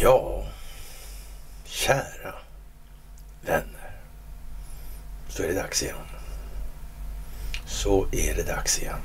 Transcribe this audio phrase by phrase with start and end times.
[0.00, 0.44] Ja,
[1.64, 2.34] kära
[3.42, 3.90] vänner.
[5.28, 5.96] Så är det dags igen.
[7.66, 9.00] Så är det dags igen.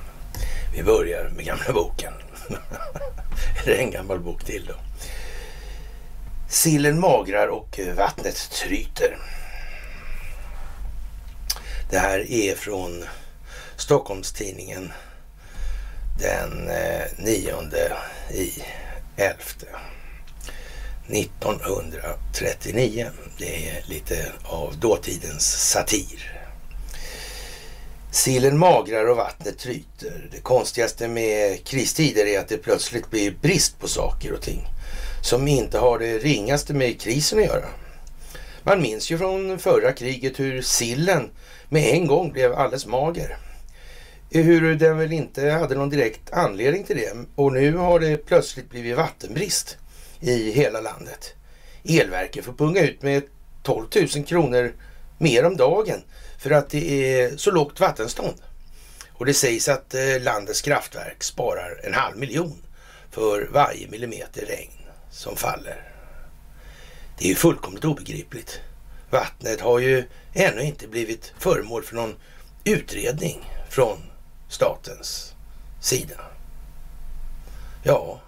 [0.74, 2.14] Vi börjar med gamla boken.
[3.64, 4.76] Eller en gammal bok till då.
[6.50, 9.18] Sillen magrar och vattnet tryter.
[11.90, 13.04] Det här är från
[13.76, 14.94] Stockholmstidningen
[16.20, 17.54] den eh, 9
[18.32, 18.64] i
[19.18, 19.36] 11
[21.10, 23.08] 1939.
[23.38, 26.40] Det är lite av dåtidens satir.
[28.12, 30.30] Sillen magrar och vattnet tryter.
[30.32, 34.68] Det konstigaste med kristider är att det plötsligt blir brist på saker och ting
[35.22, 37.66] som inte har det ringaste med krisen att göra.
[38.64, 41.30] Man minns ju från förra kriget hur sillen
[41.70, 43.38] med en gång blev alldeles mager.
[44.30, 47.14] Hur den väl inte hade någon direkt anledning till det.
[47.36, 49.78] Och nu har det plötsligt blivit vattenbrist
[50.20, 51.34] i hela landet.
[51.84, 53.24] Elverket får punga ut med
[53.64, 54.74] 12 000 kronor
[55.18, 56.02] mer om dagen
[56.38, 58.42] för att det är så lågt vattenstånd.
[59.14, 62.62] Och det sägs att eh, landets kraftverk sparar en halv miljon
[63.12, 64.72] för varje millimeter regn
[65.12, 65.84] som faller.
[67.18, 68.60] Det är ju fullkomligt obegripligt.
[69.10, 70.04] Vattnet har ju
[70.34, 72.16] ännu inte blivit föremål för någon
[72.64, 73.98] utredning från
[74.50, 75.34] statens
[75.82, 76.22] sida.
[77.84, 78.22] Ja,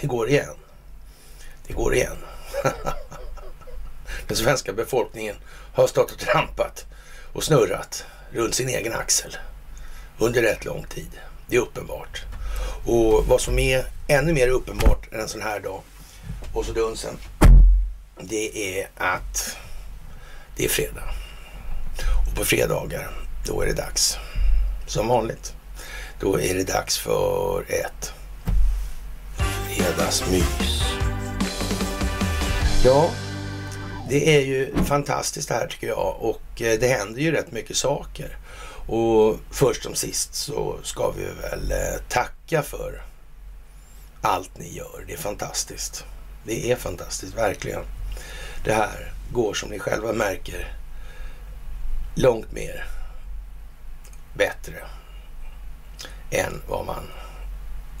[0.00, 0.59] det går igen.
[1.70, 2.16] Det går igen.
[4.26, 5.36] Den svenska befolkningen
[5.74, 6.86] har stått och trampat
[7.32, 9.36] och snurrat runt sin egen axel
[10.18, 11.10] under rätt lång tid.
[11.46, 12.22] Det är uppenbart.
[12.86, 15.80] Och vad som är ännu mer uppenbart än en sån här dag
[16.52, 17.16] och så dunsen,
[18.20, 19.56] det är att
[20.56, 21.04] det är fredag.
[22.28, 23.10] Och på fredagar,
[23.46, 24.18] då är det dags.
[24.86, 25.54] Som vanligt.
[26.20, 28.12] Då är det dags för ett
[29.80, 30.79] fredagsmys.
[32.84, 33.10] Ja,
[34.08, 38.36] det är ju fantastiskt här tycker jag och eh, det händer ju rätt mycket saker.
[38.86, 43.02] Och först som sist så ska vi väl eh, tacka för
[44.22, 45.04] allt ni gör.
[45.06, 46.04] Det är fantastiskt.
[46.44, 47.82] Det är fantastiskt, verkligen.
[48.64, 50.76] Det här går som ni själva märker
[52.14, 52.84] långt mer
[54.34, 54.76] bättre
[56.30, 57.04] än vad man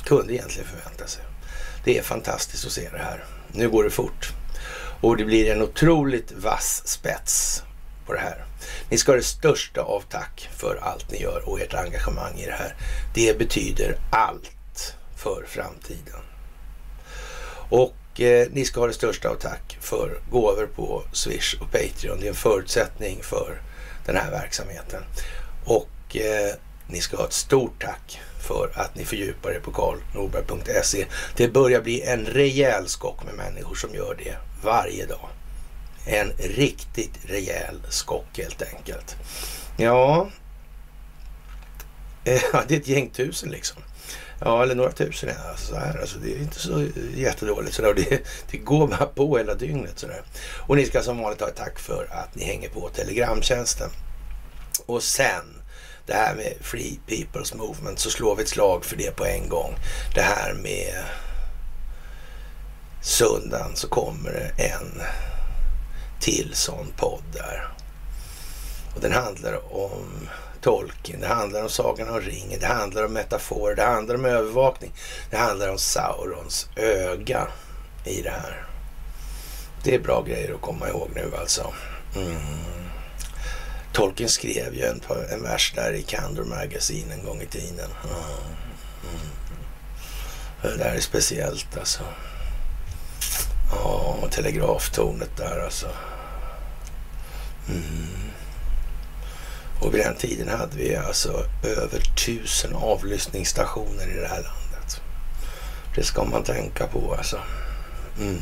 [0.04, 1.22] kunde egentligen förvänta sig.
[1.84, 3.24] Det är fantastiskt att se det här.
[3.52, 4.32] Nu går det fort
[5.00, 7.62] och det blir en otroligt vass spets
[8.06, 8.44] på det här.
[8.88, 12.46] Ni ska ha det största av tack för allt ni gör och ert engagemang i
[12.46, 12.74] det här.
[13.14, 16.20] Det betyder allt för framtiden.
[17.70, 22.20] Och eh, ni ska ha det största av tack för gåvor på Swish och Patreon.
[22.20, 23.62] Det är en förutsättning för
[24.06, 25.02] den här verksamheten.
[25.64, 26.54] Och eh,
[26.86, 31.06] ni ska ha ett stort tack för att ni fördjupar er på karlnorberg.se.
[31.36, 35.28] Det börjar bli en rejäl skock med människor som gör det varje dag.
[36.04, 39.16] En riktigt rejäl skock helt enkelt.
[39.76, 40.30] Ja,
[42.68, 43.82] det är ett gäng tusen liksom.
[44.40, 45.30] Ja, eller några tusen.
[45.50, 46.00] Alltså, så här.
[46.00, 47.74] Alltså, det är inte så jättedåligt.
[47.74, 48.20] Så det,
[48.50, 49.98] det går bara på hela dygnet.
[49.98, 50.22] Så där.
[50.66, 53.90] Och ni ska som vanligt ha ett tack för att ni hänger på Telegramtjänsten.
[54.86, 55.62] Och sen
[56.06, 59.48] det här med Free People's Movement så slår vi ett slag för det på en
[59.48, 59.74] gång.
[60.14, 61.04] Det här med
[63.02, 65.02] söndagen så kommer det en
[66.20, 67.68] till sån podd där.
[68.94, 70.28] Och den handlar om
[70.60, 74.92] Tolkien, det handlar om Sagan om ringen, det handlar om metaforer, det handlar om övervakning,
[75.30, 77.48] det handlar om Saurons öga
[78.04, 78.66] i det här.
[79.84, 81.72] Det är bra grejer att komma ihåg nu alltså.
[82.16, 82.36] Mm.
[83.92, 85.00] Tolkien skrev ju en,
[85.30, 87.90] en vers där i Candor Magazine en gång i tiden.
[88.04, 88.16] Mm.
[89.02, 89.26] mm.
[90.62, 92.02] Det där är speciellt alltså.
[93.70, 95.88] Ja, telegraftornet där alltså.
[97.68, 98.30] Mm.
[99.80, 105.00] Och vid den tiden hade vi alltså över tusen avlyssningsstationer i det här landet.
[105.94, 107.38] Det ska man tänka på alltså.
[108.20, 108.40] Mm.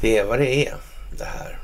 [0.00, 0.74] Det är vad det är
[1.18, 1.58] det här.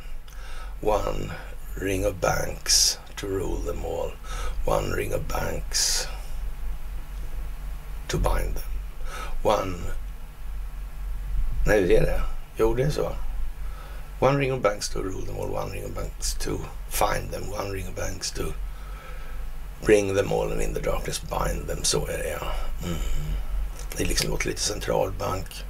[0.80, 1.32] One
[1.80, 4.12] ring of banks to rule them all.
[4.66, 6.08] One ring of banks
[8.08, 8.70] to bind them.
[9.42, 9.74] One...
[11.68, 12.20] Nej, det är det.
[12.56, 13.12] Jo, det är så.
[14.20, 15.50] One ring of banks to rule them all.
[15.50, 16.50] One ring of banks to
[16.90, 17.42] find them.
[17.52, 18.42] One ring of banks to
[19.84, 21.84] bring them all and in the darkness bind them.
[21.84, 22.52] Så är det, ja.
[22.84, 22.98] Mm.
[23.96, 25.64] Det liksom låter lite centralbank.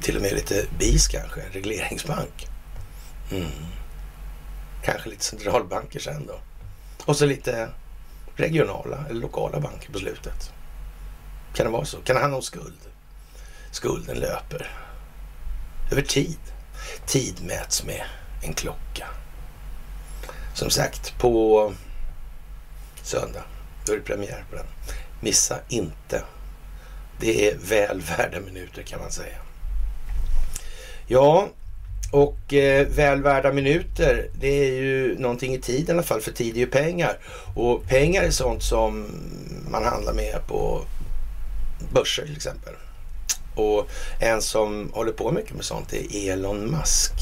[0.00, 1.40] Till och med lite BIS kanske.
[1.52, 2.48] Regleringsbank.
[3.30, 3.50] Mm.
[4.84, 6.40] Kanske lite centralbanker sen då.
[7.04, 7.68] Och så lite
[8.36, 10.52] regionala eller lokala banker på slutet.
[11.54, 11.96] Kan det vara så?
[12.00, 12.87] Kan det handla om skuld?
[13.70, 14.70] Skulden löper
[15.92, 16.38] över tid.
[17.06, 18.02] Tid mäts med
[18.42, 19.06] en klocka.
[20.54, 21.72] Som sagt, på
[23.02, 23.44] söndag,
[23.86, 24.66] då är det premiär på den.
[25.20, 26.22] Missa inte.
[27.20, 29.36] Det är väl värda minuter kan man säga.
[31.06, 31.48] Ja,
[32.12, 36.32] och eh, väl värda minuter, det är ju någonting i tid i alla fall, för
[36.32, 37.18] tid är ju pengar.
[37.54, 39.06] Och pengar är sånt som
[39.70, 40.84] man handlar med på
[41.92, 42.74] börser till exempel.
[43.58, 43.88] Och
[44.20, 47.12] en som håller på mycket med sånt är Elon Musk.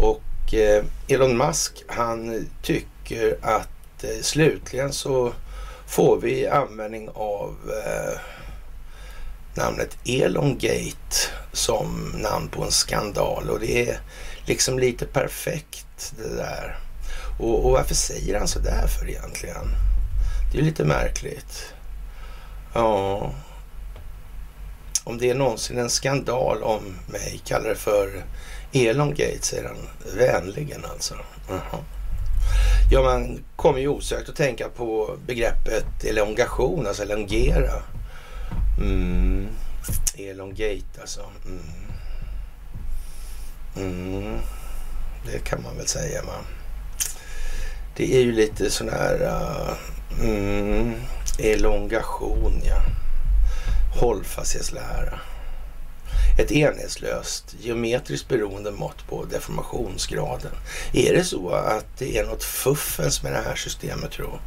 [0.00, 5.32] Och eh, Elon Musk han tycker att eh, slutligen så
[5.86, 7.56] får vi användning av
[7.86, 8.18] eh,
[9.54, 11.16] namnet Elongate
[11.52, 14.00] som namn på en skandal och det är
[14.46, 16.78] liksom lite perfekt det där.
[17.40, 19.66] Och, och varför säger han så där för egentligen?
[20.52, 21.74] Det är lite märkligt.
[22.74, 23.30] Ja,
[25.04, 28.24] om det är någonsin en skandal om mig, kallar det för
[28.72, 31.14] Elongate, säger han vänligen alltså.
[31.50, 31.84] Aha.
[32.90, 37.82] Ja, man kommer ju osökt att tänka på begreppet elongation, alltså elongera.
[38.78, 39.48] Mm.
[40.16, 41.20] Elongate alltså.
[41.46, 41.62] Mm.
[43.76, 44.38] Mm.
[45.26, 46.22] Det kan man väl säga.
[46.22, 46.44] Man.
[47.96, 49.74] Det är ju lite sån här uh,
[50.28, 50.94] mm,
[51.38, 52.82] elongation, ja.
[54.00, 55.20] Hållfasthetslära.
[56.38, 60.52] Ett enhetslöst geometriskt beroende mått på deformationsgraden.
[60.92, 64.38] Är det så att det är något fuffens med det här systemet tro?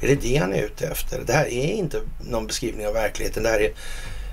[0.00, 1.22] Är det det han är ute efter?
[1.26, 3.42] Det här är inte någon beskrivning av verkligheten.
[3.42, 3.72] Det här är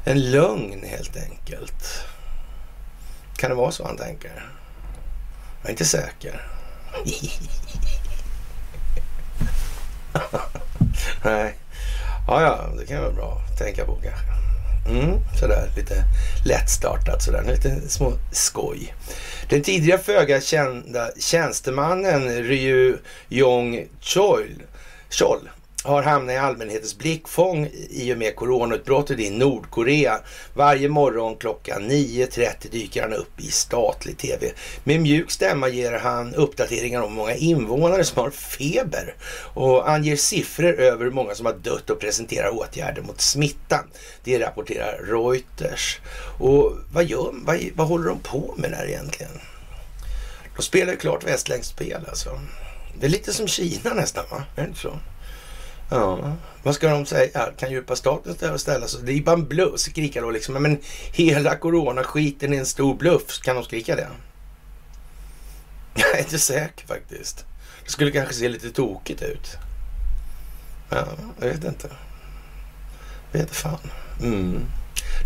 [0.05, 2.05] en lögn helt enkelt.
[3.37, 4.31] Kan det vara så han tänker?
[5.61, 6.47] Jag är inte säker.
[11.23, 11.55] Nej.
[12.27, 14.25] Ja, ja, det kan vara bra tänka på kanske.
[14.89, 16.03] Mm, sådär lite
[16.45, 18.93] lättstartat sådär, lite små skoj.
[19.49, 22.97] Den tidigare föga kända tjänstemannen Ryu
[23.29, 24.63] Jong Chol,
[25.09, 25.49] Chol
[25.87, 30.19] har hamnat i allmänhetens blickfång i och med coronautbrottet i Nordkorea.
[30.53, 34.51] Varje morgon klockan 9.30 dyker han upp i statlig tv.
[34.83, 39.15] Med mjuk stämma ger han uppdateringar om hur många invånare som har feber
[39.53, 43.83] och anger siffror över hur många som har dött och presenterar åtgärder mot smittan.
[44.23, 45.99] Det rapporterar Reuters.
[46.39, 49.31] Och vad, gör, vad, vad håller de på med där egentligen?
[50.55, 52.39] De spelar ju klart västländskt spel alltså.
[52.99, 54.43] Det är lite som Kina nästan va?
[54.55, 54.99] Är det inte så?
[55.89, 57.49] Ja, vad ska de säga?
[57.57, 58.99] Kan djupa staten ställa sig?
[59.03, 60.63] Det är bara en bluff, skrika då liksom.
[60.63, 60.79] Men
[61.13, 63.41] hela coronaskiten är en stor bluff.
[63.41, 64.07] Kan de skrika det?
[65.95, 67.45] Jag är inte säker faktiskt.
[67.83, 69.57] Det skulle kanske se lite tokigt ut.
[70.89, 71.07] Ja,
[71.39, 71.89] jag vet inte.
[73.31, 73.79] Jag vet fan.
[74.23, 74.61] Mm.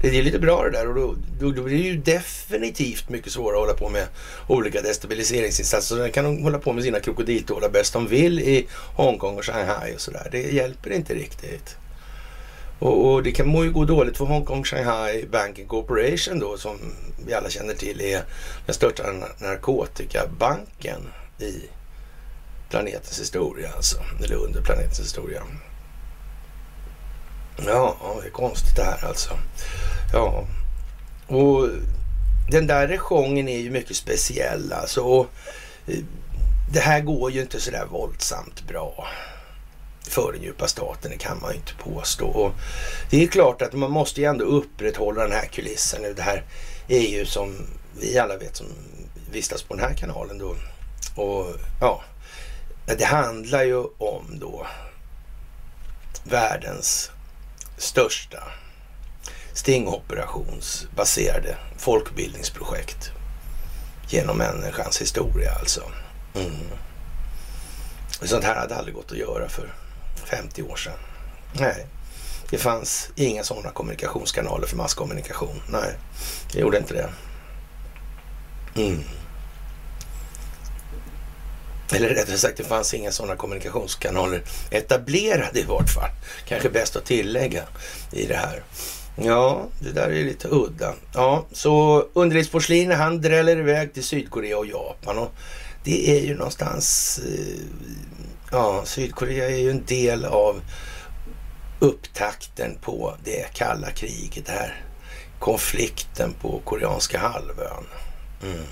[0.01, 3.31] Det är lite bra det där och då, då, då blir det ju definitivt mycket
[3.31, 4.07] svårare att hålla på med
[4.47, 5.95] olika destabiliseringsinsatser.
[5.95, 9.95] Så kan de hålla på med sina krokodiltårar bäst de vill i Hongkong och Shanghai
[9.95, 10.27] och sådär.
[10.31, 11.75] Det hjälper inte riktigt.
[12.79, 16.77] Och, och, det kan må ju gå dåligt för Hongkong Shanghai Banking Corporation då som
[17.25, 18.23] vi alla känner till är
[18.65, 19.03] den största
[19.37, 21.01] narkotikabanken
[21.39, 21.53] i
[22.69, 23.97] planetens historia alltså.
[24.23, 25.43] Eller under planetens historia.
[27.65, 29.37] Ja, det är konstigt det här alltså.
[30.13, 30.47] Ja,
[31.27, 31.69] och
[32.51, 35.01] den där regionen är ju mycket speciell alltså.
[35.01, 35.27] Och
[35.87, 35.99] eh,
[36.73, 39.07] det här går ju inte sådär våldsamt bra
[40.01, 42.27] för den djupa staten, det kan man ju inte påstå.
[42.27, 42.53] Och
[43.09, 46.01] det är klart att man måste ju ändå upprätthålla den här kulissen.
[46.15, 46.43] Det här
[46.87, 47.55] är ju som
[47.99, 48.67] vi alla vet som
[49.31, 50.55] vistas på den här kanalen då.
[51.15, 51.47] Och
[51.81, 52.01] ja,
[52.97, 54.67] det handlar ju om då
[56.23, 57.11] världens
[57.81, 58.43] största
[59.53, 63.11] stingoperationsbaserade folkbildningsprojekt
[64.09, 65.83] genom människans historia alltså.
[66.35, 66.51] Mm.
[68.21, 69.73] Sånt här hade aldrig gått att göra för
[70.25, 70.97] 50 år sedan.
[71.53, 71.85] Nej,
[72.49, 75.61] det fanns inga sådana kommunikationskanaler för masskommunikation.
[75.69, 75.97] Nej,
[76.53, 77.09] det gjorde inte det.
[78.81, 79.03] Mm.
[81.95, 86.09] Eller rättare sagt, det fanns inga sådana kommunikationskanaler etablerade i vart fall.
[86.47, 87.63] Kanske bäst att tillägga
[88.11, 88.63] i det här.
[89.15, 90.93] Ja, det där är lite udda.
[91.13, 95.17] Ja, så underlivsporslin, han dräller iväg till Sydkorea och Japan.
[95.17, 95.31] Och
[95.83, 97.19] det är ju någonstans...
[97.25, 97.65] Eh,
[98.51, 100.61] ja, Sydkorea är ju en del av
[101.79, 104.49] upptakten på det kalla kriget.
[104.49, 104.83] Här
[105.39, 107.85] konflikten på koreanska halvön.
[108.43, 108.65] Mm.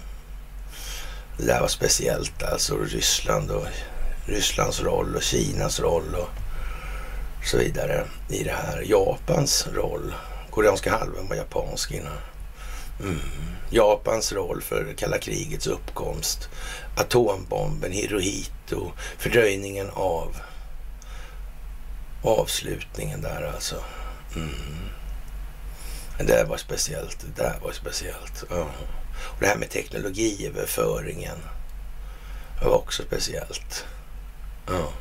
[1.39, 2.77] Det där var speciellt alltså.
[2.77, 3.65] Ryssland och
[4.25, 6.29] Rysslands roll och Kinas roll och
[7.46, 8.84] så vidare i det här.
[8.86, 10.13] Japans roll.
[10.50, 12.17] Koreanska halvön var japansk innan.
[13.00, 13.19] Mm.
[13.69, 16.50] Japans roll för kalla krigets uppkomst,
[16.98, 20.36] atombomben, Hirohito, fördröjningen av
[22.24, 23.75] avslutningen där alltså.
[24.36, 24.89] Mm.
[26.17, 27.25] Det där var speciellt.
[27.36, 28.43] Det där var speciellt.
[28.50, 28.67] Ja.
[29.21, 31.38] Och det här med teknologiöverföringen
[32.59, 33.85] det var också speciellt.
[34.67, 34.93] Ja,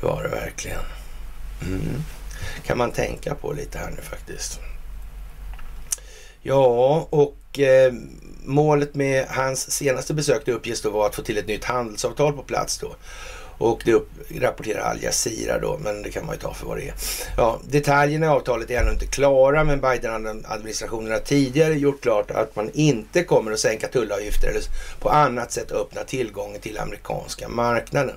[0.00, 0.80] det var det verkligen.
[1.62, 2.02] Mm.
[2.66, 4.60] Kan man tänka på lite här nu faktiskt.
[6.42, 7.92] Ja, och eh,
[8.44, 12.32] målet med hans senaste besök det uppges då vara att få till ett nytt handelsavtal
[12.32, 12.96] på plats då.
[13.58, 16.76] Och det upp, rapporterar Al Jazeera då, men det kan man ju ta för vad
[16.76, 16.94] det är.
[17.36, 22.56] Ja, detaljerna i avtalet är ännu inte klara, men Biden-administrationen har tidigare gjort klart att
[22.56, 24.62] man inte kommer att sänka tullavgifter eller
[25.00, 28.16] på annat sätt öppna tillgången till amerikanska marknaden.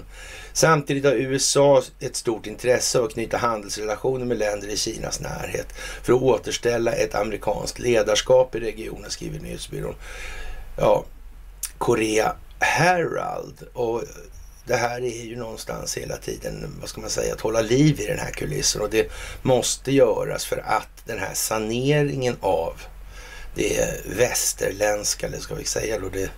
[0.53, 5.67] Samtidigt har USA ett stort intresse av att knyta handelsrelationer med länder i Kinas närhet
[6.03, 9.95] för att återställa ett amerikanskt ledarskap i regionen, skriver nyhetsbyrån.
[10.77, 11.05] Ja,
[11.77, 13.63] Korea Herald.
[13.73, 14.03] Och
[14.67, 18.07] det här är ju någonstans hela tiden, vad ska man säga, att hålla liv i
[18.07, 22.73] den här kulissen och det måste göras för att den här saneringen av
[23.55, 26.29] det västerländska, eller ska vi säga då det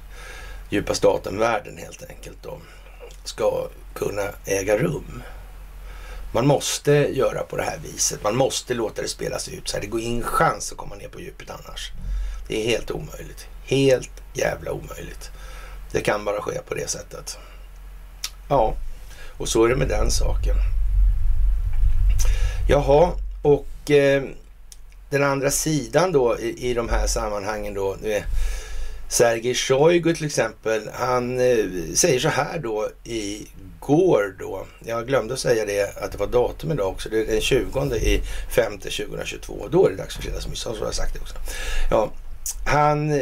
[0.69, 2.61] djupa staten-världen helt enkelt då,
[3.23, 5.23] ska kunna äga rum.
[6.33, 8.23] Man måste göra på det här viset.
[8.23, 9.81] Man måste låta det spelas ut så här.
[9.81, 11.91] Det går ingen chans att komma ner på djupet annars.
[12.47, 13.47] Det är helt omöjligt.
[13.65, 15.31] Helt jävla omöjligt.
[15.91, 17.37] Det kan bara ske på det sättet.
[18.49, 18.75] Ja,
[19.37, 20.55] och så är det med den saken.
[22.69, 24.23] Jaha, och eh,
[25.09, 27.95] den andra sidan då i, i de här sammanhangen då.
[28.03, 28.23] Eh,
[29.09, 34.65] Sergej Shoigu till exempel, han eh, säger så här då igår då.
[34.85, 37.09] Jag glömde att säga det att det var datum idag också.
[37.09, 38.21] Det är den 20 i
[38.55, 39.67] 5 2022.
[39.71, 40.59] Då är det dags för fredagsmys.
[40.59, 41.35] Så har jag sagt det också.
[41.91, 42.11] Ja,
[42.65, 43.19] han eh,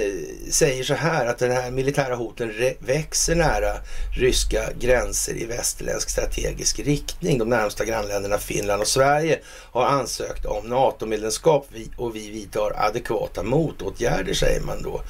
[0.51, 3.73] säger så här att den här militära hoten växer nära
[4.17, 7.37] ryska gränser i västerländsk strategisk riktning.
[7.37, 9.39] De närmsta grannländerna Finland och Sverige
[9.71, 11.67] har ansökt om NATO-medlemskap
[11.97, 15.01] och vi vidtar adekvata motåtgärder säger man då.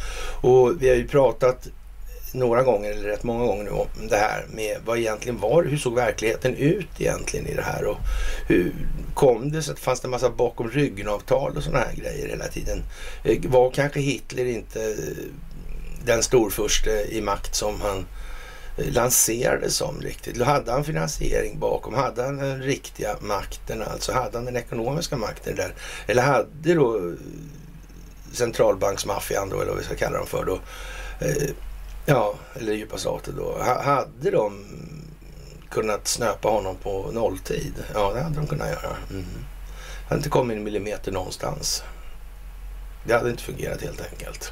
[0.50, 1.68] Och vi har ju pratat
[2.38, 5.78] några gånger, eller rätt många gånger nu, om det här med vad egentligen var, hur
[5.78, 7.98] såg verkligheten ut egentligen i det här och
[8.48, 8.74] hur
[9.14, 12.48] kom det så att fanns det en massa bakom ryggen-avtal och sådana här grejer hela
[12.48, 12.84] tiden?
[13.24, 15.24] Eh, var kanske Hitler inte eh,
[16.06, 18.06] den storförste i makt som han
[18.78, 20.42] eh, lanserades som riktigt.
[20.42, 21.94] Hade han finansiering bakom?
[21.94, 23.82] Hade han den riktiga makten?
[23.82, 25.74] Alltså hade han den ekonomiska makten där?
[26.08, 27.14] Eller hade då
[28.32, 30.60] centralbanksmaffian då, eller vad vi ska kalla dem för då,
[31.26, 31.50] eh,
[32.10, 33.58] Ja, eller djupa staten då.
[33.64, 34.66] hade de
[35.70, 37.74] kunnat snöpa honom på nolltid?
[37.94, 38.98] Ja, det hade de kunnat göra.
[39.10, 39.26] Mm.
[40.10, 41.84] Hade inte kommit en millimeter någonstans.
[43.04, 44.52] Det hade inte fungerat helt enkelt.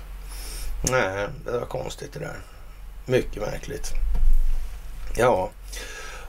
[0.91, 2.37] Nej, det var konstigt det där.
[3.05, 3.91] Mycket märkligt.
[5.17, 5.49] Ja,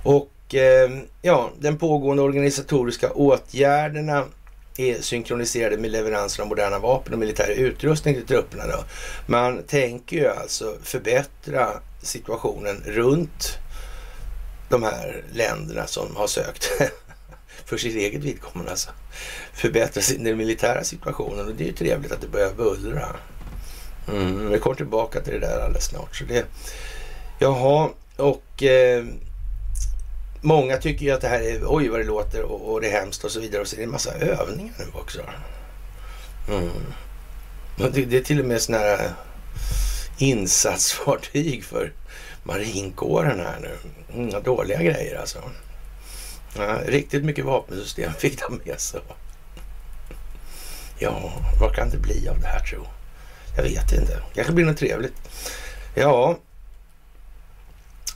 [0.03, 0.91] och eh,
[1.23, 4.25] ja, den pågående organisatoriska åtgärderna
[4.79, 8.67] är synkroniserade med leveranser av moderna vapen och militär utrustning till trupperna.
[8.67, 8.85] Då.
[9.27, 11.69] Man tänker ju alltså förbättra
[12.03, 13.59] situationen runt
[14.69, 16.71] de här länderna som har sökt
[17.65, 18.71] för sitt eget vidkommande.
[18.71, 18.91] Alltså.
[19.53, 23.17] Förbättra den militära situationen och det är ju trevligt att det börjar bullra.
[24.09, 26.17] Mm, vi kommer tillbaka till det där alldeles snart.
[26.17, 26.47] Så det,
[27.39, 29.05] jaha, och eh,
[30.41, 33.01] Många tycker ju att det här är, oj vad det låter och, och det är
[33.01, 33.63] hemskt och så vidare.
[33.63, 35.21] Och så är det en massa övningar nu också.
[36.49, 36.71] Mm.
[37.77, 39.11] Det, det, är till och med sådana här
[40.19, 41.93] insatsfartyg för
[42.43, 43.77] marinkåren här nu.
[44.15, 45.39] Mm, dåliga grejer alltså.
[46.57, 49.01] Ja, riktigt mycket vapensystem fick de med sig.
[50.99, 52.87] Ja, vad kan det bli av det här tro?
[53.57, 54.23] Jag vet inte.
[54.35, 55.15] kanske blir något trevligt.
[55.95, 56.39] Ja,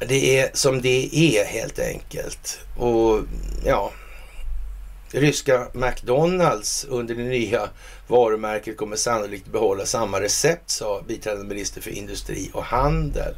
[0.08, 2.60] det är som det är helt enkelt.
[2.76, 3.20] Och
[3.64, 3.92] ja,
[5.12, 7.68] ryska McDonalds under det nya
[8.08, 13.34] varumärket kommer sannolikt behålla samma recept, sa biträdande minister för industri och handel.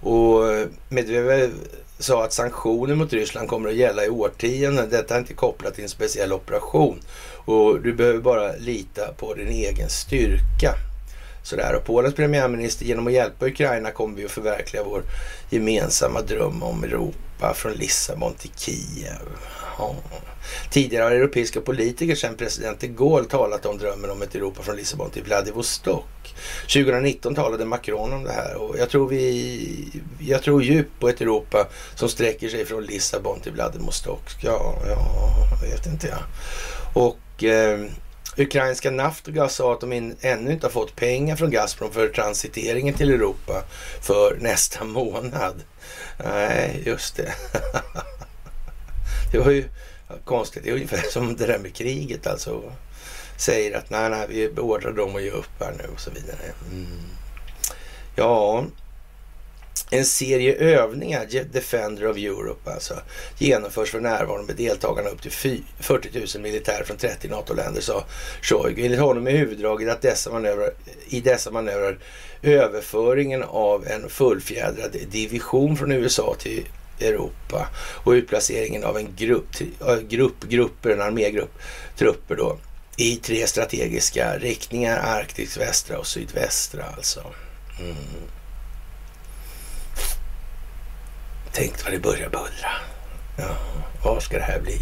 [0.00, 0.42] Och
[0.88, 1.50] Medvedev
[1.98, 4.90] sa att sanktioner mot Ryssland kommer att gälla i årtionden.
[4.90, 7.00] Detta är inte kopplat till en speciell operation
[7.44, 10.74] och du behöver bara lita på din egen styrka.
[11.48, 11.74] Sådär.
[11.74, 15.02] Och Polens premiärminister, genom att hjälpa Ukraina kommer vi att förverkliga vår
[15.50, 19.28] gemensamma dröm om Europa från Lissabon till Kiev.
[19.78, 19.94] Ja.
[20.70, 24.76] Tidigare har europeiska politiker sedan president de Gaulle talat om drömmen om ett Europa från
[24.76, 26.34] Lissabon till Vladivostok.
[26.62, 31.20] 2019 talade Macron om det här och jag tror, vi, jag tror djupt på ett
[31.20, 34.22] Europa som sträcker sig från Lissabon till Vladivostok.
[34.42, 35.30] Ja, ja,
[35.62, 36.22] jag vet inte jag.
[37.04, 37.80] Och eh,
[38.38, 42.94] Ukrainska Naftgas sa att de in, ännu inte har fått pengar från Gazprom för transiteringen
[42.94, 43.62] till Europa
[44.00, 45.54] för nästa månad.
[46.24, 47.32] Nej, just det.
[49.32, 49.64] det var ju
[50.24, 50.64] konstigt.
[50.64, 52.72] Det är ungefär som det där med kriget alltså.
[53.36, 56.52] Säger att nej, nej, vi beordrar dem att ge upp här nu och så vidare.
[56.72, 56.86] Mm.
[58.16, 58.64] Ja,
[59.90, 62.94] en serie övningar, Defender of Europe alltså,
[63.38, 68.04] genomförs för närvarande med deltagarna upp till 40 000 militärer från 30 NATO-länder, sa
[68.42, 68.84] Shoigu.
[68.84, 70.70] Enligt honom är huvuddraget att dessa manövrar,
[71.08, 71.98] i dessa manövrar
[72.42, 76.68] överföringen av en fullfjädrad division från USA till
[77.00, 77.68] Europa
[78.04, 79.46] och utplaceringen av en grupp,
[80.08, 81.58] grupp grupper, en armégrupp
[81.98, 82.58] trupper då
[82.96, 87.20] i tre strategiska riktningar, Arktis, västra och sydvästra alltså.
[87.80, 87.96] Mm.
[91.58, 92.72] Tänk vad det börjar bullra.
[93.36, 93.56] Ja,
[94.04, 94.78] vad ska det här bli?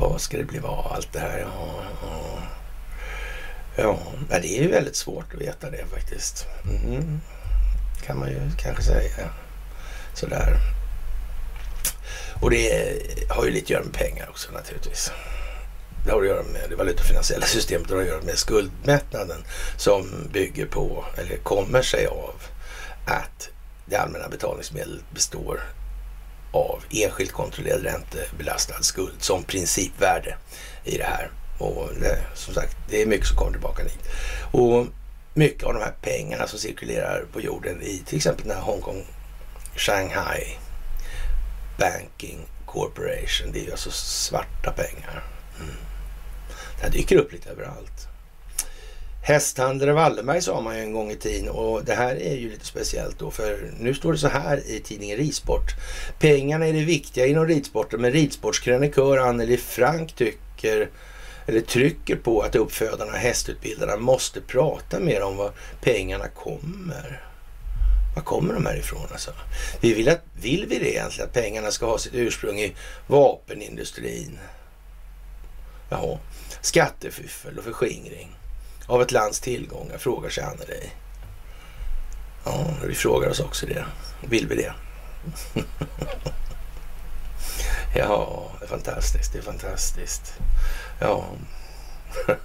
[0.00, 1.38] Vad ska det bli av allt det här?
[1.38, 1.82] Ja,
[3.76, 3.98] ja.
[4.30, 6.46] ja, det är ju väldigt svårt att veta det faktiskt.
[6.64, 7.20] Mm.
[8.06, 9.30] Kan man ju kanske säga.
[10.14, 10.56] Sådär.
[12.42, 12.96] Och det
[13.28, 15.12] har ju lite att göra med pengar också naturligtvis.
[16.04, 19.44] Det har att göra med det valutafinansiella systemet, det har att göra med skuldmättnaden
[19.76, 22.34] som bygger på, eller kommer sig av,
[23.06, 23.48] att
[23.86, 25.60] det allmänna betalningsmedlet består
[26.50, 30.36] av enskilt kontrollerad räntebelastad skuld som principvärde
[30.84, 31.30] i det här.
[31.58, 33.98] Och det, som sagt, det är mycket som kommer tillbaka dit.
[34.52, 34.86] Och
[35.34, 39.04] mycket av de här pengarna som cirkulerar på jorden i till exempel den här Hongkong,
[39.76, 40.58] Shanghai
[41.78, 43.52] Banking Corporation.
[43.52, 45.24] Det är ju alltså svarta pengar.
[45.60, 45.76] Mm.
[46.76, 48.08] Det här dyker upp lite överallt.
[49.26, 52.66] Hästhandlare Wallenberg sa man ju en gång i tiden och det här är ju lite
[52.66, 55.74] speciellt då för nu står det så här i tidningen Ridsport.
[56.18, 60.90] Pengarna är det viktiga inom ridsporten men ridsportskrönikör Anneli Frank tycker
[61.46, 67.22] eller trycker på att uppfödarna och hästutbildarna måste prata mer om var pengarna kommer.
[68.14, 69.30] Var kommer de här ifrån alltså?
[69.80, 71.28] Vi vill, att, vill vi det egentligen?
[71.28, 72.74] Att pengarna ska ha sitt ursprung i
[73.06, 74.38] vapenindustrin?
[75.90, 76.18] Jaha,
[76.60, 78.35] skattefiffel och förskingring
[78.86, 80.90] av ett lands tillgångar, frågar sig Anneli.
[82.44, 83.84] Ja, vi frågar oss också det.
[84.28, 84.72] Vill vi det?
[87.96, 89.32] ja, det är fantastiskt.
[89.32, 90.34] Det är fantastiskt.
[91.00, 91.24] Ja.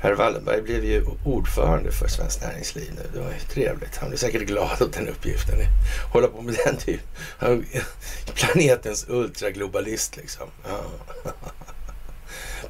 [0.00, 3.10] Herr Wallenberg blev ju ordförande för Svenskt Näringsliv nu.
[3.12, 3.96] Det var ju trevligt.
[3.96, 5.58] Han blev säkert glad åt den uppgiften.
[6.12, 7.00] Hålla på med den typ.
[8.34, 10.48] Planetens ultraglobalist liksom.
[10.68, 10.82] Ja.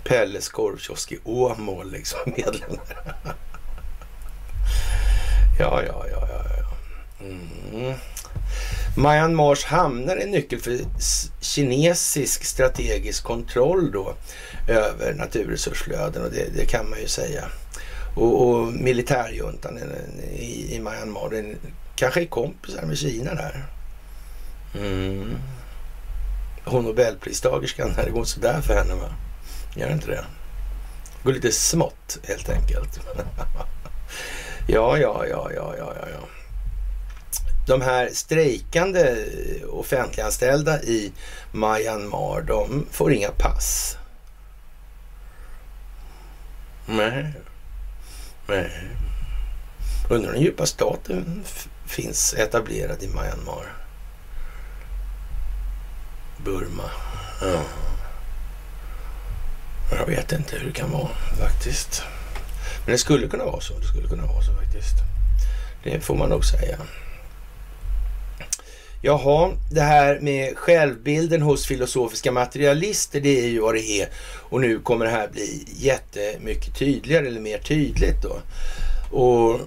[0.04, 2.94] Pelles korvkiosk i Åmål liksom, Medlemmar.
[5.58, 6.42] ja, ja, ja, ja.
[6.58, 6.76] ja.
[7.20, 7.94] Mm.
[8.96, 10.78] Myanmars hamnar är nyckel för
[11.40, 14.14] kinesisk strategisk kontroll då
[14.68, 17.44] över naturresursflöden och det, det kan man ju säga.
[18.16, 19.78] Och, och militärjuntan
[20.32, 21.56] i, i Myanmar, den
[21.96, 23.64] kanske är kompisar med Kina där.
[24.74, 25.38] Mm.
[26.64, 29.08] Hon nobelpristagerskan, det går sådär för henne va?
[29.74, 30.24] Gör det inte det?
[31.18, 33.00] Det går lite smått helt enkelt.
[34.66, 36.28] ja, ja, ja, ja, ja, ja.
[37.66, 39.24] De här strejkande
[39.68, 41.12] offentliganställda i
[41.52, 43.98] Myanmar, de får inga pass.
[46.86, 47.32] Nej.
[48.46, 48.70] Nej.
[50.10, 51.44] Undrar den djupa staten
[51.86, 53.72] finns etablerad i Myanmar.
[56.44, 56.90] Burma.
[57.40, 57.62] Ja.
[59.90, 61.08] Jag vet inte hur det kan vara
[61.40, 62.02] faktiskt.
[62.84, 63.78] Men det skulle kunna vara så.
[63.78, 64.94] Det skulle kunna vara så faktiskt.
[65.84, 66.78] Det får man nog säga.
[69.02, 74.08] Jaha, det här med självbilden hos filosofiska materialister, det är ju vad det är.
[74.38, 78.40] Och nu kommer det här bli jättemycket tydligare eller mer tydligt då.
[79.18, 79.60] Och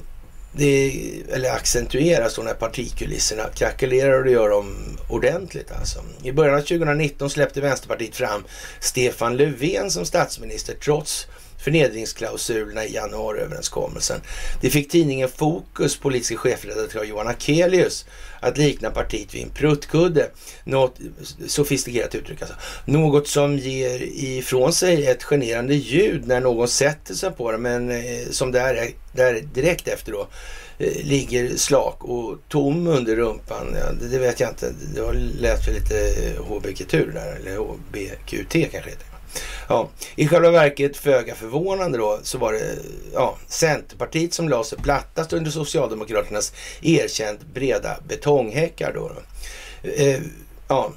[0.52, 4.76] det, eller accentueras då när partikulisserna krackelerar och det gör de
[5.08, 6.00] ordentligt alltså.
[6.24, 8.44] I början av 2019 släppte Vänsterpartiet fram
[8.80, 11.28] Stefan Löfven som statsminister trots
[11.62, 14.22] förnedringsklausulerna i januariöverenskommelsen.
[14.62, 18.06] Det fick tidningen Fokus politiska chefredaktör Johan Akelius
[18.40, 20.30] att likna partiet vid en pruttkudde.
[20.64, 20.98] Något
[21.48, 22.56] sofistikerat uttryck alltså.
[22.86, 27.92] Något som ger ifrån sig ett generande ljud när någon sätter sig på det men
[27.92, 30.28] eh, som där, där direkt efter då
[30.78, 33.76] eh, ligger slak och tom under rumpan.
[33.80, 34.74] Ja, det, det, vet jag inte.
[34.96, 35.96] Det lät för lite
[36.38, 39.11] HBQT där, eller HBQT kanske heter.
[39.68, 42.76] Ja, I själva verket, föga förvånande då, så var det
[43.14, 48.94] ja, Centerpartiet som la sig plattast under Socialdemokraternas erkänt breda betonghäckar.
[48.94, 49.12] Då.
[49.90, 50.22] Eh,
[50.68, 50.92] ja,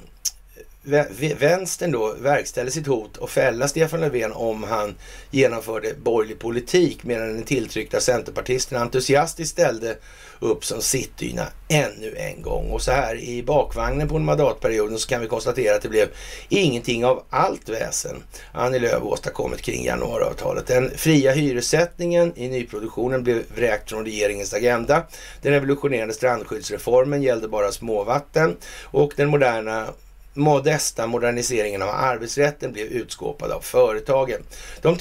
[1.37, 4.95] vänstern då verkställde sitt hot och fälla Stefan Löfven om han
[5.31, 9.97] genomförde borgerlig politik medan den tilltryckta centerpartisten entusiastiskt ställde
[10.39, 12.71] upp som sittdyna ännu en gång.
[12.71, 16.07] Och så här i bakvagnen på en mandatperioden så kan vi konstatera att det blev
[16.49, 20.67] ingenting av allt väsen Annie Lööf åstadkommit kring januariavtalet.
[20.67, 25.03] Den fria hyressättningen i nyproduktionen blev vräkt från regeringens agenda.
[25.41, 29.87] Den revolutionerande strandskyddsreformen gällde bara småvatten och den moderna
[30.33, 34.41] modesta moderniseringen av arbetsrätten blev utskåpad av företagen.
[34.81, 34.97] De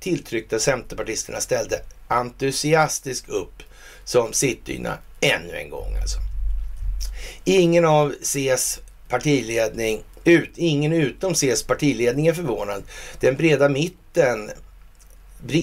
[0.00, 3.62] tilltryckta centerpartisterna ställde entusiastiskt upp
[4.10, 5.96] som sittdyna ännu en gång.
[6.00, 6.18] Alltså.
[7.44, 12.82] Ingen av Cs partiledning, ut, ingen utom Cs partiledning är förvånad.
[13.20, 14.50] Den breda mitten,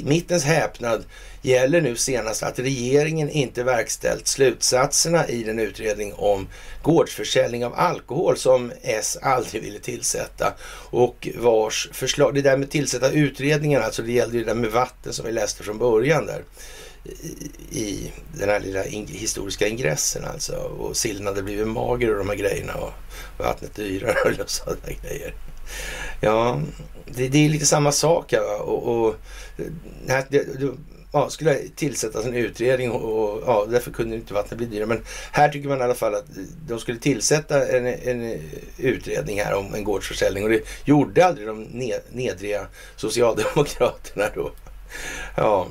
[0.03, 1.05] mittens häpnad
[1.41, 6.47] gäller nu senast att regeringen inte verkställt slutsatserna i den utredning om
[6.81, 10.53] gårdsförsäljning av alkohol som S aldrig ville tillsätta
[10.89, 14.71] och vars förslag, det där med tillsätta utredningen, alltså det gällde ju det där med
[14.71, 16.43] vatten som vi läste från början där
[17.71, 20.55] i den här lilla historiska ingressen alltså.
[20.55, 22.93] Och sillen hade blivit mager och de här grejerna och
[23.37, 25.33] vattnet dyrare och sådana grejer.
[26.21, 26.61] Ja,
[27.05, 29.15] det, det, är lite samma sak här och, och
[30.07, 30.73] här, det, det,
[31.11, 34.85] ja, skulle tillsättas en utredning och, och ja, därför kunde inte vattnet bli dyrare.
[34.85, 36.25] Men här tycker man i alla fall att
[36.67, 38.41] de skulle tillsätta en, en
[38.77, 41.63] utredning här om en gårdsförsäljning och det gjorde aldrig de
[42.11, 44.51] nedriga socialdemokraterna då.
[45.35, 45.67] Ja,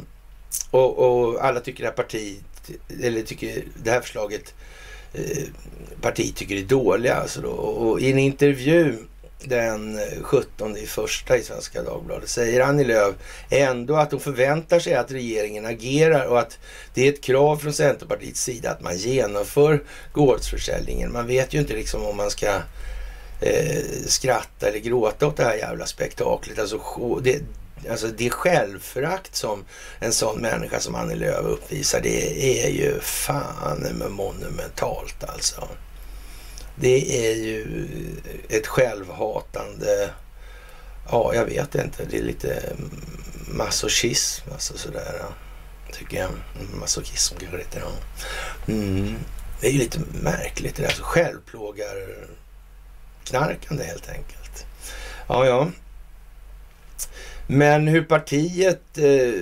[0.70, 2.70] och, och alla tycker det här partiet,
[3.02, 4.54] eller tycker det här förslaget,
[5.14, 5.44] eh,
[6.00, 7.14] partiet tycker det är dåliga.
[7.14, 7.48] Alltså då.
[7.50, 8.98] Och i en intervju
[9.44, 13.14] den 17 i första i Svenska Dagbladet säger Annie Lööf
[13.50, 16.58] ändå att hon förväntar sig att regeringen agerar och att
[16.94, 21.12] det är ett krav från Centerpartiets sida att man genomför gårdsförsäljningen.
[21.12, 22.46] Man vet ju inte liksom om man ska
[23.40, 26.58] eh, skratta eller gråta åt det här jävla spektaklet.
[26.58, 26.80] Alltså,
[27.22, 27.40] det,
[27.90, 29.64] Alltså det självförakt som
[29.98, 35.68] en sån människa som Annie Lööf uppvisar, det är ju fan monumentalt alltså.
[36.76, 37.66] Det är ju
[38.48, 40.10] ett självhatande,
[41.10, 42.62] ja jag vet inte, det är lite
[43.48, 45.22] masochism, alltså sådär.
[45.92, 46.30] Tycker jag.
[46.60, 47.82] Mm, masochism kanske det heter.
[48.68, 49.16] Mm.
[49.60, 52.26] Det är ju lite märkligt det där, alltså självplågar
[53.24, 54.66] knarkande helt enkelt.
[55.28, 55.68] Ja, ja.
[57.46, 59.40] Men hur partiet eh,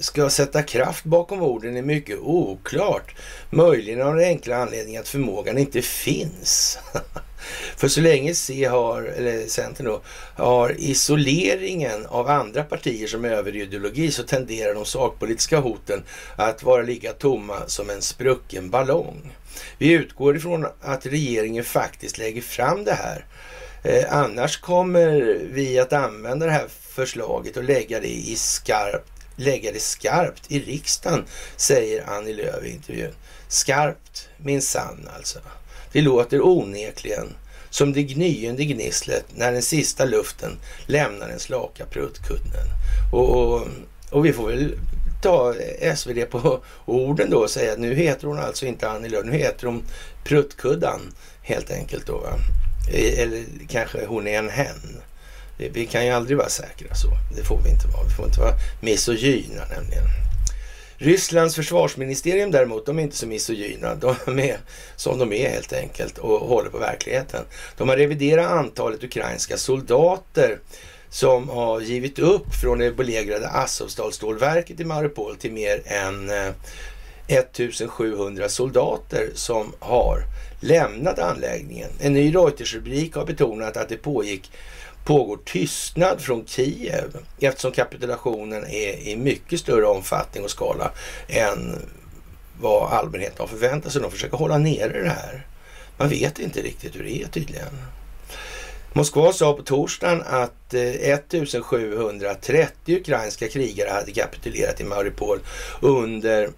[0.00, 3.14] ska sätta kraft bakom orden är mycket oklart.
[3.50, 6.78] Möjligen av den enkla anledningen att förmågan inte finns.
[7.76, 10.00] För så länge C har, eller Centern då,
[10.36, 16.02] har isoleringen av andra partier som överideologi så tenderar de sakpolitiska hoten
[16.36, 19.32] att vara lika tomma som en sprucken ballong.
[19.78, 23.24] Vi utgår ifrån att regeringen faktiskt lägger fram det här.
[23.84, 29.72] Eh, annars kommer vi att använda det här förslaget och lägga det i skarpt lägga
[29.72, 31.24] det skarpt i riksdagen,
[31.56, 33.14] säger Annie Lööf i intervjun.
[33.48, 35.38] Skarpt minsann alltså.
[35.92, 37.34] Det låter onekligen
[37.70, 42.66] som det gnyende gnisslet när den sista luften lämnar den slaka pruttkudden.
[43.12, 43.68] Och, och,
[44.10, 44.74] och, vi får väl
[45.22, 45.54] ta
[45.96, 49.32] SvD på orden då och säga att nu heter hon alltså inte Annie Lööf, nu
[49.32, 49.82] heter hon
[50.24, 51.00] Pruttkuddan
[51.42, 52.18] helt enkelt då.
[52.18, 52.34] Va?
[52.92, 55.02] E- eller kanske hon är en hen.
[55.56, 57.08] Vi kan ju aldrig vara säkra så.
[57.36, 58.04] Det får vi inte vara.
[58.04, 60.04] Vi får inte vara misogyna nämligen.
[60.96, 63.94] Rysslands försvarsministerium däremot, de är inte så misogyna.
[63.94, 64.56] De är
[64.96, 67.44] som de är helt enkelt och håller på verkligheten.
[67.76, 70.58] De har reviderat antalet ukrainska soldater
[71.10, 76.52] som har givit upp från det belägrade Azovstalstålverket i Mariupol till mer än eh,
[77.26, 80.24] 1700 soldater som har
[80.60, 81.90] lämnat anläggningen.
[82.00, 84.50] En ny Reuters-rubrik har betonat att det pågick
[85.04, 90.90] pågår tystnad från Kiev eftersom kapitulationen är i mycket större omfattning och skala
[91.28, 91.78] än
[92.60, 94.02] vad allmänheten har förväntat sig.
[94.02, 95.46] De försöker hålla nere det här.
[95.96, 97.78] Man vet inte riktigt hur det är tydligen.
[98.92, 105.38] Moskva sa på torsdagen att eh, 1730 ukrainska krigare hade kapitulerat i Mariupol
[105.80, 106.50] under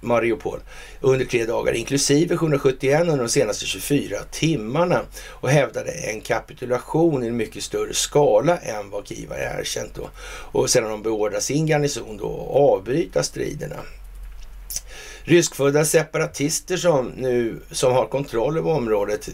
[0.00, 0.60] Mariupol
[1.00, 7.26] under tre dagar, inklusive 771 under de senaste 24 timmarna och hävdade en kapitulation i
[7.26, 9.94] en mycket större skala än vad Kiev har erkänt.
[9.94, 10.10] Då.
[10.52, 13.76] Och sedan de beordrat sin garnison då att avbryta striderna.
[15.30, 19.28] Ryskfödda separatister som nu som har kontroll över området,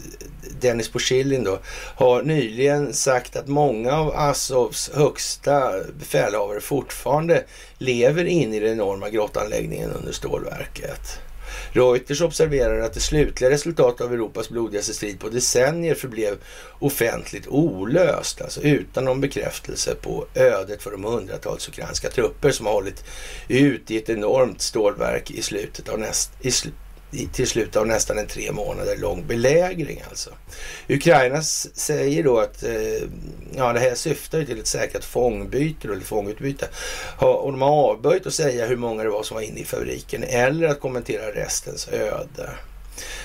[0.61, 1.59] Dennis Porsilin då,
[1.94, 7.44] har nyligen sagt att många av Azovs högsta befälhavare fortfarande
[7.78, 11.20] lever inne i den enorma grottanläggningen under stålverket.
[11.72, 16.37] Reuters observerar att det slutliga resultatet av Europas blodigaste strid på decennier förblev
[16.78, 22.72] offentligt olöst, alltså utan någon bekräftelse på ödet för de hundratals ukrainska trupper som har
[22.72, 23.04] hållit
[23.48, 26.68] ut i ett enormt stålverk i slutet av näst, i sl
[27.33, 30.31] till slut av nästan en tre månader lång belägring alltså.
[30.88, 33.09] Ukraina säger då att eh,
[33.57, 36.68] ja, det här syftar till ett säkrat fångbyte eller fångutbyte.
[37.18, 40.24] Och de har avböjt att säga hur många det var som var inne i fabriken
[40.24, 42.50] eller att kommentera restens öde.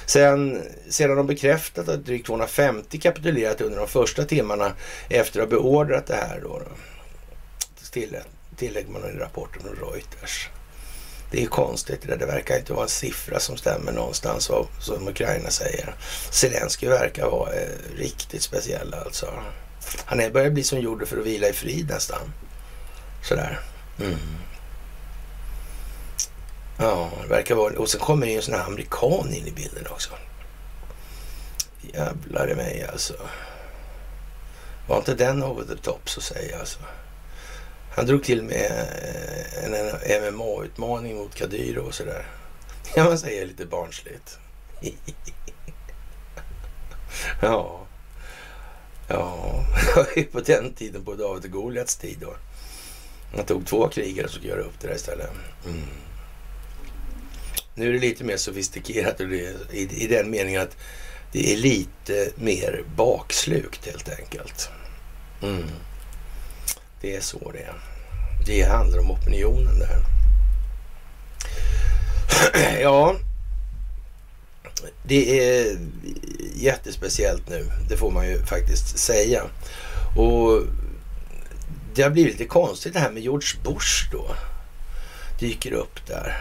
[0.05, 4.73] Sen, sedan de bekräftat att drygt 250 kapitulerat under de första timmarna
[5.09, 6.61] efter att ha beordrat det här då,
[7.93, 8.01] då
[8.55, 10.49] tillägger man i rapporten från Reuters.
[11.31, 15.07] Det är konstigt det Det verkar inte vara en siffra som stämmer någonstans vad, som
[15.07, 15.95] Ukraina säger.
[16.31, 19.33] Zelenskyj verkar vara eh, riktigt speciell alltså.
[20.05, 22.33] Han är börjar bli som gjorde för att vila i frid nästan.
[23.23, 23.59] Sådär.
[23.99, 24.17] Mm.
[26.77, 27.79] Ja, det verkar vara...
[27.79, 30.09] Och sen kommer det ju en sån här amerikan in i bilden också.
[31.93, 33.13] Jävlar i mig alltså.
[34.87, 36.79] Var inte den over the top så säger jag alltså.
[37.91, 38.71] Han drog till med
[39.63, 42.25] eh, en MMA-utmaning mot Kadyr och sådär.
[42.93, 44.39] Kan man säga lite barnsligt.
[47.41, 47.87] ja.
[49.07, 49.65] Ja,
[50.31, 52.35] på den tiden på David och Goliats tid då.
[53.35, 55.29] Han tog två krigare och skulle göra upp det där istället.
[55.65, 55.81] Mm.
[57.75, 60.77] Nu är det lite mer sofistikerat och det, i, i den meningen att
[61.31, 64.69] det är lite mer bakslukt helt enkelt.
[65.41, 65.63] Mm.
[67.01, 67.73] Det är så det är.
[68.45, 70.05] Det handlar om opinionen där.
[72.81, 73.15] ja,
[75.03, 75.77] det är
[76.55, 77.71] jättespeciellt nu.
[77.89, 79.43] Det får man ju faktiskt säga.
[80.17, 80.61] Och
[81.95, 84.35] det har blivit lite konstigt det här med George Bush då.
[85.39, 86.37] Dyker upp där.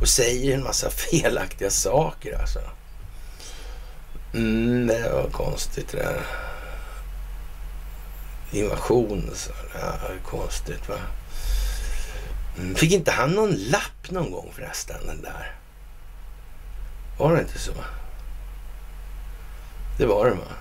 [0.00, 2.60] Och säger en massa felaktiga saker alltså.
[4.34, 6.47] Mm, det var konstigt det där
[8.50, 9.30] invasion.
[9.34, 9.50] Så.
[9.74, 10.98] Ja, konstigt va.
[12.58, 15.54] Mm, fick inte han någon lapp någon gång förresten, den där?
[17.18, 17.72] Var det inte så?
[19.98, 20.54] Det var det va?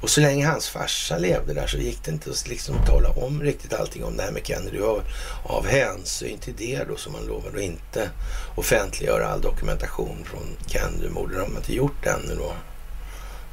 [0.00, 3.42] Och så länge hans farsa levde där så gick det inte att liksom tala om
[3.42, 5.02] riktigt allting om det här med Kennedy av,
[5.42, 8.10] av hänsyn till det då som man lovade att inte
[8.54, 11.38] offentliggöra all dokumentation från Kennedy-mordet.
[11.38, 12.52] De har inte gjort det ännu då.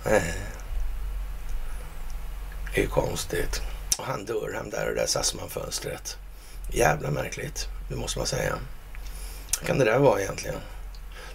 [0.06, 0.34] Nej.
[2.76, 3.62] Det är konstigt.
[3.98, 6.18] Och han Durham där och där där Sassman-fönstret.
[6.72, 8.60] Jävla märkligt, det måste man säga.
[9.60, 10.56] Vad kan det där vara egentligen?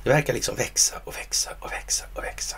[0.04, 2.56] Det verkar liksom växa och växa och växa och växa.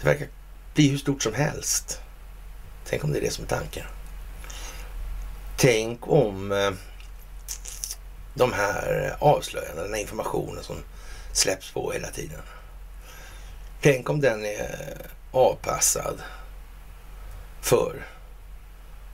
[0.00, 0.28] Det verkar
[0.74, 2.00] bli hur stort som helst.
[2.86, 3.86] Tänk om det är det som är tanken.
[5.56, 6.70] Tänk om eh,
[8.34, 10.76] de här avslöjandena, den här informationen som
[11.32, 12.40] släpps på hela tiden.
[13.80, 14.96] Tänk om den är
[15.32, 16.22] avpassad
[17.60, 18.06] för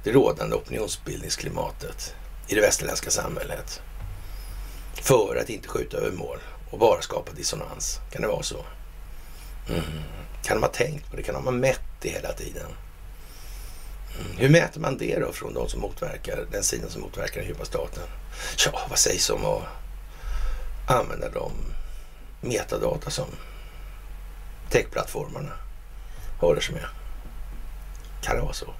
[0.04, 2.14] det rådande opinionsbildningsklimatet
[2.48, 3.82] i det västerländska samhället.
[4.94, 6.38] För att inte skjuta över mål
[6.70, 8.00] och bara skapa dissonans.
[8.12, 8.64] Kan det vara så?
[9.68, 9.82] Mm.
[10.42, 11.22] Kan de ha tänkt på det?
[11.22, 12.66] Kan de ha mätt det hela tiden?
[14.20, 14.36] Mm.
[14.36, 17.64] Hur mäter man det då från de som motverkar, den sidan som motverkar den djupa
[17.64, 18.02] staten?
[18.66, 19.62] Ja, vad sägs om att
[20.88, 21.52] använda de
[22.40, 23.26] metadata som
[24.70, 25.52] techplattformarna
[26.40, 26.86] håller sig med?
[28.24, 28.74] Kan det vara så?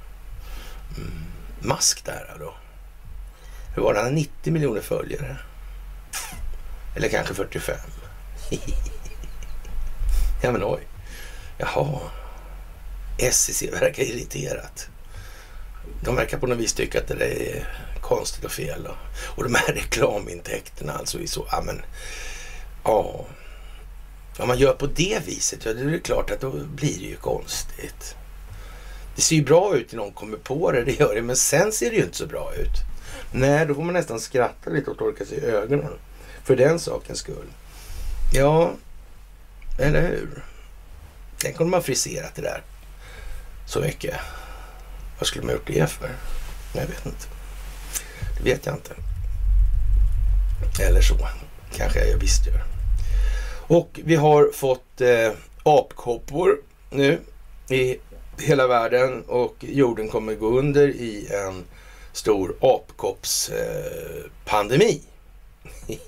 [0.97, 1.25] Mm.
[1.61, 2.55] Mask där då.
[3.75, 3.99] Hur var det?
[3.99, 5.37] Han har 90 miljoner följare.
[6.97, 7.77] Eller kanske 45.
[10.43, 10.81] ja men oj.
[11.59, 12.01] Jaha.
[13.33, 14.89] SEC verkar irriterat.
[16.01, 17.69] De verkar på något vis tycka att det är
[18.01, 18.89] konstigt och fel.
[19.37, 21.83] Och de här reklamintäkterna alltså är så, ja men,
[22.85, 23.27] ja.
[24.39, 27.07] Om man gör på det viset, ja då är det klart att då blir det
[27.07, 28.17] ju konstigt.
[29.17, 31.73] Det ser ju bra ut när någon kommer på det, det gör det, men sen
[31.73, 32.95] ser det ju inte så bra ut.
[33.33, 35.93] Nej, då får man nästan skratta lite och torka sig i ögonen.
[36.45, 37.47] För den sakens skull.
[38.33, 38.73] Ja,
[39.79, 40.45] eller hur?
[41.39, 42.63] Tänk om de har friserat det där
[43.67, 44.15] så mycket.
[45.19, 46.11] Vad skulle man gjort det för?
[46.75, 47.27] Jag vet inte.
[48.39, 48.95] Det vet jag inte.
[50.83, 51.29] Eller så.
[51.77, 52.65] Kanske jag visst gör.
[53.67, 56.57] Och vi har fått eh, apkoppor
[56.91, 57.21] nu
[57.69, 57.97] i
[58.39, 61.65] hela världen och jorden kommer gå under i en
[62.13, 65.01] stor apkoppspandemi.
[65.89, 65.99] Eh,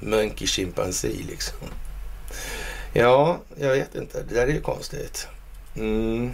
[0.00, 1.58] Monkey chimpansi liksom.
[2.92, 4.22] Ja, jag vet inte.
[4.22, 5.28] Det där är ju konstigt.
[5.76, 6.30] Mm.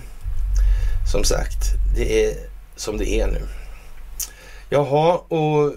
[1.12, 1.62] Som sagt,
[1.96, 2.34] det är
[2.76, 3.40] som det är nu.
[4.70, 5.74] Jaha, och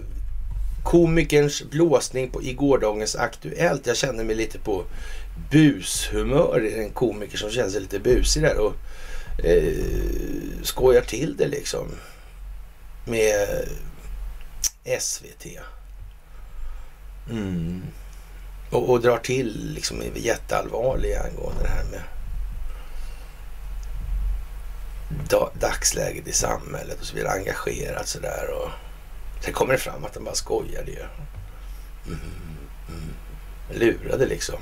[0.84, 3.86] komikerns blåsning på, i gårdagens Aktuellt.
[3.86, 4.84] Jag känner mig lite på
[5.50, 6.60] bushumör.
[6.60, 8.74] Det är en komiker som känner sig lite busig där och
[9.44, 9.84] eh,
[10.62, 11.86] skojar till det liksom.
[13.04, 13.68] Med
[15.00, 15.46] SVT.
[17.30, 17.82] Mm.
[18.70, 22.02] Och, och drar till liksom jätteallvarliga angående det här med
[25.60, 27.32] dagsläget i samhället och så vidare.
[27.32, 28.50] Engagerat sådär.
[28.50, 28.70] Och
[29.44, 31.04] sen kommer det fram att de bara skojade ju.
[32.06, 32.58] Mm, mm.
[32.88, 33.14] mm.
[33.80, 34.58] Lurade liksom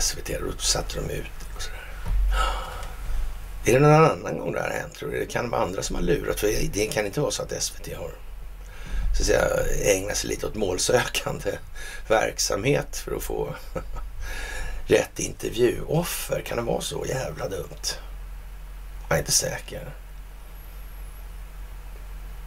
[0.00, 1.84] SVT och då satte de ut och sådär.
[3.64, 5.18] Är det någon annan gång det här har hänt tror du?
[5.18, 6.40] Det kan vara andra som har lurat.
[6.40, 8.10] För det kan inte vara så att SVT har
[9.16, 9.44] så att säga,
[9.94, 11.58] ägnat sig lite åt målsökande
[12.08, 13.54] verksamhet för att få
[14.86, 16.42] rätt intervjuoffer.
[16.46, 17.98] Kan det vara så jävla dumt?
[19.08, 19.94] Jag är inte säker.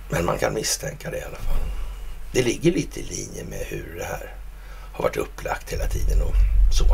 [0.09, 1.57] Men man kan misstänka det i alla fall.
[2.31, 4.35] Det ligger lite i linje med hur det här
[4.93, 6.35] har varit upplagt hela tiden och
[6.73, 6.85] så.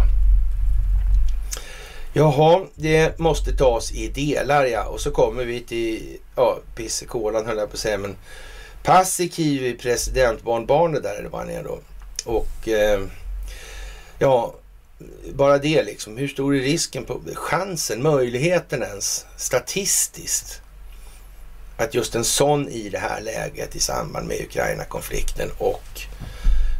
[2.15, 4.83] Jaha, det måste tas i delar ja.
[4.83, 8.15] Och så kommer vi till, ja, pissekolan höll jag på att säga, men
[8.83, 11.79] Paasikivi, presidentbarnbarnet där, eller vad han är då.
[12.25, 13.01] Och eh,
[14.19, 14.55] ja,
[15.33, 16.17] bara det liksom.
[16.17, 20.61] Hur stor är risken, på chansen, möjligheten ens statistiskt
[21.77, 26.01] att just en sån i det här läget i samband med Ukraina-konflikten och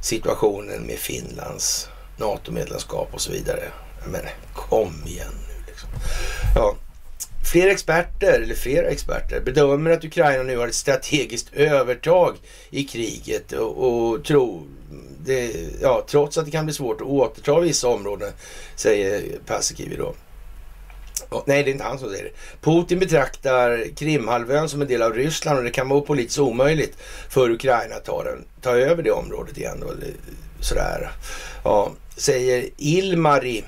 [0.02, 1.90] situationen med Finlands
[2.26, 3.64] NATO-medlemskap och så vidare.
[4.06, 4.22] Men
[4.54, 5.90] kom igen nu liksom.
[6.56, 6.76] Ja,
[7.52, 12.36] Fler experter, eller flera experter, bedömer att Ukraina nu har ett strategiskt övertag
[12.70, 14.62] i kriget och, och tror
[15.26, 18.32] det, ja, trots att det kan bli svårt att återta vissa områden,
[18.76, 20.14] säger Paasikivi då.
[21.46, 22.62] nej, det är inte han som säger det.
[22.62, 26.98] Putin betraktar Krimhalvön som en del av Ryssland och det kan vara politiskt omöjligt
[27.30, 29.78] för Ukraina att ta, den, ta över det området igen.
[29.80, 29.88] Då,
[30.66, 31.12] sådär.
[31.64, 33.64] Ja, säger Ilmari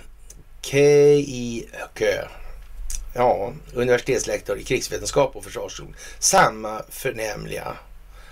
[0.72, 1.66] K.I.
[3.14, 5.96] Ja, universitetslektor i krigsvetenskap och försvarsskolan.
[6.20, 7.78] Samma förnämliga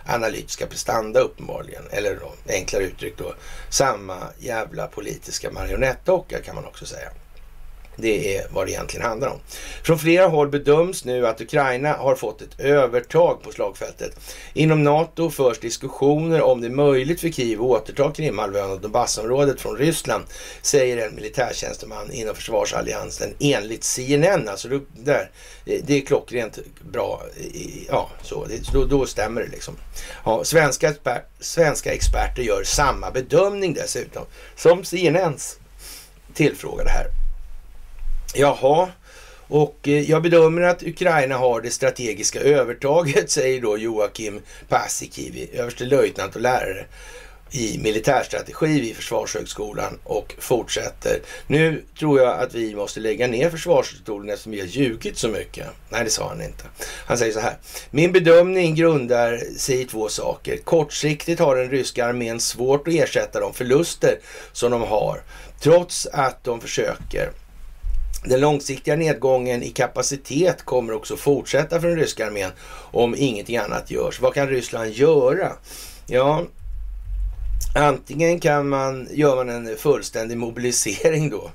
[0.06, 1.84] analytiska prestanda uppenbarligen.
[1.92, 3.34] Eller då, enklare uttryckt då,
[3.70, 7.10] samma jävla politiska marionettdocka kan man också säga.
[7.96, 9.40] Det är vad det egentligen handlar om.
[9.84, 14.20] Från flera håll bedöms nu att Ukraina har fått ett övertag på slagfältet.
[14.54, 19.62] Inom NATO förs diskussioner om det är möjligt för Kiev att återta Krimhalvön och Donbassområdet
[19.62, 20.24] från Ryssland,
[20.62, 24.50] säger en militärtjänsteman inom försvarsalliansen enligt CNN.
[24.50, 25.32] Alltså det, där,
[25.66, 26.60] det är klockrent
[26.92, 27.24] bra.
[27.88, 29.76] Ja, så, det, då, då stämmer det liksom.
[30.26, 34.26] Ja, svenska, exper, svenska experter gör samma bedömning dessutom
[34.56, 35.58] som CNNs
[36.34, 37.23] tillfrågade här.
[38.36, 38.90] Jaha,
[39.48, 46.36] och eh, jag bedömer att Ukraina har det strategiska övertaget, säger då Joakim Paasikivi, överstelöjtnant
[46.36, 46.86] och lärare
[47.52, 51.20] i militärstrategi vid Försvarshögskolan och fortsätter.
[51.48, 55.68] Nu tror jag att vi måste lägga ner Försvarshögskolan eftersom vi har ljugit så mycket.
[55.90, 56.64] Nej, det sa han inte.
[57.06, 57.58] Han säger så här.
[57.92, 60.58] Min bedömning grundar sig i två saker.
[60.58, 64.20] Kortsiktigt har den ryska armén svårt att ersätta de förluster
[64.52, 65.22] som de har,
[65.60, 67.30] trots att de försöker.
[68.26, 72.52] Den långsiktiga nedgången i kapacitet kommer också fortsätta för den ryska armén
[72.92, 74.22] om ingenting annat görs.
[74.22, 75.52] Vad kan Ryssland göra?
[76.08, 76.44] Ja,
[77.76, 81.52] antingen kan man, gör man en fullständig mobilisering då,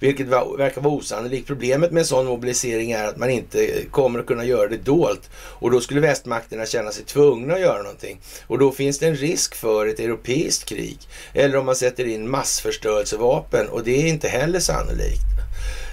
[0.00, 1.46] vilket verkar vara osannolikt.
[1.46, 5.30] Problemet med en sån mobilisering är att man inte kommer att kunna göra det dolt
[5.34, 9.16] och då skulle västmakterna känna sig tvungna att göra någonting och då finns det en
[9.16, 10.98] risk för ett europeiskt krig
[11.34, 15.31] eller om man sätter in massförstörelsevapen och det är inte heller sannolikt.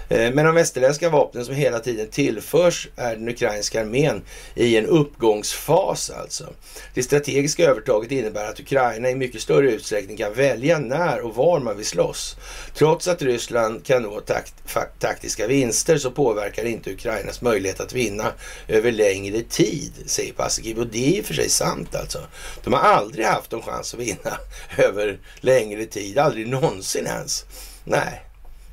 [0.09, 4.21] Eh, men de västerländska vapnen som hela tiden tillförs är den ukrainska armén
[4.55, 6.53] i en uppgångsfas alltså.
[6.93, 11.59] Det strategiska övertaget innebär att Ukraina i mycket större utsträckning kan välja när och var
[11.59, 12.35] man vill slåss.
[12.73, 14.53] Trots att Ryssland kan nå takt,
[14.99, 18.31] taktiska vinster så påverkar det inte Ukrainas möjlighet att vinna
[18.67, 20.79] över längre tid, säger Paasikiv.
[20.79, 22.19] Och det är i och för sig sant alltså.
[22.63, 24.37] De har aldrig haft en chans att vinna
[24.77, 27.45] över längre tid, aldrig någonsin ens.
[27.83, 28.28] Nej,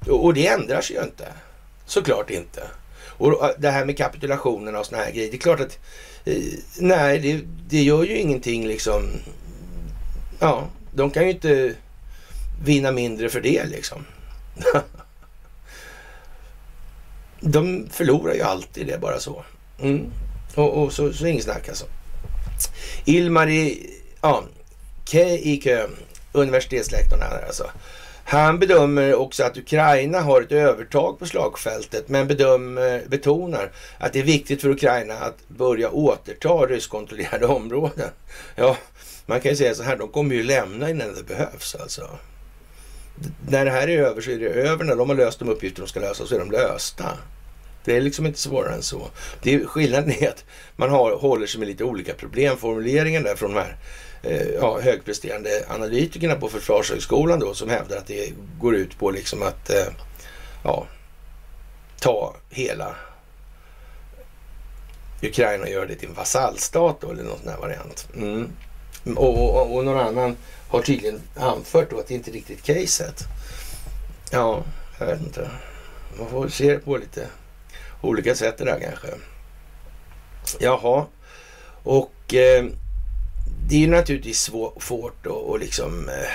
[0.09, 1.33] och det ändrar sig ju inte.
[1.87, 2.63] Såklart inte.
[3.19, 5.31] Och det här med kapitulationerna och såna här grejer.
[5.31, 5.79] Det är klart att
[6.25, 6.43] eh,
[6.79, 9.11] nej, det, det gör ju ingenting liksom.
[10.39, 11.75] Ja, de kan ju inte
[12.65, 14.05] vinna mindre för det liksom.
[17.41, 19.45] de förlorar ju alltid det bara så.
[19.81, 20.13] Mm.
[20.55, 21.87] Och, och, så, så inget snack alltså.
[23.05, 24.45] Ilmari, ja,
[25.11, 25.87] K i
[26.33, 27.71] universitetslektorn här alltså.
[28.29, 34.19] Han bedömer också att Ukraina har ett övertag på slagfältet men bedömer, betonar att det
[34.19, 38.11] är viktigt för Ukraina att börja återta ryskkontrollerade områden.
[38.57, 38.77] Ja,
[39.27, 42.09] man kan ju säga så här, de kommer ju lämna innan det behövs alltså.
[43.49, 44.85] När det här är över så är det över.
[44.85, 47.19] När de har löst de uppgifter de ska lösa så är de lösta.
[47.85, 49.11] Det är liksom inte svårare än så.
[49.43, 50.45] Det är, skillnaden är att
[50.77, 53.77] man har, håller sig med lite olika problemformuleringar där från de här
[54.29, 59.43] Eh, ja, högpresterande analytikerna på Försvarshögskolan då som hävdar att det går ut på liksom
[59.43, 59.87] att eh,
[60.65, 60.87] ja,
[62.01, 62.95] ta hela
[65.23, 68.09] Ukraina och göra det till en vasallstat då, eller någon sån här variant.
[68.15, 68.51] Mm.
[69.17, 70.37] Och, och, och, någon annan
[70.69, 73.25] har tydligen anfört då att det inte är riktigt caset.
[74.31, 74.63] Ja,
[74.99, 75.51] jag vet inte.
[76.19, 77.27] Man får se det på lite
[78.01, 79.09] olika sätt det där kanske.
[80.59, 81.07] Jaha,
[81.83, 82.65] och eh,
[83.69, 84.51] det är ju naturligtvis
[84.81, 86.29] svårt att liksom, eh,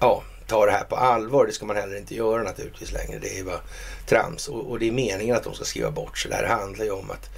[0.00, 1.46] ja, ta det här på allvar.
[1.46, 3.18] Det ska man heller inte göra naturligtvis längre.
[3.18, 3.60] Det är bara
[4.06, 6.30] trams och, och det är meningen att de ska skriva bort sig.
[6.30, 7.30] Det här handlar ju om att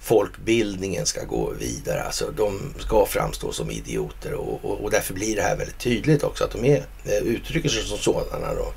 [0.00, 2.02] folkbildningen ska gå vidare.
[2.02, 6.22] Alltså de ska framstå som idioter och, och, och därför blir det här väldigt tydligt
[6.22, 8.54] också att de är, eh, uttrycker sig som sådana.
[8.54, 8.72] Då.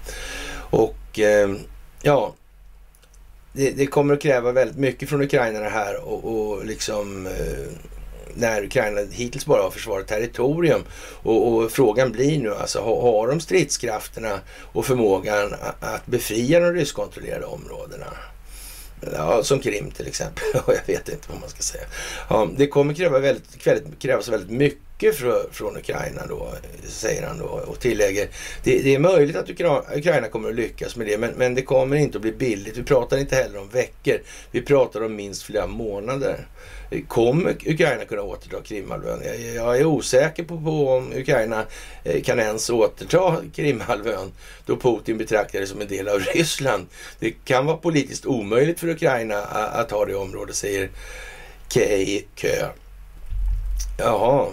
[0.77, 1.49] Och eh,
[2.01, 2.35] ja,
[3.53, 7.89] det, det, kommer att kräva väldigt mycket från ukrainarna det här och, och liksom eh,
[8.35, 10.83] när Ukraina hittills bara har försvarat territorium.
[11.23, 14.39] Och, och, frågan blir nu alltså, har, har de stridskrafterna
[14.71, 18.07] och förmågan att, befria de ryskkontrollerade områdena?
[19.13, 20.43] Ja, som Krim till exempel.
[20.53, 21.83] jag vet inte vad man ska säga.
[22.29, 23.61] Ja, det kommer kräva väldigt,
[23.99, 26.53] krävas väldigt mycket för, från Ukraina då,
[26.87, 28.27] säger han då och tillägger.
[28.63, 31.95] Det, det, är möjligt att Ukraina kommer att lyckas med det, men, men det kommer
[31.95, 32.77] inte att bli billigt.
[32.77, 34.21] Vi pratar inte heller om veckor.
[34.51, 36.47] Vi pratar om minst flera månader.
[37.07, 39.21] Kommer Ukraina kunna återta Krimhalvön?
[39.25, 41.65] Jag, jag är osäker på, på, om Ukraina
[42.03, 44.31] eh, kan ens återta Krimhalvön
[44.65, 46.87] då Putin betraktar det som en del av Ryssland.
[47.19, 50.89] Det kan vara politiskt omöjligt för Ukraina att, att ha det området, säger
[51.69, 52.67] Kei Kö.
[53.97, 54.47] Jaha,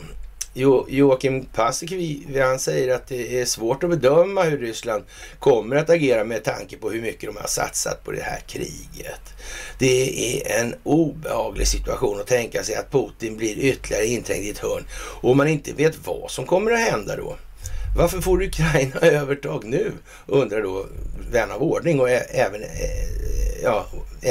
[0.57, 5.05] jo, Joakim Paasikivi han säger att det är svårt att bedöma hur Ryssland
[5.39, 9.21] kommer att agera med tanke på hur mycket de har satsat på det här kriget.
[9.79, 14.59] Det är en obehaglig situation att tänka sig att Putin blir ytterligare inträngd i ett
[14.59, 14.85] hörn
[15.21, 17.37] och man inte vet vad som kommer att hända då.
[17.97, 19.93] Varför får Ukraina övertag nu?
[20.27, 20.87] Undrar då
[21.31, 22.63] vän av ordning och även
[23.63, 23.87] ja,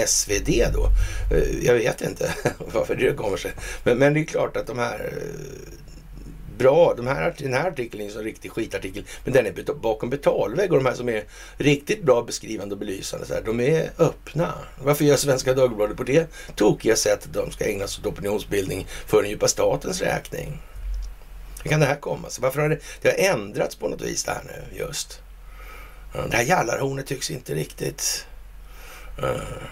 [0.07, 0.89] SvD då.
[1.35, 2.33] Eh, jag vet inte
[2.73, 3.51] varför det kommer sig.
[3.83, 5.84] Men, men det är klart att de här eh,
[6.57, 6.93] bra.
[6.97, 10.77] De här, den här artikeln är en riktig skitartikel, men den är bakom betalvägg och
[10.77, 11.23] de här som är
[11.57, 14.53] riktigt bra beskrivande och belysande, så här, de är öppna.
[14.83, 19.21] Varför gör Svenska Dagbladet på det tokiga sättet de ska ägna sig åt opinionsbildning för
[19.21, 20.61] den djupa statens räkning?
[21.63, 22.41] Hur kan det här komma sig?
[22.41, 25.21] Varför har det, det har ändrats på något vis det här nu just?
[26.29, 28.25] Det här jallarhornet tycks inte riktigt...
[29.23, 29.67] Eh,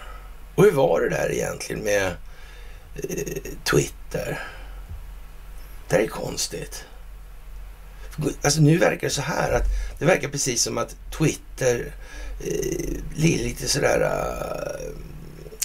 [0.54, 2.06] och hur var det där egentligen med
[2.94, 4.48] eh, Twitter?
[5.88, 6.84] Det här är konstigt.
[8.42, 9.64] Alltså nu verkar det så här att
[9.98, 11.92] det verkar precis som att Twitter
[12.40, 14.90] eh, blir lite sådär uh,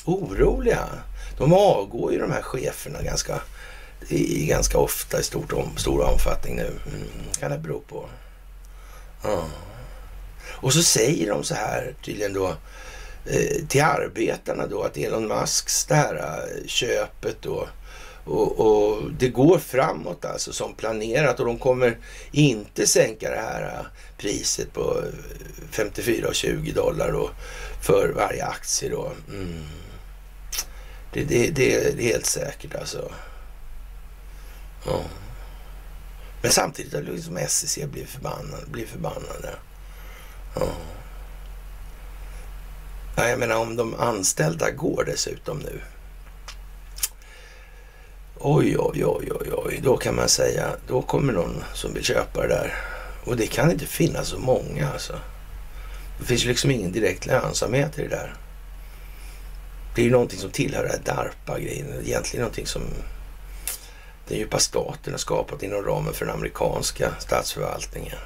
[0.06, 0.90] oroliga.
[1.38, 3.42] De avgår ju de här cheferna ganska,
[4.08, 6.68] i, ganska ofta i stort om, stor omfattning nu.
[6.68, 7.08] Mm,
[7.40, 8.10] kan det bero på.
[9.26, 9.46] Uh.
[10.62, 12.48] Och så säger de så här tydligen då
[13.26, 17.68] eh, till arbetarna då att Elon Musks det här uh, köpet då
[18.26, 21.98] och, och, det går framåt alltså som planerat och de kommer
[22.32, 23.86] inte sänka det här äh,
[24.18, 27.30] priset på äh, 54,20 dollar då
[27.82, 29.12] för varje aktie då.
[29.30, 29.64] Mm.
[31.14, 33.12] Det, det, det, är helt säkert alltså.
[34.86, 35.02] Ja.
[36.42, 38.66] Men samtidigt har liksom SEC blivit förbannade.
[38.68, 39.56] Blivit förbannade.
[40.56, 40.68] Ja.
[43.16, 43.30] ja.
[43.30, 45.82] Jag menar om de anställda går dessutom nu.
[48.42, 52.42] Oj, oj, oj, oj, oj, då kan man säga, då kommer någon som vill köpa
[52.42, 52.74] det där.
[53.26, 55.14] Och det kan inte finnas så många alltså.
[56.20, 58.34] Det finns ju liksom ingen direkt lönsamhet i det där.
[59.96, 61.88] Det är ju någonting som tillhör det här DARPA-grejen.
[62.06, 62.82] Egentligen någonting som
[64.28, 68.18] den djupa staten har skapat inom ramen för den amerikanska statsförvaltningen.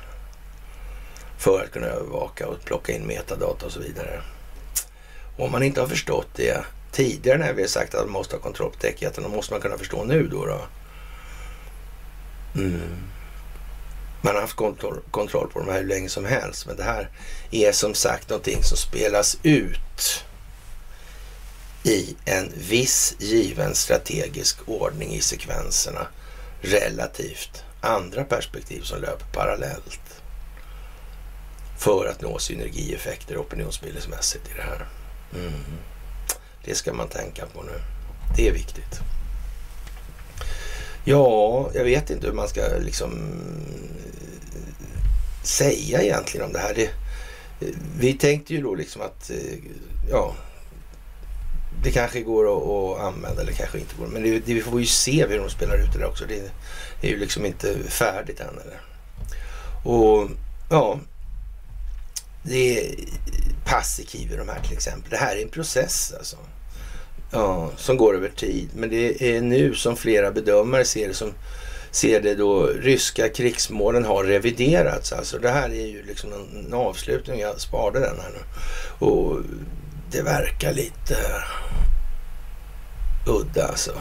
[1.37, 4.21] För att kunna övervaka och plocka in metadata och så vidare.
[5.37, 6.63] Om man inte har förstått det
[6.93, 9.31] tidigare när vi har sagt att man måste ha kontroll på täckheten.
[9.31, 10.45] Måste man kunna förstå nu då.
[10.45, 10.61] då.
[12.55, 12.81] Mm.
[14.21, 16.67] Man har haft kontroll, kontroll på de här hur länge som helst.
[16.67, 17.09] Men det här
[17.51, 20.23] är som sagt någonting som spelas ut
[21.83, 26.07] i en viss given strategisk ordning i sekvenserna
[26.61, 29.99] relativt andra perspektiv som löper parallellt.
[31.77, 34.87] för att nå synergieffekter opinionsbildningsmässigt i det här.
[35.35, 35.53] Mm.
[36.65, 37.79] Det ska man tänka på nu.
[38.35, 38.99] Det är viktigt.
[41.05, 43.11] Ja, jag vet inte hur man ska liksom
[44.55, 46.73] eh, säga egentligen om det här.
[46.73, 46.83] Det,
[47.65, 49.59] eh, vi tänkte ju då liksom att eh,
[50.09, 50.35] ja,
[51.83, 54.07] det kanske går att, att, använda eller kanske inte går.
[54.07, 56.25] Men det, det, vi får ju se hur de spelar ut det där också.
[56.25, 56.51] Det
[57.07, 58.47] är ju liksom inte färdigt än.
[58.47, 58.81] Eller?
[59.83, 60.29] Och
[60.69, 60.99] ja,
[62.43, 62.95] det är
[63.65, 65.09] passiv de här till exempel.
[65.09, 66.37] Det här är en process alltså.
[67.33, 68.69] Ja, som går över tid.
[68.75, 71.33] Men det är nu som flera bedömare ser det som
[71.91, 75.13] ser det då ryska krigsmålen har reviderats.
[75.13, 77.39] Alltså det här är ju liksom en, en avslutning.
[77.39, 78.39] Jag sparade den här nu.
[79.07, 79.39] Och
[80.11, 81.15] det verkar lite
[83.27, 83.91] udda alltså.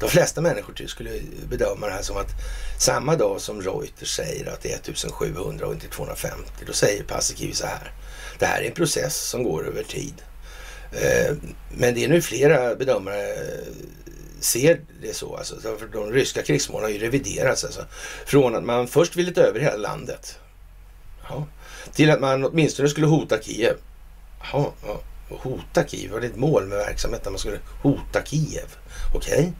[0.00, 1.10] De flesta människor skulle
[1.48, 2.30] bedöma det här som att
[2.78, 7.54] samma dag som Reuters säger att det är 1700 och inte 250, då säger Paasikivi
[7.54, 7.92] så här.
[8.38, 10.14] Det här är en process som går över tid.
[10.92, 11.36] Eh,
[11.70, 13.72] men det är nu flera bedömare eh,
[14.40, 15.36] ser det så.
[15.36, 17.64] Alltså, för de ryska krigsmålen har ju reviderats.
[17.64, 17.84] Alltså,
[18.26, 20.38] från att man först ville ta över hela landet
[21.28, 21.46] ja,
[21.92, 23.76] till att man åtminstone skulle hota Kiev.
[24.52, 27.32] Ja, ja, hota Kiev, var det ett mål med verksamheten?
[27.32, 28.76] Man skulle hota Kiev.
[29.14, 29.52] Okej, okay.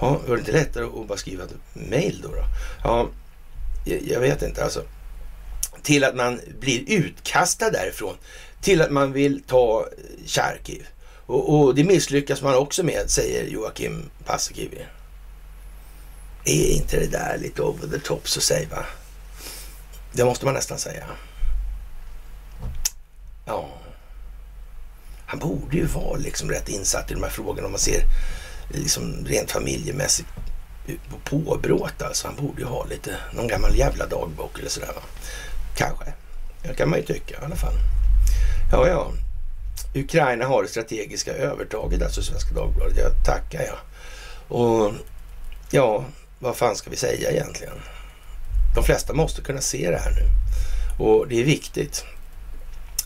[0.00, 2.44] ja, var det inte lättare att bara skriva ett mejl då, då?
[2.84, 3.08] Ja,
[3.84, 4.82] jag vet inte alltså.
[5.82, 8.14] Till att man blir utkastad därifrån.
[8.64, 9.86] Till att man vill ta
[10.26, 10.86] Charkiv.
[11.26, 14.86] Och, och, det misslyckas man också med, säger Joakim Paasikivi.
[16.44, 18.84] Är inte det där lite over the top så säg va?
[20.12, 21.04] Det måste man nästan säga.
[23.46, 23.68] Ja.
[25.26, 28.02] Han borde ju vara liksom rätt insatt i de här frågorna om man ser
[28.68, 30.28] liksom rent familjemässigt
[31.10, 32.26] på påbråt alltså.
[32.26, 35.02] Han borde ju ha lite, någon gammal jävla dagbok eller sådär va.
[35.76, 36.12] Kanske.
[36.62, 37.74] Det kan man ju tycka i alla fall.
[38.74, 39.12] Ja, ja.
[39.94, 42.96] Ukraina har det strategiska övertaget, alltså Svenska Dagbladet.
[42.96, 43.76] Jag tackar jag.
[44.58, 44.92] Och
[45.70, 46.04] ja,
[46.38, 47.74] vad fan ska vi säga egentligen?
[48.74, 50.26] De flesta måste kunna se det här nu.
[51.04, 52.04] Och det är viktigt.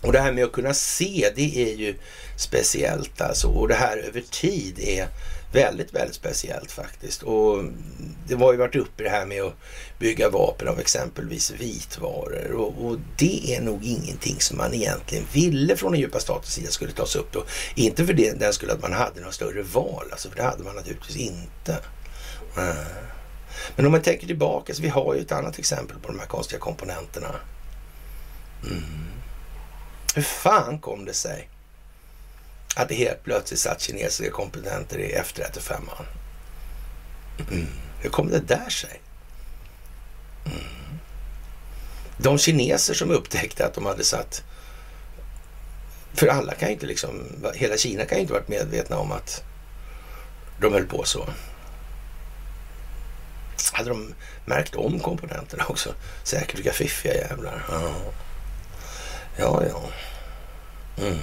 [0.02, 1.98] Och det här med att kunna se, det är ju
[2.36, 3.48] speciellt alltså.
[3.48, 5.08] Och det här över tid är
[5.52, 7.22] väldigt, väldigt speciellt faktiskt.
[7.22, 7.64] Och
[8.26, 9.54] det var ju varit uppe det här med att
[9.98, 12.52] bygga vapen av exempelvis vitvaror.
[12.52, 16.70] Och, och, det är nog ingenting som man egentligen ville från den djupa statens sida
[16.70, 17.44] skulle tas upp då.
[17.74, 20.64] Inte för det, den skulle att man hade något större val, alltså för det hade
[20.64, 21.72] man naturligtvis inte.
[22.56, 23.08] Eh.
[23.76, 26.26] Men om man tänker tillbaka, så vi har ju ett annat exempel på de här
[26.26, 27.34] konstiga komponenterna.
[28.64, 28.82] Mm.
[30.14, 31.48] Hur fan kom det sig
[32.78, 35.74] att det helt plötsligt satt kinesiska komponenter i F35?
[37.50, 37.66] Mm.
[38.00, 39.00] Hur kom det där sig?
[40.44, 40.98] Mm.
[42.16, 44.42] De kineser som upptäckte att de hade satt...
[46.14, 47.22] För alla kan ju inte liksom...
[47.54, 49.42] Hela Kina kan ju inte varit medvetna om att
[50.60, 51.28] de höll på så.
[53.72, 54.14] Hade de
[54.44, 55.94] märkt om komponenterna också?
[56.22, 57.64] Säkert vilka fiffiga jävlar.
[57.68, 57.92] Ja,
[59.36, 59.62] ja.
[59.68, 59.82] ja.
[61.04, 61.18] Mm.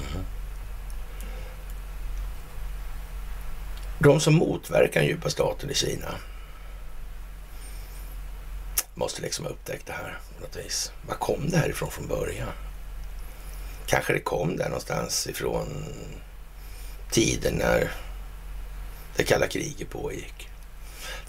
[4.00, 6.16] De som motverkar den djupa staten i Kina
[8.94, 10.92] måste liksom ha upptäckt det här på något vis.
[11.08, 12.52] Var kom det här ifrån från början?
[13.86, 15.86] Kanske det kom där någonstans ifrån
[17.12, 17.92] tiden när
[19.16, 20.50] det kalla kriget pågick.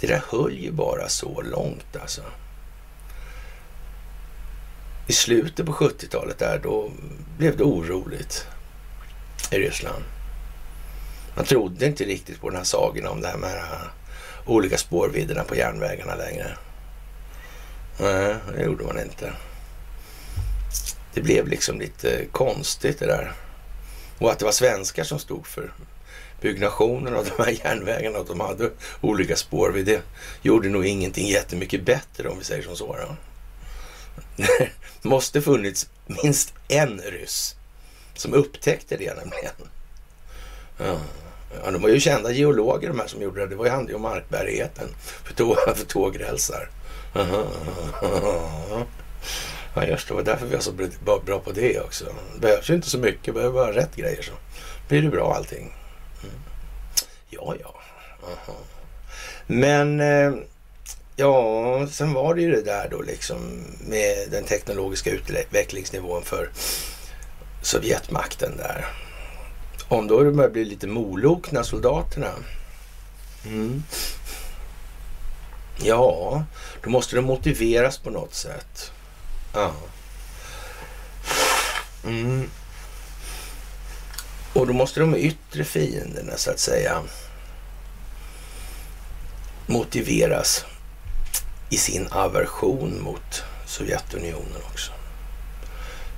[0.01, 2.23] Det där höll ju bara så långt alltså.
[5.07, 6.91] I slutet på 70-talet där, då
[7.39, 8.47] blev det oroligt
[9.51, 10.05] i Ryssland.
[11.37, 13.62] Man trodde inte riktigt på den här sagan om det här med
[14.47, 16.57] olika spårvidderna på järnvägarna längre.
[18.01, 19.32] Nej, det gjorde man inte.
[21.14, 23.32] Det blev liksom lite konstigt det där.
[24.18, 25.72] Och att det var svenskar som stod för
[26.41, 28.70] byggnationen av de här järnvägarna och att de hade
[29.01, 29.82] olika spår.
[29.84, 30.03] Det
[30.43, 32.97] gjorde nog ingenting jättemycket bättre om vi säger som så.
[32.97, 33.16] Då.
[34.37, 34.70] Det
[35.09, 37.57] måste funnits minst en ryss
[38.14, 39.55] som upptäckte det nämligen.
[40.78, 40.99] Ja.
[41.65, 43.47] Ja, de var ju kända geologer de här som gjorde det.
[43.47, 44.89] Det var ju han och markbärigheten
[45.25, 46.71] för, tåg, för tågrälsar.
[49.79, 50.15] Ja, just det.
[50.15, 50.73] var därför vi var så
[51.25, 52.05] bra på det också.
[52.35, 53.25] Det behövs ju inte så mycket.
[53.25, 54.33] Det behöver bara rätt grejer så
[54.89, 55.75] blir det bra allting.
[56.23, 56.35] Mm.
[57.31, 57.75] Ja, ja.
[58.23, 58.59] Aha.
[59.47, 60.33] Men eh,
[61.17, 66.51] ja, sen var det ju det där då liksom med den teknologiska utvecklingsnivån för
[67.63, 68.87] Sovjetmakten där.
[69.89, 72.30] Om då det börjar bli lite molokna soldaterna.
[73.45, 73.82] Mm.
[75.82, 76.45] Ja,
[76.82, 78.93] då måste de motiveras på något sätt.
[79.55, 79.72] Ja.
[82.05, 82.51] Mm.
[84.53, 87.03] Och då måste de yttre fienderna så att säga
[89.66, 90.64] motiveras
[91.70, 94.93] i sin aversion mot Sovjetunionen också.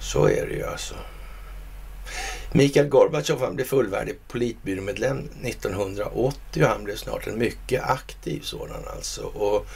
[0.00, 0.94] Så är det ju alltså.
[2.52, 8.84] Mikael Gorbatjov han blev fullvärdig politbyråmedlem 1980 och han blev snart en mycket aktiv sådan
[8.96, 9.22] alltså.
[9.22, 9.66] Och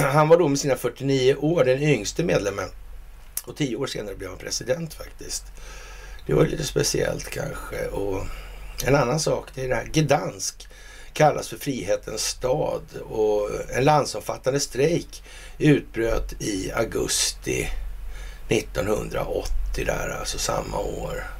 [0.12, 2.68] han var då med sina 49 år den yngste medlemmen
[3.46, 5.44] och tio år senare blev han president faktiskt.
[6.26, 7.86] Det var lite speciellt kanske.
[7.86, 8.26] Och
[8.86, 10.68] en annan sak, det är det här Gdansk
[11.12, 15.22] kallas för frihetens stad och en landsomfattande strejk
[15.58, 17.68] utbröt i augusti
[18.48, 21.37] 1980 där, alltså samma år.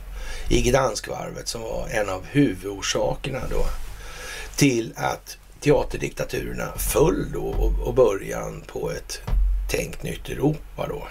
[0.48, 3.66] I Gdanskvarvet som var en av huvudorsakerna då
[4.56, 9.20] till att teaterdiktaturerna föll då och, och början på ett
[9.70, 11.06] tänkt nytt Europa då.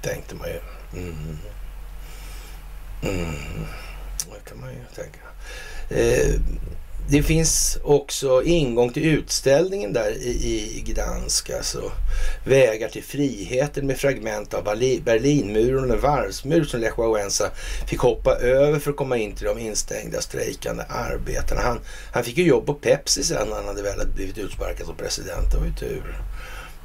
[0.00, 0.60] Tänkte man ju.
[1.00, 1.38] Mm.
[3.02, 3.34] Mm.
[4.16, 5.18] Det kan man ju tänka.
[5.88, 6.40] Eh,
[7.08, 11.92] det finns också ingång till utställningen där i, i Gdansk, alltså
[12.44, 14.64] vägar till friheten med fragment av
[15.04, 17.50] Berlinmuren och en varvsmur som Lech Wałęsa
[17.88, 21.60] fick hoppa över för att komma in till de instängda strejkande arbetarna.
[21.60, 21.80] Han,
[22.12, 25.50] han fick ju jobb på Pepsi sen när han hade väl blivit utsparkad som president.
[25.52, 26.16] Det var ju tur.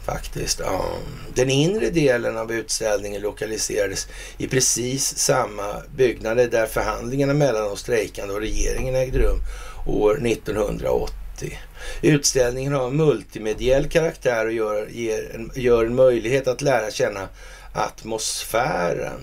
[0.05, 0.59] Faktiskt.
[0.59, 0.85] Ja.
[1.33, 4.07] Den inre delen av utställningen lokaliserades
[4.37, 9.39] i precis samma byggnader där förhandlingarna mellan de strejkande och regeringen ägde rum
[9.89, 11.57] år 1980.
[12.01, 17.27] Utställningen har multimediell karaktär och gör, ger en, gör en möjlighet att lära känna
[17.73, 19.19] atmosfären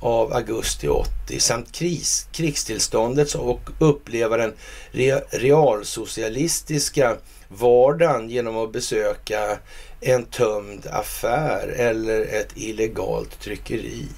[0.00, 4.54] av augusti 80 samt kris, krigstillståndet och uppleva den
[4.90, 7.16] re, realsocialistiska
[7.48, 9.58] vardagen genom att besöka
[10.00, 14.08] en tömd affär eller ett illegalt tryckeri.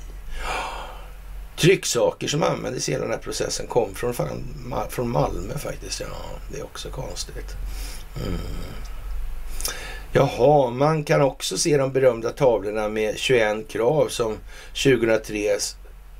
[1.58, 4.14] Trycksaker som användes i hela den här processen kom från,
[4.88, 6.00] från Malmö faktiskt.
[6.00, 6.06] Ja,
[6.52, 7.56] det är också konstigt.
[8.26, 8.38] Mm.
[10.12, 14.36] Jaha, man kan också se de berömda tavlorna med 21 krav som
[14.84, 15.58] 2003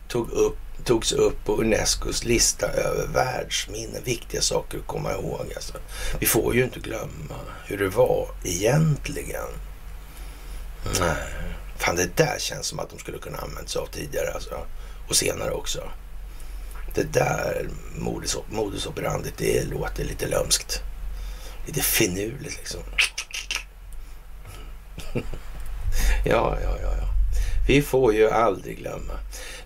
[0.09, 4.03] tog upp, togs upp på Unescos lista över världsminnen.
[4.05, 5.53] Viktiga saker att komma ihåg.
[5.55, 5.73] Alltså.
[6.21, 7.35] Vi får ju inte glömma
[7.67, 9.49] hur det var egentligen.
[11.01, 11.17] Nej.
[11.77, 14.33] Fan, det där känns som att de skulle kunna använt sig av tidigare.
[14.35, 14.55] Alltså
[15.09, 15.83] och senare också.
[16.95, 20.83] Det där modus, modus operandi, det låter lite lömskt.
[21.67, 22.81] Lite finurligt liksom.
[26.25, 27.09] ja, ja, ja, ja.
[27.69, 29.13] Vi får ju aldrig glömma.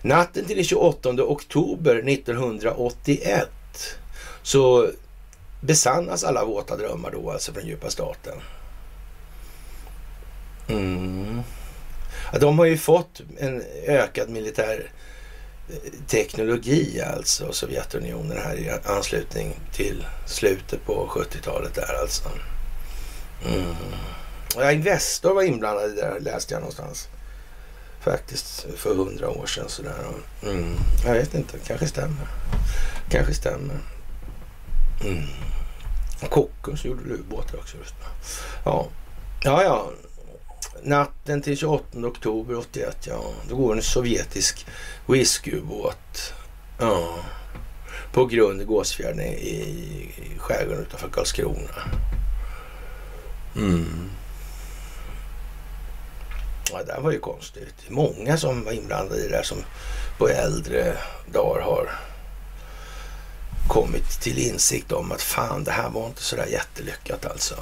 [0.01, 3.49] Natten till den 28 oktober 1981
[4.41, 4.89] så
[5.61, 8.33] besannas alla våta drömmar då, alltså från djupa staten.
[10.67, 11.41] Mm.
[12.39, 14.91] de har ju fått en ökad militär
[16.07, 22.29] teknologi alltså, Sovjetunionen här i anslutning till slutet på 70-talet där alltså.
[23.45, 23.75] Mm.
[24.55, 27.07] Ja, Investor var inblandad i det där läste jag någonstans.
[28.01, 29.95] Faktiskt för hundra år sedan sådär.
[30.43, 30.75] Mm.
[31.05, 32.27] Jag vet inte, kanske stämmer.
[33.09, 33.77] Kanske stämmer.
[35.03, 35.27] Mm.
[36.29, 37.93] Kockums gjorde ubåtar också just
[38.65, 38.87] Ja,
[39.43, 39.91] ja, ja.
[40.85, 43.21] Natten till 28 oktober 81, ja.
[43.49, 44.65] Då går en sovjetisk
[45.05, 46.33] whiskyubåt
[46.79, 47.19] ja,
[48.13, 51.91] på grund i Gåsfjärden i skärgården utanför Karlskrona.
[53.55, 54.09] Mm.
[56.71, 57.75] Ja, det var ju konstigt.
[57.89, 59.57] Många som var inblandade i det där som
[60.17, 60.97] på äldre
[61.31, 61.89] dagar har
[63.67, 67.55] kommit till insikt om att fan, det här var inte så där jättelyckat alltså.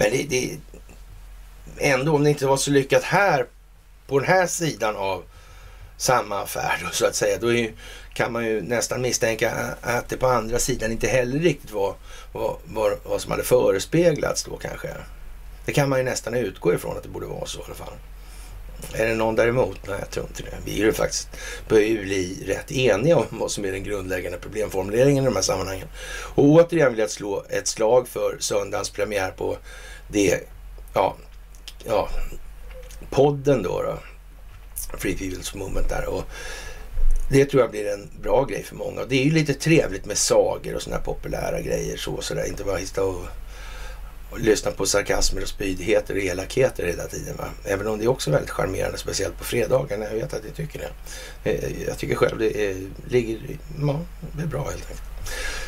[0.00, 0.58] Men det, det,
[1.78, 3.46] ändå, om det inte var så lyckat här
[4.06, 5.24] på den här sidan av
[5.96, 7.72] samma affär då, så att säga, då ju,
[8.14, 11.94] kan man ju nästan misstänka att det på andra sidan inte heller riktigt var,
[12.32, 14.88] var, var vad som hade förespeglats då kanske.
[15.64, 17.94] Det kan man ju nästan utgå ifrån att det borde vara så i alla fall.
[18.92, 19.78] Är det någon däremot?
[19.88, 20.56] Nej, jag tror inte det.
[20.64, 21.28] Vi är ju faktiskt
[21.68, 25.88] bli rätt eniga om vad som är den grundläggande problemformuleringen i de här sammanhangen.
[26.34, 29.56] Och återigen vill jag slå ett slag för söndagens premiär på
[30.12, 30.40] det,
[30.94, 31.16] ja,
[31.84, 32.08] ja
[33.10, 33.98] podden då, då
[34.98, 36.06] Free People's Movement där.
[36.06, 36.24] Och
[37.30, 39.04] det tror jag blir en bra grej för många.
[39.04, 41.96] Det är ju lite trevligt med sagor och sådana här populära grejer.
[41.96, 42.48] Så, så där.
[42.48, 43.26] Inte bara hitta och,
[44.30, 47.36] och lyssna på sarkasmer och spydigheter och elakheter hela tiden.
[47.36, 47.48] Va?
[47.64, 50.04] Även om det är också väldigt charmerande, speciellt på fredagarna.
[50.04, 51.50] Jag vet att ni tycker det.
[51.50, 52.76] Eh, jag tycker själv det är,
[53.08, 53.38] ligger,
[53.80, 54.00] ja,
[54.36, 55.02] det är bra helt enkelt.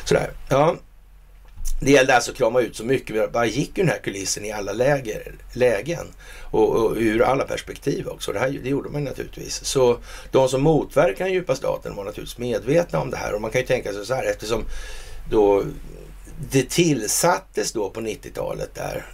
[0.05, 0.75] Sådär, ja
[1.85, 3.31] det gällde alltså att krama ut så mycket.
[3.31, 6.07] Bara gick ju den här kulissen i alla läger, lägen
[6.51, 8.33] och, och ur alla perspektiv också.
[8.33, 9.65] Det, här, det gjorde man naturligtvis.
[9.65, 9.97] Så
[10.31, 13.61] de som motverkar den djupa staten var naturligtvis medvetna om det här och man kan
[13.61, 14.63] ju tänka sig så här eftersom
[15.29, 15.63] då
[16.51, 19.05] det tillsattes då på 90-talet där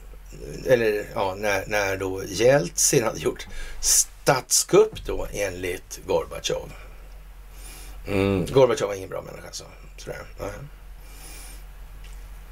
[0.65, 3.47] eller ja, när, när då Jeltsin hade gjort
[3.81, 6.71] statskupp då enligt Gorbatjov.
[8.07, 9.63] Mm, Gorbatjov var ingen bra människa alltså.
[9.97, 10.25] Sådär.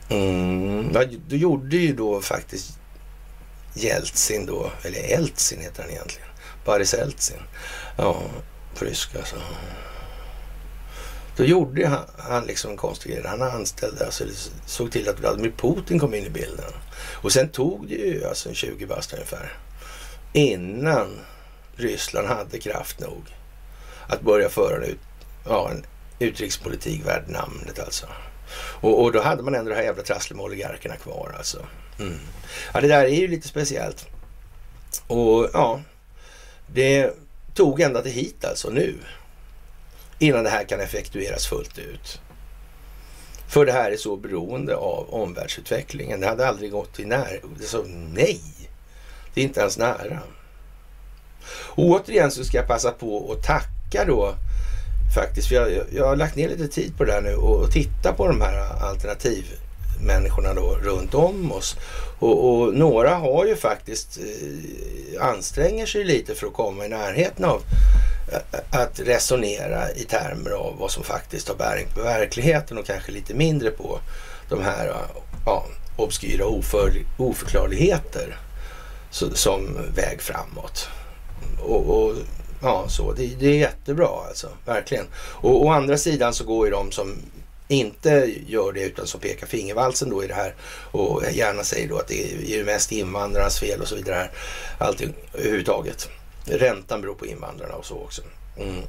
[0.10, 0.94] Mm,
[1.28, 2.80] då gjorde ju då faktiskt
[3.74, 6.28] Jeltsin då, eller Eltsin heter han egentligen.
[6.66, 7.40] Boris Eltsin.
[7.98, 8.22] Ja,
[8.76, 9.36] på ryska alltså.
[11.38, 13.24] Då gjorde han, han liksom en konstig grej.
[13.26, 14.24] Han anställde, alltså
[14.66, 16.72] såg till att Vladimir Putin kom in i bilden.
[17.22, 19.58] Och sen tog det ju alltså 20 bast ungefär
[20.34, 21.20] innan
[21.76, 23.24] Ryssland hade kraft nog
[24.08, 25.00] att börja föra en, ut,
[25.46, 25.86] ja, en
[26.20, 28.08] utrikespolitik värd namnet alltså.
[28.56, 31.66] Och, och, då hade man ändå det här jävla trasslet med oligarkerna kvar alltså.
[32.00, 32.20] Mm.
[32.74, 34.08] Ja, det där är ju lite speciellt.
[35.08, 35.82] Och ja,
[36.68, 37.14] det
[37.54, 38.96] tog ända till hit alltså nu.
[40.20, 42.22] Innan det här kan effektueras fullt ut.
[43.48, 46.20] För det här är så beroende av omvärldsutvecklingen.
[46.20, 47.42] Det hade aldrig gått i när...
[47.44, 48.42] Alltså, nej,
[49.34, 50.20] det är inte ens nära.
[51.50, 54.36] Och återigen så ska jag passa på att tacka då
[55.16, 55.48] faktiskt.
[55.48, 58.28] För jag, jag har lagt ner lite tid på det här nu och titta på
[58.28, 61.76] de här alternativmänniskorna då runt om oss.
[62.20, 67.46] Och, och några har ju faktiskt eh, anstränger sig lite för att komma i närheten
[67.46, 67.62] av
[68.70, 73.34] att resonera i termer av vad som faktiskt har bäring på verkligheten och kanske lite
[73.34, 74.00] mindre på
[74.50, 74.94] de här
[75.46, 78.38] ja, obskyra oför, oförklarligheter
[79.34, 80.90] som väg framåt.
[81.60, 82.16] Och, och
[82.62, 85.06] ja, så det, det, är jättebra alltså, verkligen.
[85.16, 87.16] Och å andra sidan så går ju de som
[87.68, 90.56] inte gör det utan som pekar fingervalsen då i det här
[90.92, 94.30] och gärna säger då att det är ju mest invandrarnas fel och så vidare.
[94.78, 96.10] Allting överhuvudtaget.
[96.46, 98.22] Räntan beror på invandrarna och så också.
[98.58, 98.82] Mm.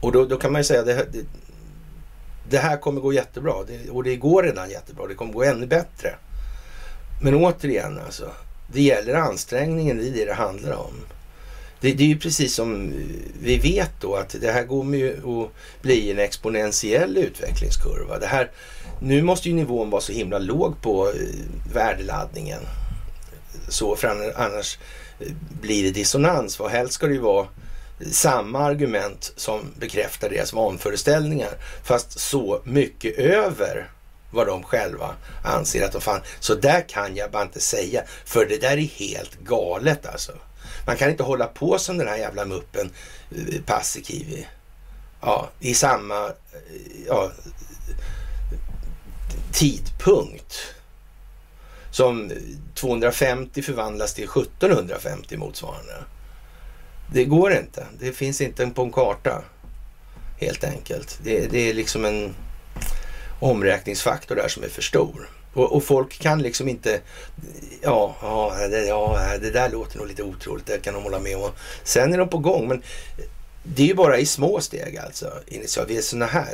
[0.00, 1.24] Och då, då, kan man ju säga att det, det,
[2.48, 5.06] det, här kommer gå jättebra det, och det går redan jättebra.
[5.06, 6.14] Det kommer gå ännu bättre.
[7.22, 8.30] Men återigen alltså,
[8.72, 10.92] det gäller ansträngningen, det är det det handlar om.
[11.82, 12.92] Det, det, är ju precis som
[13.42, 18.18] vi vet då att det här kommer ju att bli en exponentiell utvecklingskurva.
[18.18, 18.50] Det här,
[19.00, 21.14] nu måste ju nivån vara så himla låg på eh,
[21.74, 22.60] värdeladdningen.
[23.68, 24.78] Så för annars
[25.20, 26.58] eh, blir det dissonans.
[26.58, 27.46] Vad helst ska det ju vara
[28.10, 31.50] samma argument som bekräftar deras vanföreställningar.
[31.84, 33.90] Fast så mycket över
[34.30, 35.14] vad de själva
[35.44, 38.02] anser att de fan, så där kan jag bara inte säga.
[38.24, 40.32] För det där är helt galet alltså.
[40.86, 42.90] Man kan inte hålla på som den här jävla muppen
[43.30, 44.46] eh, Paasikivi.
[45.20, 46.32] Ja, i samma eh,
[47.06, 47.30] ja,
[49.52, 50.74] tidpunkt
[51.90, 52.32] som
[52.74, 55.94] 250 förvandlas till 1750 motsvarande.
[57.12, 57.86] Det går inte.
[57.98, 59.42] Det finns inte på en karta
[60.40, 61.18] helt enkelt.
[61.24, 62.34] Det, det är liksom en
[63.40, 65.28] omräkningsfaktor där som är för stor.
[65.54, 67.00] Och, och, folk kan liksom inte,
[67.82, 71.36] ja, ja, det, ja, det där låter nog lite otroligt, det kan de hålla med
[71.36, 71.50] om.
[71.84, 72.82] Sen är de på gång, men
[73.62, 75.90] det är ju bara i små steg alltså initialt.
[75.90, 76.48] Vi är sådana här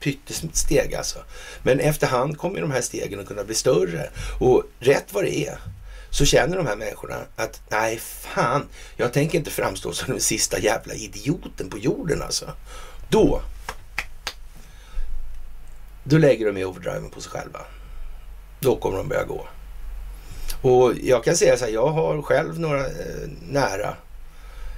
[0.00, 1.18] pyttesteg alltså.
[1.62, 4.10] Men efterhand kommer de här stegen att kunna bli större.
[4.40, 5.58] Och rätt vad det är
[6.10, 10.58] så känner de här människorna att nej fan, jag tänker inte framstå som den sista
[10.58, 12.52] jävla idioten på jorden alltså.
[13.08, 13.42] Då,
[16.04, 17.60] då lägger de i overdriven på sig själva.
[18.64, 19.46] Då kommer de börja gå.
[20.62, 23.94] Och jag kan säga så här, jag har själv några eh, nära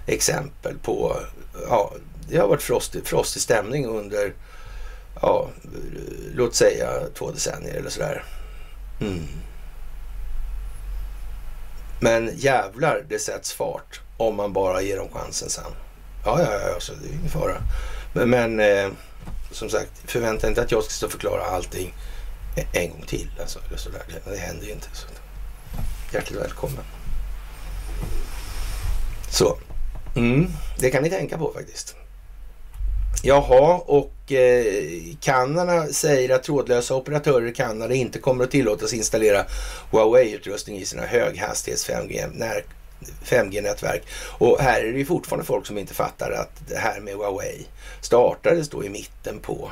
[0.06, 1.16] exempel på,
[1.68, 1.92] ja,
[2.28, 4.32] det har varit frostig, frostig stämning under,
[5.22, 5.48] ja,
[6.34, 8.24] låt säga två decennier eller sådär.
[9.00, 9.26] Mm.
[12.00, 15.72] Men jävlar, det sätts fart om man bara ger dem chansen sen.
[16.24, 17.56] Ja, ja, ja, så det är ingen fara.
[18.12, 18.88] Men, men eh,
[19.50, 21.94] som sagt, förvänta inte att jag ska stå och förklara allting
[22.72, 23.30] en gång till.
[23.40, 24.02] Alltså, eller så där.
[24.24, 24.88] Det händer ju inte.
[24.92, 25.06] Så.
[26.12, 26.84] Hjärtligt välkommen.
[29.30, 29.58] Så.
[30.16, 30.46] Mm,
[30.78, 31.96] det kan ni tänka på faktiskt.
[33.22, 34.64] Jaha, och eh,
[35.20, 39.44] Kanada säger att trådlösa operatörer i Kanada inte kommer att tillåtas installera
[39.90, 41.90] Huawei-utrustning i sina höghastighets
[43.24, 44.02] 5G-nätverk.
[44.38, 47.66] och här är det ju fortfarande folk som inte fattar att det här med Huawei
[48.00, 49.70] startades då i mitten på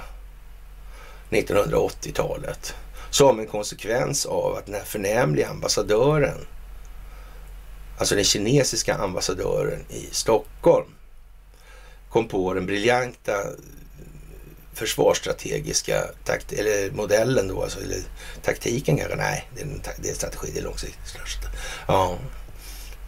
[1.35, 2.75] 1980-talet
[3.11, 6.47] som en konsekvens av att den här förnämliga ambassadören,
[7.99, 10.87] alltså den kinesiska ambassadören i Stockholm,
[12.11, 13.33] kom på den briljanta
[14.75, 17.99] försvarsstrategiska takt, eller modellen då, alltså, eller
[18.43, 19.17] taktiken kanske.
[19.17, 21.17] Nej, det är, en, det är strategi, det är långsiktigt.
[21.89, 22.19] Ja.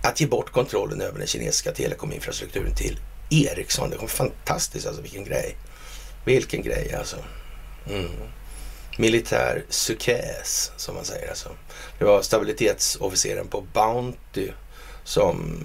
[0.02, 2.98] Att ge bort kontrollen över den kinesiska telekominfrastrukturen till
[3.30, 3.90] Ericsson.
[3.90, 5.56] Det var fantastiskt alltså, vilken grej.
[6.24, 7.16] Vilken grej alltså.
[7.90, 8.10] Mm.
[8.98, 11.48] Militär sukäs, som man säger alltså.
[11.98, 14.50] Det var stabilitetsofficeren på Bounty
[15.04, 15.64] som,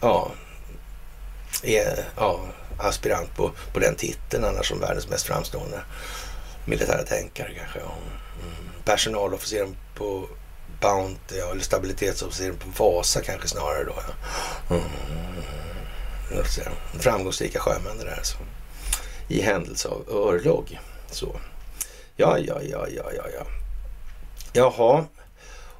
[0.00, 0.30] ja,
[1.62, 2.40] är, ja,
[2.78, 5.80] aspirant på, på den titeln annars som världens mest framstående
[6.64, 7.78] militära tänkare kanske.
[7.78, 7.92] Ja.
[8.42, 8.84] Mm.
[8.84, 10.28] Personalofficeren på
[10.80, 13.94] Bounty, ja, eller stabilitetsofficeren på Vasa kanske snarare då.
[14.68, 14.74] Ja.
[14.74, 16.44] Mm.
[16.98, 18.20] Framgångsrika sjömän det där.
[18.22, 18.36] Så.
[19.28, 20.78] I händelse av örlog.
[21.10, 21.40] Så.
[22.16, 23.46] Ja, ja, ja, ja, ja, ja.
[24.52, 25.04] Jaha.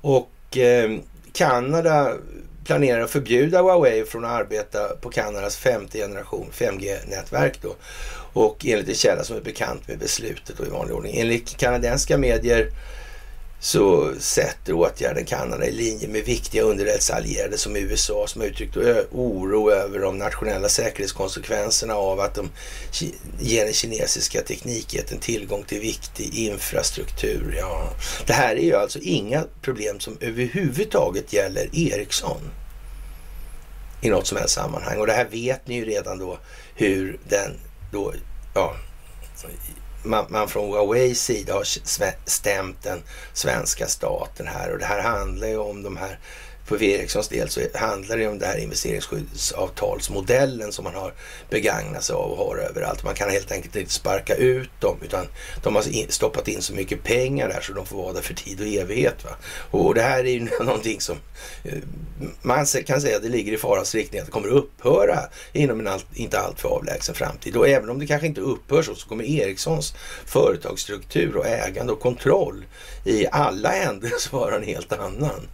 [0.00, 0.98] Och eh,
[1.32, 2.14] Kanada
[2.64, 7.74] planerar att förbjuda Huawei från att arbeta på Kanadas femte generation 5G-nätverk då.
[8.32, 11.20] Och enligt en källa som är bekant med beslutet då i vanlig ordning.
[11.20, 12.70] Enligt kanadensiska medier
[13.64, 18.76] så sätter åtgärden Kanada i linje med viktiga underrättelseallierade som USA som har uttryckt
[19.10, 22.50] oro över de nationella säkerhetskonsekvenserna av att de
[23.40, 27.56] ger den kinesiska teknikjätten tillgång till viktig infrastruktur.
[27.58, 27.90] Ja.
[28.26, 32.40] Det här är ju alltså inga problem som överhuvudtaget gäller Ericsson
[34.00, 34.98] i något som helst sammanhang.
[34.98, 36.38] Och det här vet ni ju redan då
[36.74, 37.50] hur den
[37.92, 38.14] då,
[38.54, 38.76] ja,
[40.04, 41.64] man, man från Huaweis sida har
[42.30, 43.02] stämt den
[43.32, 44.72] svenska staten här.
[44.72, 46.18] Och det här handlar ju om de här
[46.66, 51.12] för Ericssons del så handlar det om den här investeringsskyddsavtalsmodellen som man har
[51.50, 53.04] begagnat sig av och har överallt.
[53.04, 55.26] Man kan helt enkelt inte sparka ut dem utan
[55.62, 58.60] de har stoppat in så mycket pengar där så de får vara där för tid
[58.60, 59.24] och evighet.
[59.24, 59.30] Va?
[59.70, 61.16] Och det här är ju någonting som
[61.64, 61.78] eh,
[62.42, 65.18] man kan säga att det ligger i farans riktning att det kommer upphöra
[65.52, 67.56] inom en allt, inte alltför avlägsen framtid.
[67.56, 69.94] Och även om det kanske inte upphör så, så kommer Ericssons
[70.26, 72.64] företagsstruktur och ägande och kontroll
[73.04, 75.48] i alla händelser vara en helt annan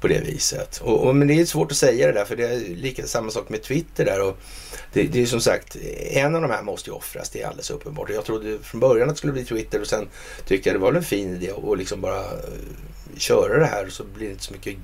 [0.00, 0.80] på det viset.
[0.80, 3.30] Och, och, men det är svårt att säga det där för det är lika samma
[3.30, 4.22] sak med Twitter där.
[4.22, 4.38] Och
[4.92, 5.76] det, det är som sagt,
[6.10, 8.10] en av de här måste ju offras, det är alldeles uppenbart.
[8.10, 10.08] Jag trodde från början att det skulle bli Twitter och sen
[10.46, 12.30] tyckte jag det var en fin idé att liksom bara eh,
[13.16, 14.76] köra det här så blir det inte så mycket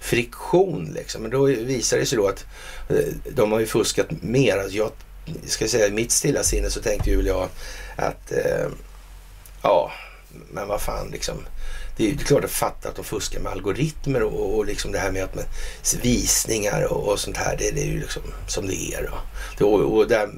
[0.00, 1.22] friktion liksom.
[1.22, 2.46] Men då visar det sig då att
[2.88, 4.56] eh, de har ju fuskat mer.
[4.56, 4.90] Alltså jag
[5.46, 7.48] ska säga i mitt stilla sinne så tänkte ju jag
[7.96, 8.68] att eh,
[9.62, 9.92] ja,
[10.50, 11.36] men vad fan liksom
[11.96, 15.10] det är, klart att fatta att de fuskar med algoritmer och, och liksom det här
[15.10, 15.44] med att med
[16.02, 17.56] visningar och, och sånt här.
[17.56, 19.10] Det, det, är ju liksom som det är.
[19.58, 19.66] Då.
[19.66, 20.30] Och, och där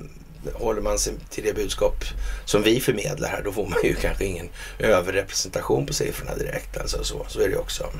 [0.55, 2.05] håller man sig till det budskap
[2.45, 4.49] som vi förmedlar här, då får man ju kanske ingen
[4.79, 6.77] överrepresentation på siffrorna direkt.
[6.77, 7.91] Alltså, så, så är det också.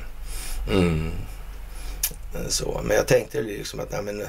[0.71, 1.11] Mm.
[2.47, 4.23] Så, men jag tänkte liksom att, nej men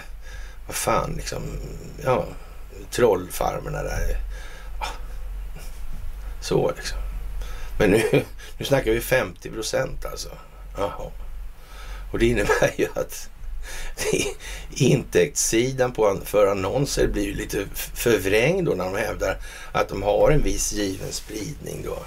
[0.67, 1.43] vad fan liksom,
[2.05, 2.27] ja,
[2.91, 4.17] trollfarmerna där.
[6.43, 6.99] Så liksom.
[7.81, 8.03] Men nu,
[8.59, 10.29] nu snackar vi 50 procent alltså.
[10.77, 11.11] Jaha.
[12.13, 13.31] Och det innebär ju att
[14.71, 19.37] intäktssidan på, för annonser blir ju lite förvrängd då när de hävdar
[19.73, 21.99] att de har en viss given spridning då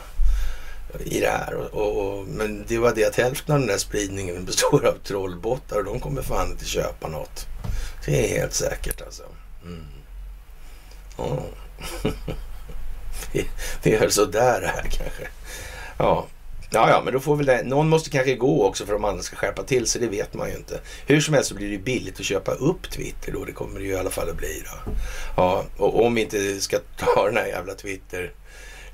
[1.06, 1.54] i det här.
[1.54, 5.78] Och, och, men det var det att hälften av den där spridningen består av trollbottar
[5.78, 7.48] och de kommer fan inte köpa något.
[8.06, 9.24] Det är helt säkert alltså.
[9.66, 9.86] Mm.
[11.18, 11.44] Oh.
[13.84, 15.28] det är väl sådär det här kanske.
[15.98, 16.28] Ja.
[16.76, 19.06] Ja, ja, men då får väl det, någon måste kanske gå också för att de
[19.06, 20.02] andra ska skärpa till sig.
[20.02, 20.80] Det vet man ju inte.
[21.08, 23.46] Hur som helst så blir det billigt att köpa upp Twitter då.
[23.46, 24.92] Det kommer det ju i alla fall att bli då.
[25.36, 28.32] Ja, och om vi inte ska ta den här jävla Twitter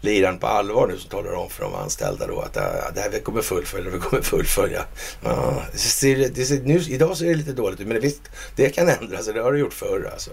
[0.02, 3.10] liran på allvar nu som talar om för de anställda då att ja, det här
[3.10, 4.86] vi kommer fullfölja, vi kommer fullfölja.
[5.24, 8.22] Ja, det ser, det ser, nu, idag ser det lite dåligt ut, men det, visst,
[8.56, 10.32] det kan ändras, det har det gjort förr alltså.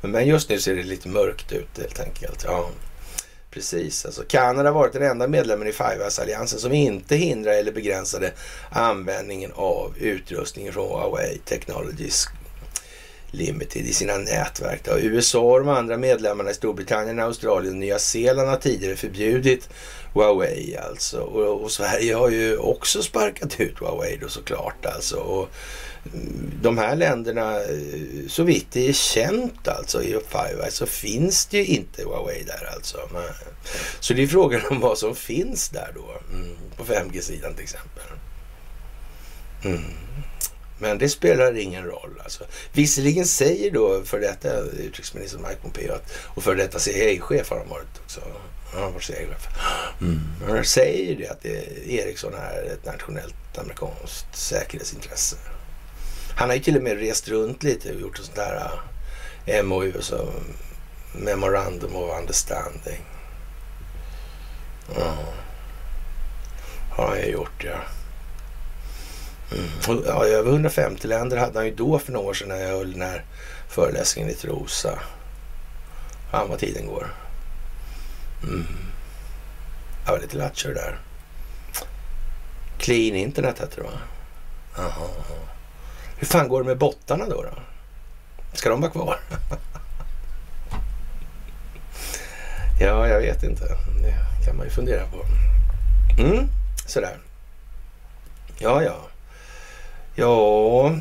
[0.00, 2.44] Men, men just nu ser det lite mörkt ut helt enkelt.
[2.44, 2.70] Ja.
[3.50, 8.32] Precis, alltså Kanada har varit den enda medlemmen i Five-alliansen som inte hindrar eller begränsade
[8.70, 12.28] användningen av utrustningen från Huawei Technologies
[13.30, 14.80] Limited i sina nätverk.
[14.84, 14.98] Då.
[14.98, 19.68] USA och de andra medlemmarna i Storbritannien, Australien och Nya Zeeland har tidigare förbjudit
[20.14, 21.20] Huawei alltså.
[21.20, 25.16] Och, och Sverige har ju också sparkat ut Huawei då såklart alltså.
[25.16, 25.48] Och
[26.12, 31.46] mm, de här länderna, eh, så vitt det är känt alltså i Five så finns
[31.46, 32.98] det ju inte Huawei där alltså.
[34.00, 36.36] Så det är frågan om vad som finns där då.
[36.36, 38.04] Mm, på 5G-sidan till exempel.
[39.64, 39.82] Mm.
[40.78, 42.44] Men det spelar ingen roll alltså.
[42.72, 47.68] Visserligen säger då för detta utrikesminister Mike Pompeo att, och för detta CIA-chef har han
[47.68, 48.20] varit också.
[48.72, 49.48] Han har varit CIA-chef.
[50.00, 50.20] Mm.
[50.46, 51.46] Han säger det att
[51.86, 55.36] Ericsson är ett nationellt amerikanskt säkerhetsintresse.
[56.36, 58.70] Han har ju till och med rest runt lite och gjort en sån där
[59.46, 60.28] äh, uh, MOU, så
[61.12, 63.04] Memorandum of Understanding.
[64.96, 65.14] Ja.
[66.90, 67.76] Har han ju gjort ja.
[69.52, 70.02] Mm.
[70.06, 70.24] ja.
[70.24, 73.02] Över 150 länder hade han ju då för några år sedan när jag höll den
[73.02, 73.24] här
[73.68, 74.98] föreläsningen i Trosa.
[76.30, 77.14] Fan vad tiden går.
[78.42, 78.66] Mm.
[80.04, 80.98] Jag var lite lattjo där.
[82.78, 83.98] Clean internet heter det va?
[84.78, 85.08] Aha.
[86.16, 87.42] Hur fan går det med bottarna då?
[87.42, 87.50] då?
[88.52, 89.16] Ska de vara kvar?
[92.80, 93.64] ja, jag vet inte.
[94.02, 95.24] Det kan man ju fundera på.
[96.22, 96.48] Mm,
[96.86, 97.18] sådär.
[98.58, 98.96] Ja, ja.
[100.14, 100.98] Ja,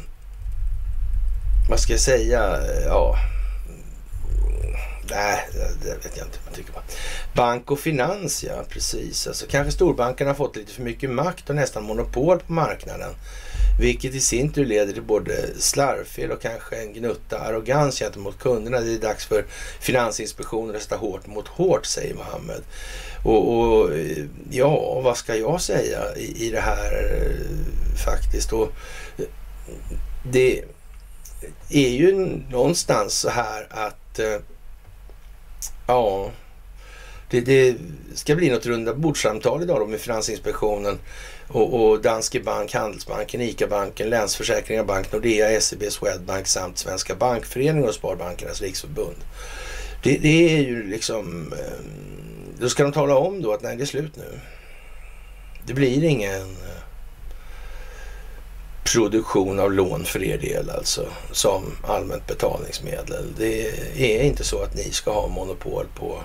[1.69, 2.57] vad ska jag säga?
[2.85, 3.15] Ja,
[5.09, 5.49] Nej,
[5.83, 6.71] det vet jag inte vad man tycker.
[6.73, 6.79] På.
[7.35, 9.27] Bank och finans, ja precis.
[9.27, 13.09] Alltså, kanske storbankerna har fått lite för mycket makt och nästan monopol på marknaden.
[13.79, 18.79] Vilket i sin tur leder till både slarvfel och kanske en gnutta arrogans gentemot kunderna.
[18.79, 19.45] Det är dags för
[19.79, 22.61] Finansinspektionen att sätta hårt mot hårt, säger Mohammed.
[23.23, 23.89] Och, och,
[24.49, 28.53] ja, vad ska jag säga i, i det här eh, faktiskt?
[28.53, 28.71] Och,
[29.17, 29.25] eh,
[30.31, 30.63] det
[31.69, 34.35] är ju någonstans så här att eh,
[35.87, 36.31] Ja,
[37.29, 37.75] det, det,
[38.13, 40.99] ska bli något runda bordsamtal idag då med Finansinspektionen
[41.47, 47.95] och, och Danske Bank, Handelsbanken, ICA-banken, Länsförsäkringar Bank, Nordea, SEB, Swedbank samt Svenska Bankföreningen och
[47.95, 49.17] Sparbankernas Riksförbund.
[50.03, 51.53] Det, det, är ju liksom...
[51.53, 51.85] Eh,
[52.59, 54.39] då ska de tala om då att nej, det är slut nu.
[55.65, 56.76] Det blir ingen eh,
[58.93, 63.33] produktion av lån för er del alltså som allmänt betalningsmedel.
[63.37, 66.21] Det är inte så att ni ska ha monopol på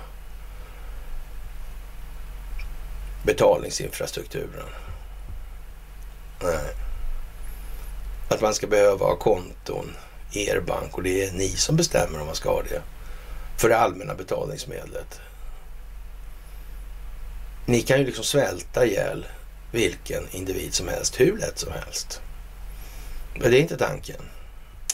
[3.25, 4.69] betalningsinfrastrukturen.
[6.43, 6.73] Nej.
[8.29, 9.95] Att man ska behöva ha konton
[10.31, 12.81] i er bank och det är ni som bestämmer om man ska ha det
[13.57, 15.19] för det allmänna betalningsmedlet.
[17.65, 19.25] Ni kan ju liksom svälta ihjäl
[19.71, 22.21] vilken individ som helst hur lätt som helst.
[23.35, 24.21] Men det är inte tanken.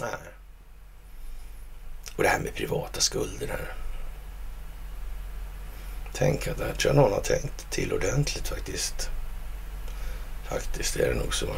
[0.02, 0.10] Nej.
[2.16, 3.74] Och det här med privata skulder här.
[6.14, 9.10] Tänk att det tror jag någon har tänkt till ordentligt faktiskt.
[10.50, 11.56] Faktiskt är det nog så.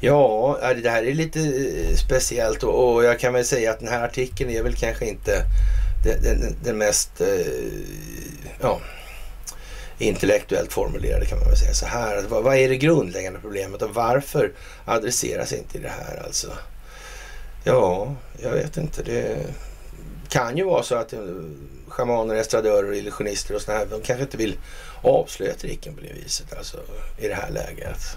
[0.00, 4.04] Ja, det här är lite eh, speciellt och jag kan väl säga att den här
[4.04, 5.44] artikeln är väl kanske inte
[6.04, 7.28] den, den, den mest eh,
[8.60, 8.80] ja,
[10.04, 12.24] intellektuellt formulerade kan man väl säga så här.
[12.28, 14.52] Vad, vad är det grundläggande problemet och varför
[14.84, 16.52] adresseras inte det här alltså?
[17.64, 19.02] Ja, jag vet inte.
[19.02, 19.36] Det
[20.28, 21.18] kan ju vara så att eh,
[21.88, 24.56] schamaner, estradörer, illusionister och sådana här, de kanske inte vill
[25.02, 26.78] avslöja tricken på det viset alltså
[27.18, 28.16] i det här läget.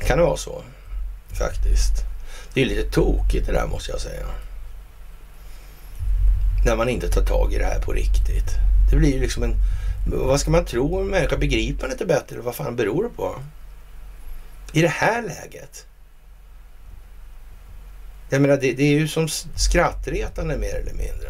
[0.00, 0.62] Kan det vara så?
[1.38, 1.92] Faktiskt.
[2.54, 4.26] Det är lite tokigt det där måste jag säga.
[6.64, 8.56] När man inte tar tag i det här på riktigt.
[8.90, 9.54] Det blir ju liksom en
[10.06, 11.36] vad ska man tro om en människa?
[11.36, 12.40] Begriper man inte bättre?
[12.40, 13.36] Vad fan beror det på?
[14.72, 15.86] I det här läget?
[18.30, 21.28] Jag menar, det, det är ju som skrattretande mer eller mindre.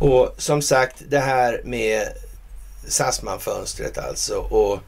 [0.00, 2.08] Och som sagt, det här med
[2.86, 4.34] Sassman-fönstret alltså.
[4.34, 4.80] Och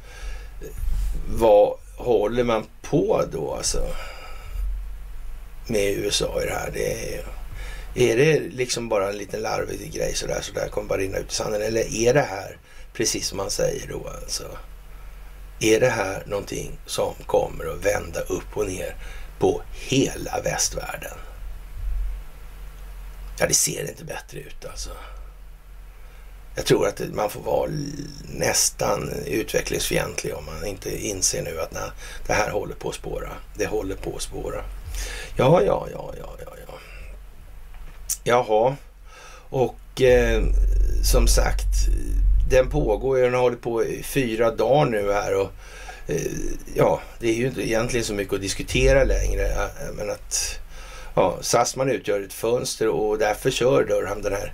[1.28, 3.82] vad håller man på då alltså?
[5.66, 6.70] Med USA i det här.
[6.74, 7.24] Det är
[7.94, 11.34] är det liksom bara en liten larvig grej sådär, sådär, kommer bara rinna ut i
[11.34, 11.62] sanden?
[11.62, 12.56] Eller är det här,
[12.92, 14.44] precis som man säger då alltså,
[15.60, 18.96] är det här någonting som kommer att vända upp och ner
[19.38, 21.18] på hela västvärlden?
[23.38, 24.90] Ja, det ser inte bättre ut alltså.
[26.56, 27.70] Jag tror att man får vara
[28.28, 31.90] nästan utvecklingsfientlig om man inte inser nu att nej,
[32.26, 33.28] det här håller på att spåra.
[33.54, 34.64] Det håller på att spåra.
[35.36, 36.49] Ja, ja, ja, ja, ja.
[38.24, 38.76] Jaha,
[39.50, 40.42] och eh,
[41.02, 41.66] som sagt,
[42.50, 45.50] den pågår ju, den har hållit på i fyra dagar nu här och
[46.06, 46.32] eh,
[46.74, 49.48] ja, det är ju inte egentligen så mycket att diskutera längre.
[49.94, 50.58] Men att
[51.14, 54.52] ja, Sassman utgör ett fönster och därför kör Durham den här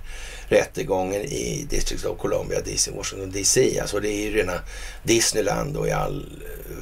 [0.49, 3.79] rättegången i District of Columbia, DC, Washington DC.
[3.79, 4.59] Alltså det är ju rena
[5.03, 6.25] Disneyland och i all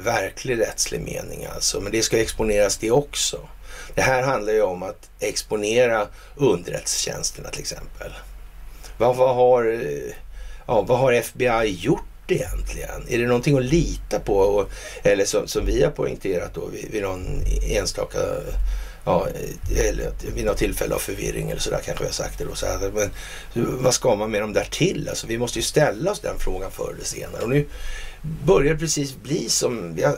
[0.04, 1.80] verklig rättslig mening alltså.
[1.80, 3.48] Men det ska exponeras det också.
[3.94, 6.06] Det här handlar ju om att exponera
[6.36, 8.12] underrättelsetjänsterna till exempel.
[8.98, 9.82] Vad, vad, har,
[10.66, 13.08] ja, vad har FBI gjort egentligen?
[13.08, 14.36] Är det någonting att lita på?
[14.36, 14.70] Och,
[15.02, 18.18] eller som, som vi har poängterat då vid, vid någon enstaka
[19.06, 19.28] ja,
[19.76, 22.54] eller vid något tillfälle av förvirring eller sådär kanske vi har sagt det då.
[22.54, 23.10] Så här, men
[23.82, 25.08] vad ska man med dem där till?
[25.08, 27.42] Alltså, vi måste ju ställa oss den frågan förr eller senare.
[27.42, 27.66] Och nu
[28.44, 30.16] börjar det precis bli som jag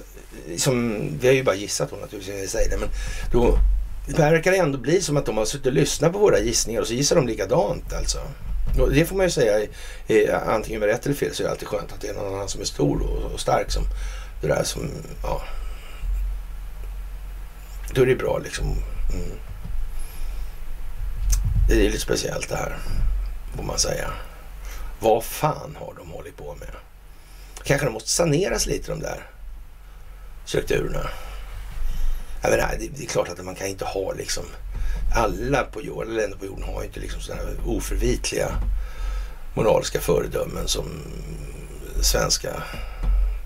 [0.57, 2.89] som, vi har ju bara gissat då naturligtvis, jag säger det, men
[3.33, 3.59] då
[4.17, 6.87] verkar det ändå bli som att de har suttit och lyssnat på våra gissningar och
[6.87, 8.19] så gissar de likadant alltså.
[8.81, 9.69] Och det får man ju säga,
[10.47, 12.49] antingen med rätt eller fel så är det alltid skönt att det är någon annan
[12.49, 13.83] som är stor och, stark som
[14.43, 14.91] det där som,
[15.23, 15.43] ja.
[17.95, 18.67] Då är det bra liksom.
[18.67, 19.39] Mm.
[21.69, 22.77] Det är lite speciellt det här,
[23.57, 24.11] får man säga.
[25.01, 26.71] Vad fan har de hållit på med?
[27.65, 29.31] Kanske de måste saneras lite de där
[30.49, 31.11] strukturerna.
[32.43, 34.45] Jag menar, det, det är klart att man kan inte ha liksom
[35.15, 38.49] alla på jorden, länder på jorden har inte liksom sådana här oförvitliga
[39.55, 40.87] moraliska föredömen som
[42.03, 42.63] svenska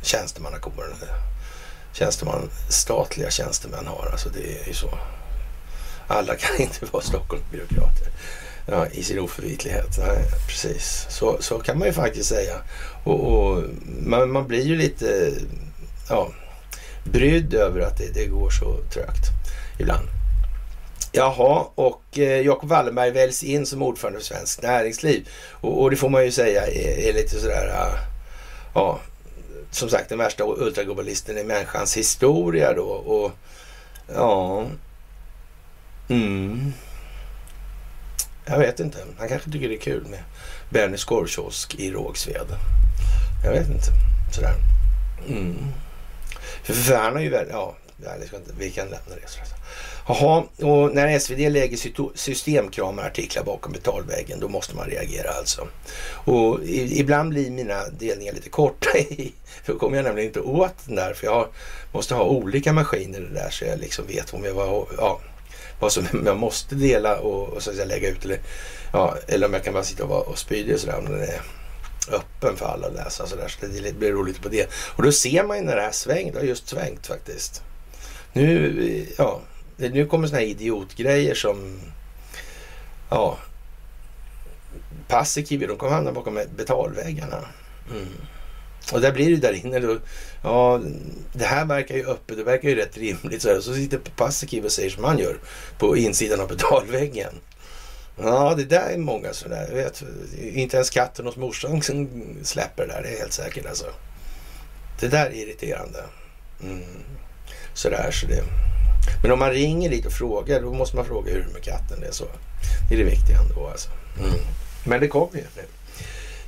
[0.03, 0.95] tjänstemannakåren,
[1.93, 4.09] tjänsteman, statliga tjänstemän har.
[4.13, 4.99] Alltså det är ju så.
[6.07, 8.07] Alla kan inte vara Stockholmsbyråkrater
[8.67, 9.99] ja, i sin oförvitlighet.
[9.99, 12.55] Nej, precis, så, så kan man ju faktiskt säga.
[13.05, 13.63] Och, och
[14.07, 15.33] man, man, blir ju lite
[16.09, 16.33] ja,
[17.05, 19.27] brydd över att det, det går så trögt
[19.79, 20.09] ibland.
[21.13, 25.29] Jaha, och eh, Jacob Wallenberg väljs in som ordförande för Svenskt Näringsliv.
[25.51, 27.99] Och, och det får man ju säga är, är lite sådär, ah,
[28.75, 29.01] ja,
[29.71, 32.85] som sagt den värsta ultraglobalisten i människans historia då.
[32.85, 33.33] Och
[34.15, 34.67] ja,
[36.09, 36.73] mm.
[38.47, 38.99] Jag vet inte.
[39.19, 40.23] Han kanske tycker det är kul med
[40.71, 42.47] Benny Skorkiosk i Rågsved.
[43.45, 43.91] Jag vet inte.
[44.33, 44.55] Sådär.
[45.29, 45.57] Mm.
[46.63, 47.75] För, för är har ju väldigt, ja,
[48.59, 49.29] vi kan lämna det.
[50.09, 55.69] Jaha, och när SvD lägger systemkramarartiklar bakom betalväggen då måste man reagera alltså.
[56.25, 58.89] Och ibland blir mina delningar lite korta
[59.65, 61.49] för då kommer jag nämligen inte åt den där för jag
[61.93, 65.21] måste ha olika maskiner där så jag liksom vet om jag var, ja,
[65.81, 68.39] vad som jag måste dela och, och så att säga lägga ut eller,
[68.93, 71.23] ja, eller om jag kan bara sitta och vara och spydig och sådär om den
[71.23, 71.41] är
[72.11, 73.49] öppen för alla att läsa så där.
[73.49, 74.71] Så det blir roligt på det.
[74.97, 77.63] Och då ser man ju när det här svängt, det har just svängt faktiskt.
[78.33, 79.41] Nu, ja,
[79.77, 81.81] nu kommer sådana här idiotgrejer som
[83.11, 83.39] ja,
[85.09, 87.45] Paasikivi, de kommer hamna bakom betalväggarna.
[87.91, 88.09] Mm.
[88.93, 89.99] Och där blir det där inne då,
[90.43, 90.81] ja,
[91.33, 93.43] det här verkar ju öppet, det verkar ju rätt rimligt.
[93.43, 93.61] Så, här.
[93.61, 95.37] så sitter Paasikivi och säger som han gör
[95.79, 97.33] på insidan av betalväggen.
[98.17, 99.67] Ja, det där är många sådär.
[99.69, 100.03] Jag vet,
[100.43, 101.83] inte ens katten hos morsan
[102.43, 103.87] släpper det där, det är helt säkert alltså.
[105.01, 106.05] Det där är irriterande.
[106.63, 106.83] Mm.
[107.75, 108.43] Sådär, så det...
[109.23, 111.63] Men om man ringer dit och frågar, då måste man fråga hur det är med
[111.63, 112.01] katten.
[112.01, 112.27] Det är så.
[112.89, 113.91] Det är det viktiga ändå alltså.
[114.19, 114.41] Mm.
[114.85, 115.63] Men det kommer ju nu.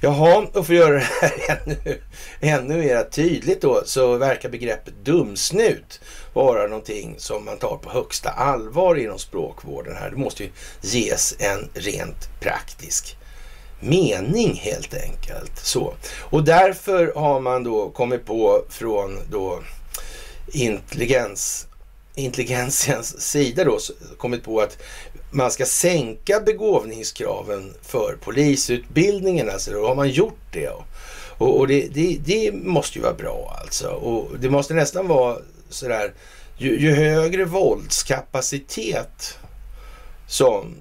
[0.00, 1.32] Jaha, och för att göra det här
[1.64, 2.00] ännu,
[2.40, 6.00] ännu mer tydligt då så verkar begreppet dumsnut
[6.34, 10.10] vara någonting som man tar på högsta allvar inom språkvården här.
[10.10, 13.16] Det måste ju ges en rent praktisk
[13.80, 15.58] mening helt enkelt.
[15.58, 15.94] Så.
[16.20, 19.58] Och därför har man då kommit på från då
[20.46, 21.66] intelligens
[22.16, 23.78] intelligensens sida då
[24.16, 24.78] kommit på att
[25.30, 29.50] man ska sänka begåvningskraven för polisutbildningen.
[29.50, 30.70] Alltså då har man gjort det.
[31.38, 33.88] Och, och det, det, det, måste ju vara bra alltså.
[33.88, 35.38] Och det måste nästan vara
[35.74, 36.14] sådär,
[36.56, 39.38] ju, ju högre våldskapacitet
[40.26, 40.74] som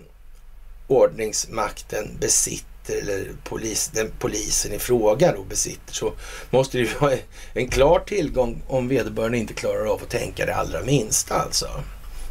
[0.88, 6.14] ordningsmakten besitter eller polis, den polisen i fråga då besitter så
[6.50, 7.14] måste det ju vara
[7.54, 11.68] en klar tillgång om vederbörande inte klarar av att tänka det allra minsta alltså.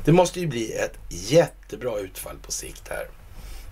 [0.04, 3.08] Det måste ju bli ett jättebra utfall på sikt här.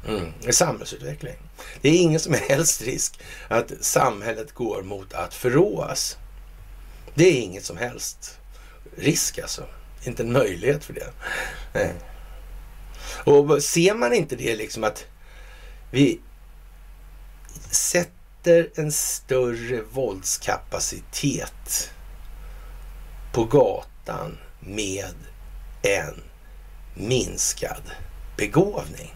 [0.09, 0.53] Mm.
[0.53, 1.37] Samhällsutveckling.
[1.81, 6.17] Det är ingen som helst risk att samhället går mot att förråas.
[7.15, 8.40] Det är inget som helst
[9.01, 9.67] risk alltså.
[10.05, 11.13] Inte en möjlighet för det.
[11.73, 11.95] Nej.
[13.25, 15.07] Och ser man inte det liksom att
[15.91, 16.21] vi
[17.71, 21.91] sätter en större våldskapacitet
[23.33, 25.15] på gatan med
[25.83, 26.23] en
[26.95, 27.83] minskad
[28.37, 29.15] begåvning.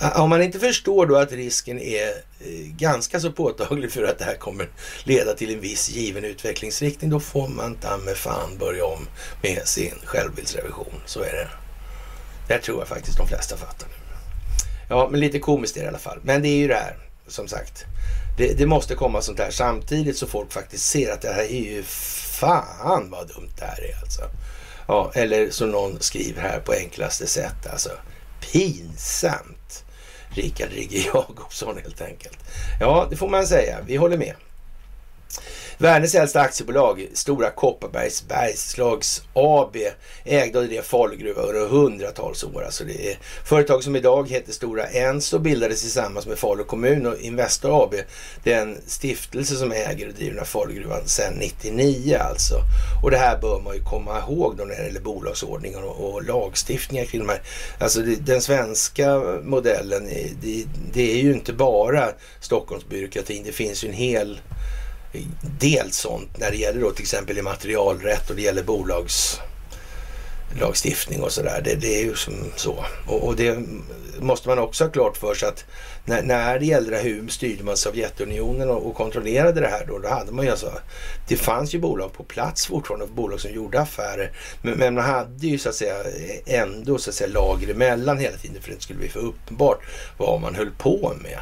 [0.00, 4.24] Om man inte förstår då att risken är eh, ganska så påtaglig för att det
[4.24, 4.68] här kommer
[5.04, 9.08] leda till en viss given utvecklingsriktning, då får man ta med fan börja om
[9.42, 10.94] med sin självbildsrevision.
[11.06, 11.48] Så är det.
[12.48, 13.94] Det tror jag faktiskt de flesta fattar nu.
[14.88, 16.18] Ja, men lite komiskt är det i alla fall.
[16.22, 16.96] Men det är ju det här,
[17.26, 17.84] som sagt.
[18.38, 21.74] Det, det, måste komma sånt här samtidigt så folk faktiskt ser att det här är
[21.74, 24.22] ju fan vad dumt det här är alltså.
[24.88, 27.90] Ja, eller som någon skriver här på enklaste sätt alltså.
[28.52, 29.59] Pinsamt.
[30.34, 32.38] Rikard Rigge Jakobsson helt enkelt.
[32.80, 33.78] Ja, det får man säga.
[33.86, 34.34] Vi håller med.
[35.80, 39.76] Världens äldsta aktiebolag, Stora Kopparbergs Bergslags AB,
[40.24, 42.64] ägde av det Falugruva under hundratals år.
[42.64, 47.18] Alltså det är företag som idag heter Stora Enso bildades tillsammans med Falu kommun och
[47.18, 47.94] Investor AB.
[48.44, 52.54] den stiftelse som äger och driver den här Falugruvan sedan 99 alltså.
[53.02, 56.24] Och det här bör man ju komma ihåg då när det gäller bolagsordningen och, och
[56.24, 57.42] lagstiftningar kring de här.
[57.78, 60.08] Alltså det, den svenska modellen,
[60.42, 62.08] det, det är ju inte bara
[62.40, 63.42] Stockholmsbyråkratin.
[63.44, 64.40] Det finns ju en hel
[65.58, 71.60] del sånt när det gäller då till exempel immaterialrätt och det gäller bolagslagstiftning och sådär.
[71.64, 72.84] Det, det är ju som så.
[73.06, 73.58] Och, och, det
[74.20, 75.64] måste man också ha klart för sig att
[76.04, 79.86] när, när det gällde det här, hur styrde man Sovjetunionen och, och, kontrollerade det här
[79.86, 79.98] då?
[79.98, 80.72] Då hade man ju alltså,
[81.28, 84.32] det fanns ju bolag på plats fortfarande, bolag som gjorde affärer.
[84.62, 85.94] Men, men man hade ju så att säga
[86.46, 89.20] ändå så att säga lager emellan hela tiden för att det inte skulle bli för
[89.20, 89.80] uppenbart
[90.18, 91.38] vad man höll på med.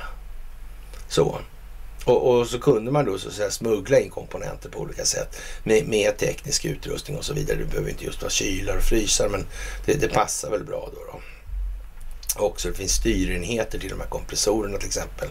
[1.08, 1.38] Så.
[2.08, 5.36] Och, och, så kunde man då så att säga smuggla in komponenter på olika sätt
[5.64, 7.56] med, med teknisk utrustning och så vidare.
[7.56, 9.46] Det behöver inte just vara kylar och frysar men
[9.86, 11.00] det, det passar väl bra då.
[11.12, 11.20] då.
[12.44, 15.28] Också det finns styrenheter till de här kompressorerna till exempel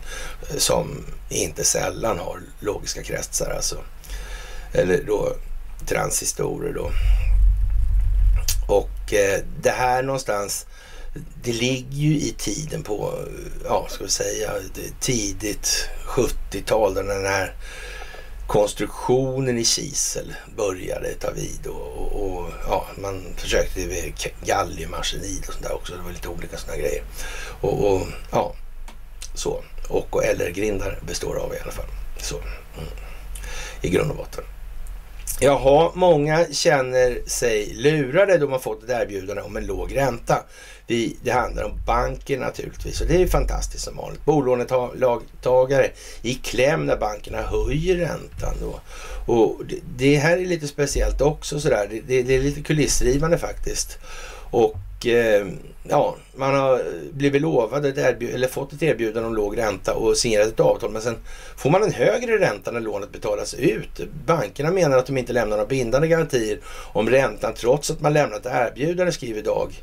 [0.49, 3.78] eh, som inte sällan har logiska kretsar alltså.
[4.74, 5.36] Eller då
[5.86, 6.91] transistorer då.
[8.68, 10.66] Och eh, det här någonstans
[11.44, 13.14] det ligger ju i tiden på,
[13.65, 14.52] ja ska vi säga,
[14.99, 17.56] tidigt 70-tal när den här
[18.48, 24.14] konstruktionen i kisel började ta vid och, och, och ja, man försökte med
[24.45, 25.95] galliumarsenid och sånt där också.
[25.95, 27.03] Det var lite olika sådana grejer.
[27.61, 28.56] Och, och, ja,
[29.34, 29.64] så.
[29.88, 31.89] Och, och eller grindar består av i alla fall.
[32.22, 32.35] Så.
[32.38, 32.89] Mm.
[33.81, 34.44] I grund och botten.
[35.40, 40.44] Jaha, många känner sig lurade då man fått ett erbjudande om en låg ränta.
[40.88, 44.26] Vi, det handlar om banken naturligtvis och det är fantastiskt som vanligt.
[44.26, 45.91] Bolånetagare
[46.22, 48.80] i kläm när bankerna höjer räntan då.
[49.34, 51.88] Och det, det här är lite speciellt också sådär.
[51.90, 53.98] Det, det, det är lite kulissrivande faktiskt.
[54.52, 55.48] Och och eh,
[55.84, 60.18] ja, man har blivit lovad ett erbjud, eller fått ett erbjudande om låg ränta och
[60.18, 60.91] signerat ett avtal.
[60.91, 61.15] Men sen
[61.57, 64.02] får man en högre ränta när lånet betalas ut.
[64.26, 66.60] Bankerna menar att de inte lämnar några bindande garantier
[66.94, 69.74] om räntan trots att man lämnat erbjudande, skriver Dag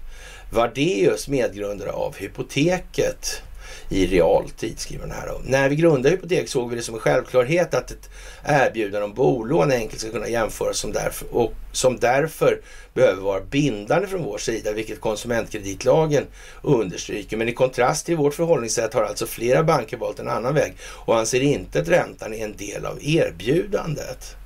[0.51, 3.43] Vardeus, medgrundare av Hypoteket
[3.89, 5.33] i realtid, skriver den här.
[5.45, 8.11] När vi grundade Hypotek såg vi det som en självklarhet att ett
[8.45, 12.61] erbjudande om bolån enkelt ska kunna jämföras som därför, och som därför
[12.95, 16.25] behöver vara bindande från vår sida, vilket konsumentkreditlagen
[16.63, 17.37] understryker.
[17.37, 21.19] Men i kontrast till vårt förhållningssätt har alltså flera banker valt en annan väg och
[21.19, 24.37] anser inte att räntan är en del av erbjudandet.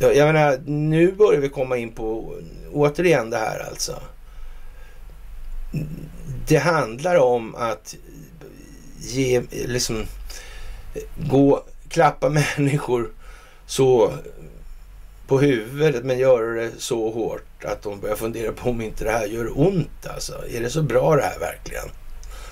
[0.00, 2.34] Jag menar, nu börjar vi komma in på
[2.72, 4.02] återigen det här alltså.
[6.48, 7.96] Det handlar om att
[8.98, 10.06] ge, liksom,
[11.30, 13.10] gå, klappa människor
[13.66, 14.12] så
[15.26, 19.10] på huvudet men göra det så hårt att de börjar fundera på om inte det
[19.10, 20.44] här gör ont alltså.
[20.50, 21.88] Är det så bra det här verkligen?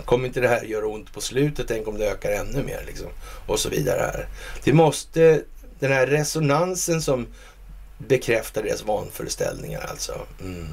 [0.04, 1.68] Kommer inte det här göra ont på slutet?
[1.68, 3.06] Tänk om det ökar ännu mer liksom.
[3.46, 4.28] Och så vidare här.
[4.64, 5.42] Det måste,
[5.78, 7.26] den här resonansen som
[7.98, 10.12] bekräftar deras vanföreställningar alltså.
[10.40, 10.66] Mm.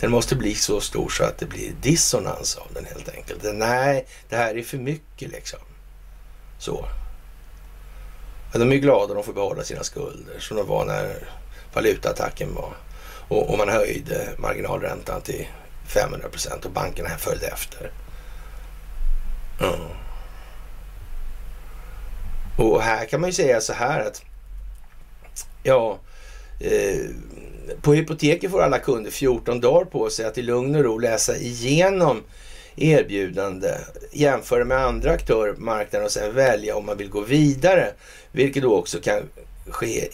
[0.00, 3.42] Den måste bli så stor så att det blir dissonans av den helt enkelt.
[3.54, 5.58] Nej, det här är för mycket liksom.
[6.58, 6.84] Så.
[8.52, 11.28] Ja, de är glada de får behålla sina skulder som de var när
[11.72, 12.72] valutaattacken var.
[13.28, 15.46] Och, och man höjde marginalräntan till
[15.86, 17.92] 500 procent och bankerna följde efter.
[19.60, 19.80] Mm.
[22.58, 24.24] Och här kan man ju säga så här att
[25.62, 25.98] ja,
[26.60, 27.10] eh,
[27.82, 31.36] på hypoteket får alla kunder 14 dagar på sig att i lugn och ro läsa
[31.36, 32.22] igenom
[32.76, 33.74] erbjudande,
[34.12, 37.92] jämföra med andra aktörer på marknaden och sen välja om man vill gå vidare.
[38.32, 39.22] Vilket då också kan
[39.70, 40.08] ske,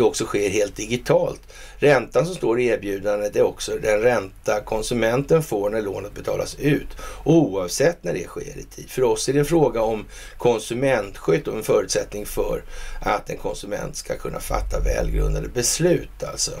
[0.00, 1.40] också sker helt digitalt.
[1.78, 6.88] Räntan som står i erbjudandet är också den ränta konsumenten får när lånet betalas ut
[7.24, 8.90] oavsett när det sker i tid.
[8.90, 10.04] För oss är det en fråga om
[10.38, 12.62] konsumentskydd och en förutsättning för
[13.00, 16.52] att en konsument ska kunna fatta välgrundade beslut alltså.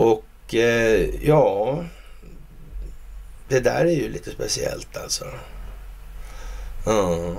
[0.00, 1.84] Och eh, ja,
[3.48, 5.24] det där är ju lite speciellt alltså.
[6.86, 7.36] Mm.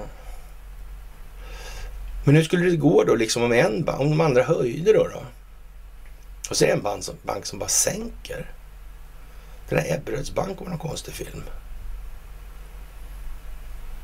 [2.23, 5.07] Men hur skulle det gå då liksom om en bank, om de andra höjde då?
[5.07, 5.23] då?
[6.49, 8.51] Och så är det en bank som, bank som bara sänker.
[9.69, 11.43] Den här Ebberöds bank var någon konstig film.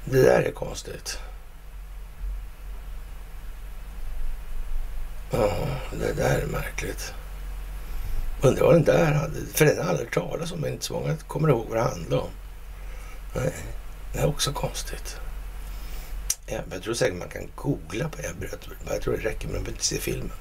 [0.05, 1.19] Det där är konstigt.
[5.31, 7.13] Ja, det där är märkligt.
[8.41, 10.93] Undrar vad den där hade, för den har jag aldrig talas om, men inte så
[10.93, 12.30] många kommer ihåg vad det handlade om.
[13.35, 13.53] Nej,
[14.14, 15.18] det är också konstigt.
[16.72, 18.47] Jag tror säkert man kan googla på Ebbe.
[18.89, 20.31] Jag tror det räcker, men man behöver inte se filmen.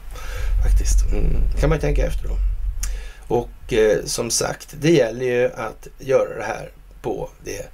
[0.65, 1.13] Faktiskt.
[1.13, 1.61] Mm.
[1.61, 2.37] kan man tänka efter då.
[3.29, 6.71] Och eh, som sagt, det gäller ju att göra det här
[7.03, 7.69] på det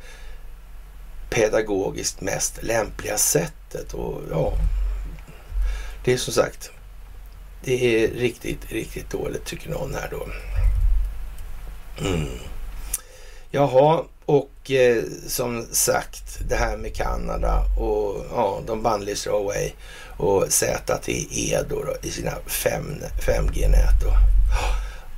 [1.31, 3.95] pedagogiskt mest lämpliga sättet.
[3.95, 4.53] Och ja,
[6.05, 6.71] det är som sagt,
[7.65, 10.27] det är riktigt, riktigt dåligt tycker någon här då.
[12.07, 12.29] Mm.
[13.51, 19.73] Jaha, och eh, som sagt det här med Kanada och ja, de bannlyser Huawei
[20.17, 22.83] och ZTE då, då i sina 5,
[23.27, 24.01] 5G-nät.
[24.05, 24.13] Då.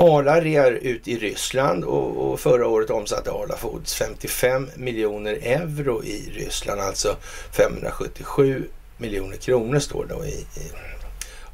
[0.04, 6.04] Arla rear ut i Ryssland och, och, förra året omsatte Arla Foods 55 miljoner euro
[6.04, 7.16] i Ryssland, alltså
[7.52, 10.93] 577 miljoner kronor står det då i, i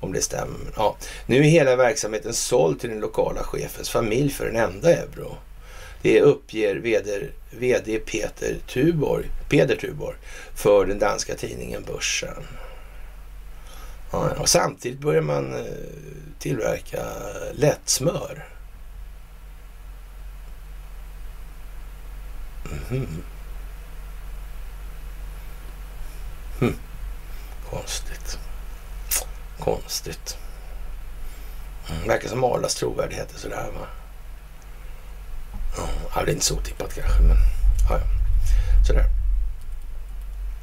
[0.01, 0.73] om det stämmer.
[0.77, 0.97] Ja.
[1.27, 5.37] Nu är hela verksamheten såld till den lokala chefens familj för en enda euro.
[6.03, 10.17] Det uppger vd, vd Peter Tuborg, Peder Tuborg
[10.55, 12.47] för den danska tidningen Börsen.
[14.13, 15.65] Ja, och samtidigt börjar man eh,
[16.39, 17.05] tillverka
[17.53, 18.45] lättsmör.
[22.91, 23.07] Mm.
[26.61, 26.75] Mm.
[27.71, 28.39] Konstigt.
[29.61, 30.39] Konstigt.
[31.91, 32.09] Mm.
[32.09, 33.87] Verkar som Arlas trovärdighet är sådär va.
[36.15, 37.37] Ja, det är inte så otippat kanske, men
[37.91, 38.05] ja, ja.
[38.87, 39.05] sådär.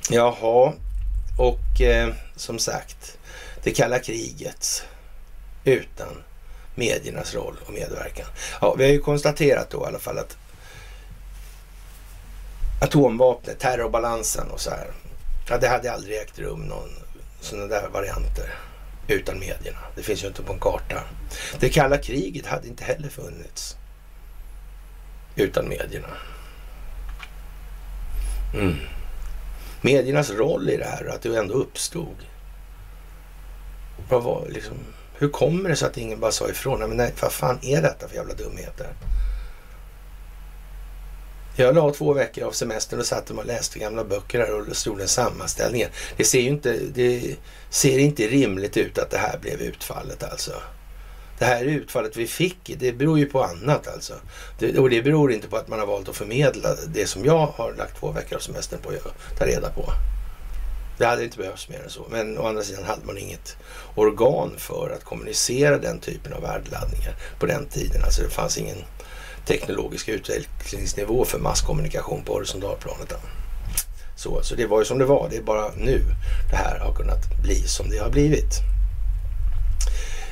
[0.09, 0.73] Jaha,
[1.37, 3.17] och eh, som sagt,
[3.63, 4.85] det kalla kriget
[5.63, 6.23] utan
[6.75, 8.27] mediernas roll och medverkan.
[8.61, 10.37] Ja, vi har ju konstaterat då i alla fall att
[12.81, 14.91] atomvapnet, terrorbalansen och så här.
[15.49, 16.89] Ja, det hade aldrig ägt rum någon
[17.41, 18.55] sådana där varianter
[19.07, 19.79] utan medierna.
[19.95, 21.03] Det finns ju inte på en karta.
[21.59, 23.77] Det kalla kriget hade inte heller funnits
[25.35, 26.07] utan medierna.
[28.53, 28.75] Mm.
[29.81, 32.15] Mediernas roll i det här, att det ändå uppstod.
[34.09, 34.77] Vad var liksom,
[35.17, 36.79] hur kommer det sig att ingen bara sa ifrån?
[36.79, 38.87] Nej, men nej, vad fan är detta för jävla dumheter?
[41.59, 45.01] Jag la två veckor av semestern och satt och läste gamla böcker här och stod
[45.01, 45.85] en sammanställning.
[46.17, 47.35] Det ser ju inte, det
[47.69, 50.51] ser inte rimligt ut att det här blev utfallet alltså.
[51.39, 54.13] Det här utfallet vi fick, det beror ju på annat alltså.
[54.59, 57.47] Det, och det beror inte på att man har valt att förmedla det som jag
[57.47, 59.91] har lagt två veckor av semestern på att ta reda på.
[60.97, 62.05] Det hade inte behövts mer än så.
[62.09, 63.57] Men å andra sidan hade man inget
[63.95, 68.03] organ för att kommunicera den typen av värdeladdningar på den tiden.
[68.03, 68.77] Alltså det fanns ingen
[69.47, 73.13] teknologisk utvecklingsnivå för masskommunikation på horisontalplanet.
[74.15, 75.27] Så, så det var ju som det var.
[75.29, 76.01] Det är bara nu
[76.51, 78.61] det här har kunnat bli som det har blivit.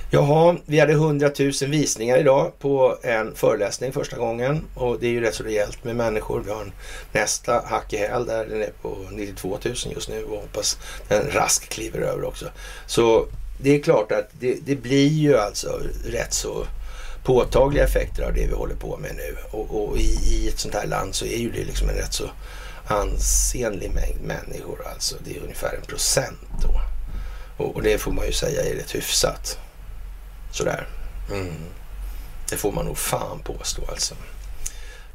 [0.09, 5.11] Jaha, vi hade 100 000 visningar idag på en föreläsning första gången och det är
[5.11, 6.43] ju rätt så rejält med människor.
[6.45, 6.71] Vi har en
[7.11, 10.77] nästa hack i häl där, den är på 92 000 just nu och hoppas
[11.07, 12.45] den rask kliver över också.
[12.87, 13.25] Så
[13.61, 16.65] det är klart att det, det blir ju alltså rätt så
[17.25, 20.73] påtagliga effekter av det vi håller på med nu och, och i, i, ett sånt
[20.73, 22.29] här land så är ju det liksom en rätt så
[22.87, 25.15] ansenlig mängd människor alltså.
[25.25, 26.81] Det är ungefär en procent då.
[27.63, 29.59] Och, och det får man ju säga är rätt hyfsat.
[30.51, 30.87] Sådär.
[31.31, 31.53] Mm.
[32.49, 34.15] Det får man nog fan påstå alltså.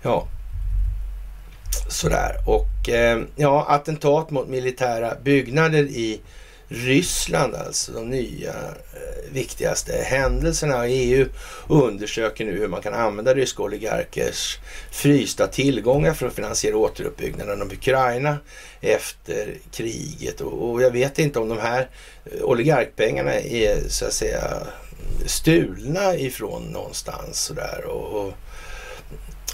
[0.03, 0.29] Ja,
[1.89, 2.37] sådär.
[2.47, 6.21] Och eh, ja, attentat mot militära byggnader i
[6.73, 7.93] Ryssland alltså.
[7.93, 10.89] De nya eh, viktigaste händelserna.
[10.89, 11.27] EU
[11.69, 14.59] undersöker nu hur man kan använda ryska oligarkers
[14.91, 18.39] frysta tillgångar för att finansiera återuppbyggnaden av Ukraina
[18.81, 20.41] efter kriget.
[20.41, 21.89] Och, och jag vet inte om de här
[22.25, 24.67] eh, oligarkpengarna är så att säga
[25.27, 27.85] stulna ifrån någonstans sådär.
[27.85, 28.33] Och, och,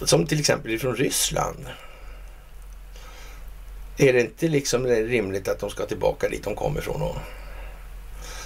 [0.09, 1.67] som till exempel ifrån Ryssland.
[3.97, 7.03] Är det inte liksom rimligt att de ska tillbaka dit de kommer ifrån?
[7.03, 7.17] Och,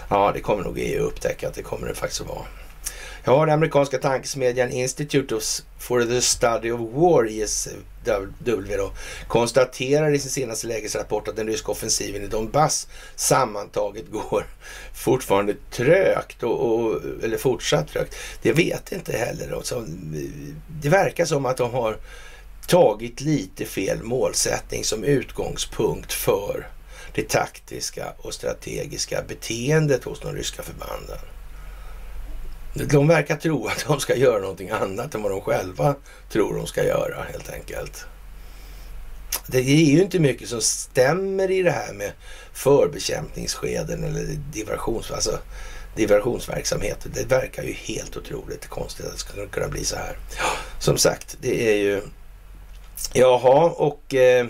[0.09, 2.47] ja, det kommer nog EU upptäcka att det kommer det faktiskt att vara.
[3.25, 5.41] Ja, den amerikanska tankesmedjan Institute
[5.79, 8.93] for the Study of War, ISW, då,
[9.29, 14.47] konstaterar i sin senaste lägesrapport att den ryska offensiven i Donbass sammantaget går
[14.95, 18.17] fortfarande trögt, och, och, eller fortsatt trögt.
[18.43, 19.51] Det vet inte heller.
[19.51, 19.63] Då.
[19.63, 19.85] Så
[20.83, 21.97] det verkar som att de har
[22.71, 26.69] tagit lite fel målsättning som utgångspunkt för
[27.15, 31.19] det taktiska och strategiska beteendet hos de ryska förbanden.
[32.75, 35.95] De verkar tro att de ska göra någonting annat än vad de själva
[36.33, 38.05] tror de ska göra helt enkelt.
[39.47, 42.13] Det är ju inte mycket som stämmer i det här med
[42.53, 45.39] förbekämpningsskeden eller diversions, alltså
[45.97, 47.07] diversionsverksamhet.
[47.15, 50.17] Det verkar ju helt otroligt konstigt att det ska kunna bli så här.
[50.79, 52.03] Som sagt, det är ju...
[53.13, 54.47] Jaha, och eh,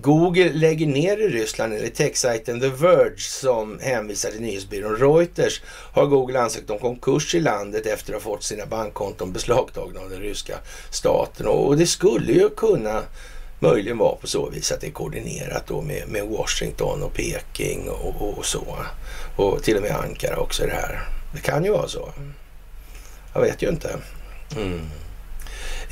[0.00, 5.62] Google lägger ner i Ryssland enligt techsajten The Verge som hänvisar till nyhetsbyrån Reuters
[5.92, 10.10] har Google ansökt om konkurs i landet efter att ha fått sina bankkonton beslagtagna av
[10.10, 10.58] den ryska
[10.90, 11.46] staten.
[11.46, 13.02] Och det skulle ju kunna
[13.58, 17.88] möjligen vara på så vis att det är koordinerat då med, med Washington och Peking
[17.88, 18.76] och, och, och, så.
[19.36, 21.08] Och till och med Ankara också det här.
[21.34, 22.12] Det kan ju vara så.
[23.34, 23.98] Jag vet ju inte.
[24.56, 24.80] Mm.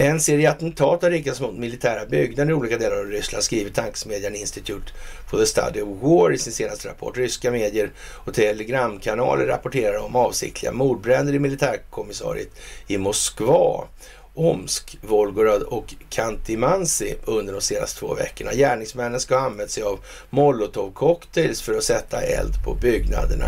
[0.00, 4.34] En serie attentat har riktats mot militära byggnader i olika delar av Ryssland, skriver tankesmedjan
[4.34, 4.92] Institute
[5.30, 7.16] for the Study of War i sin senaste rapport.
[7.16, 12.48] Ryska medier och telegramkanaler rapporterar om avsiktliga mordbränder i militärkommissariet
[12.86, 13.88] i Moskva.
[14.34, 18.54] Omsk, Volgorod och Kantimansi under de senaste två veckorna.
[18.54, 20.00] Gärningsmännen ska ha använt sig av
[20.30, 23.46] molotovcocktails för att sätta eld på byggnaderna.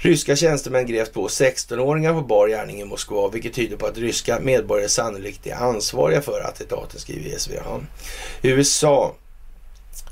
[0.00, 4.40] Ryska tjänstemän greps på 16-åringar på bar gärning i Moskva, vilket tyder på att ryska
[4.40, 7.60] medborgare sannolikt är ansvariga för attentaten, skriver SVT.
[8.42, 9.14] USA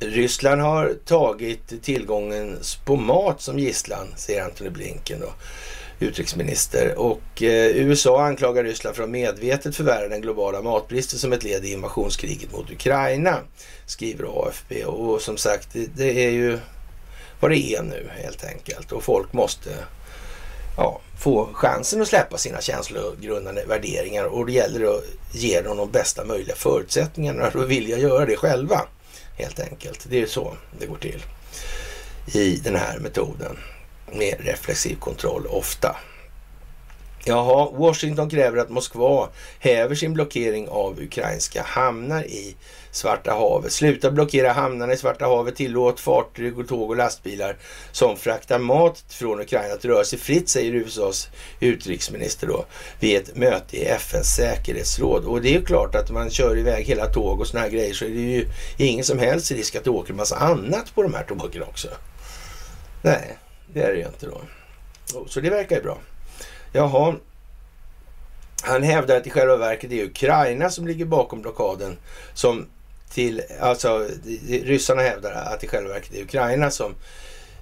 [0.00, 5.32] Ryssland har tagit tillgången på mat som gisslan, säger Antony Blinken då,
[6.06, 6.98] utrikesminister.
[6.98, 11.64] Och eh, USA anklagar Ryssland för att medvetet förvärra den globala matbristen som ett led
[11.64, 13.38] i invasionskriget mot Ukraina,
[13.86, 14.84] skriver AFP.
[14.84, 16.58] Och som sagt, det är ju
[17.44, 18.92] vad det är nu helt enkelt.
[18.92, 19.70] Och folk måste
[20.76, 25.90] ja, få chansen att släppa sina känslogrundande värderingar och det gäller att ge dem de
[25.90, 28.80] bästa möjliga förutsättningarna att vilja göra det själva.
[29.38, 30.06] Helt enkelt.
[30.10, 31.22] Det är så det går till
[32.34, 33.58] i den här metoden
[34.12, 35.96] med reflexiv kontroll ofta.
[37.24, 42.56] Jaha, Washington kräver att Moskva häver sin blockering av ukrainska hamnar i
[42.94, 43.72] Svarta havet.
[43.72, 45.56] Sluta blockera hamnarna i Svarta havet.
[45.56, 47.56] Tillåt fartyg och tåg och lastbilar
[47.92, 51.28] som fraktar mat från Ukraina att röra sig fritt, säger USAs
[51.60, 52.64] utrikesminister då
[53.00, 55.24] vid ett möte i FNs säkerhetsråd.
[55.24, 57.94] Och det är ju klart att man kör iväg hela tåg och såna här grejer
[57.94, 61.02] så är det ju ingen som helst risk att det åker en massa annat på
[61.02, 61.88] de här tågen också.
[63.02, 63.38] Nej,
[63.72, 64.40] det är det ju inte då.
[65.26, 65.98] Så det verkar ju bra.
[66.72, 67.14] Jaha.
[68.62, 71.96] Han hävdar att i själva verket det är Ukraina som ligger bakom blockaden
[72.34, 72.66] som
[73.14, 74.08] till, alltså
[74.48, 76.94] ryssarna hävdar att det i själva verket är Ukraina som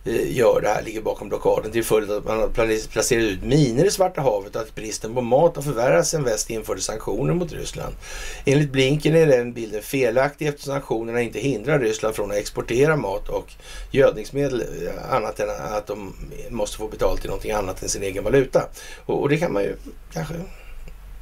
[0.04, 2.48] eh, gör det här, ligger bakom blockaden till följd av att man har
[2.88, 6.50] placerat ut miner i Svarta havet och att bristen på mat har förvärrats sen väst
[6.50, 7.94] införde sanktioner mot Ryssland.
[8.44, 13.28] Enligt Blinken är den bilden felaktig eftersom sanktionerna inte hindrar Ryssland från att exportera mat
[13.28, 13.52] och
[13.90, 16.14] gödningsmedel eh, annat än att de
[16.50, 18.68] måste få betalt till någonting annat än sin egen valuta.
[19.06, 19.76] Och, och det kan man ju
[20.12, 20.34] kanske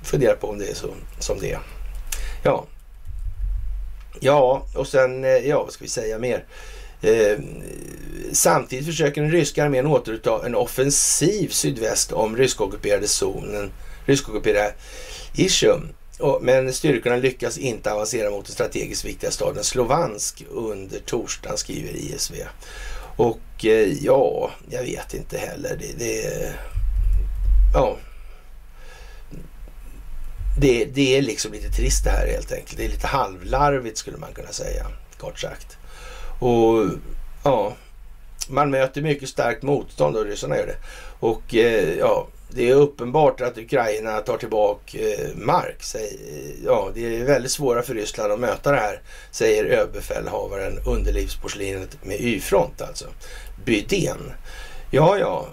[0.05, 0.89] fundera på om det är så
[1.19, 1.61] som det är.
[2.43, 2.67] Ja,
[4.21, 6.45] Ja, och sen, eh, ja vad ska vi säga mer?
[7.03, 7.39] Eh,
[8.33, 13.71] samtidigt försöker den ryska armén återuppta en offensiv sydväst om ryskockuperade zonen,
[14.07, 14.73] ryskockuperade
[15.35, 15.89] Ishum.
[16.19, 21.97] Och, men styrkorna lyckas inte avancera mot den strategiskt viktiga staden Slovansk under torsdagen, skriver
[21.97, 22.35] ISV.
[23.17, 25.77] Och eh, ja, jag vet inte heller.
[25.81, 26.53] Det, det
[27.75, 27.97] ja,
[30.61, 32.77] det, det är liksom lite trist det här helt enkelt.
[32.77, 34.87] Det är lite halvlarvigt skulle man kunna säga,
[35.19, 35.79] kort sagt.
[36.39, 36.87] Och
[37.45, 37.77] ja,
[38.49, 40.77] man möter mycket starkt motstånd och ryssarna gör det.
[41.21, 45.83] Och eh, ja, det är uppenbart att Ukraina tar tillbaka eh, mark.
[45.83, 49.01] Säg, eh, ja, det är väldigt svåra för Ryssland att möta det här,
[49.31, 53.05] säger överbefälhavaren underlivsporslinet med Y-front alltså.
[53.65, 54.33] Bydén.
[54.91, 55.49] Ja, ja,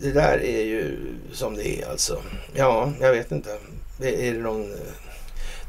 [0.00, 0.96] det där är ju
[1.32, 2.22] som det är alltså.
[2.54, 3.58] Ja, jag vet inte.
[4.02, 4.72] Är det, någon,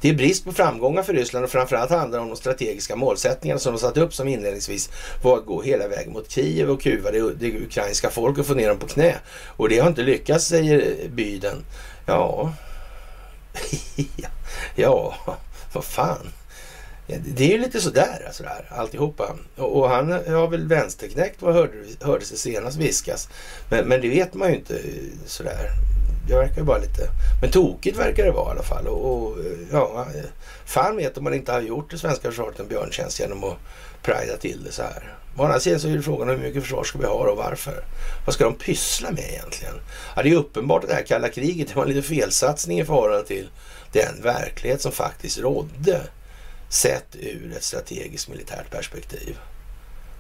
[0.01, 3.59] det är brist på framgångar för Ryssland och framförallt handlar det om de strategiska målsättningarna
[3.59, 4.89] som de satt upp som inledningsvis
[5.23, 8.53] var att gå hela vägen mot Kiev och kuva det, det ukrainska folket och få
[8.53, 9.15] ner dem på knä.
[9.57, 11.65] Och det har inte lyckats, säger Byden.
[12.05, 12.53] Ja,
[14.75, 15.15] ja,
[15.73, 16.31] vad fan.
[17.07, 19.35] Det är ju lite sådär alltså där, alltihopa.
[19.55, 23.29] Och, och han har väl vänsterknäckt vad hörde, hördes det senast viskas.
[23.69, 24.81] Men, men det vet man ju inte eh,
[25.25, 25.71] sådär
[26.27, 27.07] det verkar ju bara lite...
[27.41, 28.87] Men tokigt verkar det vara i alla fall.
[28.87, 29.37] Och, och
[29.71, 30.07] ja,
[30.65, 33.57] fan vet om man inte har gjort det svenska försvaret en björntjänst genom att
[34.01, 35.17] prida till det så här.
[35.37, 37.83] Å andra sidan så är det frågan hur mycket försvar ska vi ha och varför?
[38.25, 39.73] Vad ska de pyssla med egentligen?
[40.15, 42.85] Ja, det är uppenbart att det här kalla kriget det var en liten felsatsning i
[42.85, 43.49] förhållande till
[43.91, 46.01] den verklighet som faktiskt rådde
[46.69, 49.37] sett ur ett strategiskt militärt perspektiv.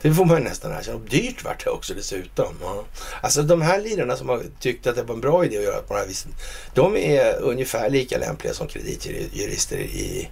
[0.01, 0.97] Det får man ju nästan erkänna.
[0.97, 2.55] Och dyrt vart det också dessutom.
[2.61, 2.83] Ja.
[3.21, 5.81] Alltså de här lirarna som har tyckt att det var en bra idé att göra
[5.81, 6.31] på det här viset.
[6.73, 10.29] De är ungefär lika lämpliga som kreditjurister i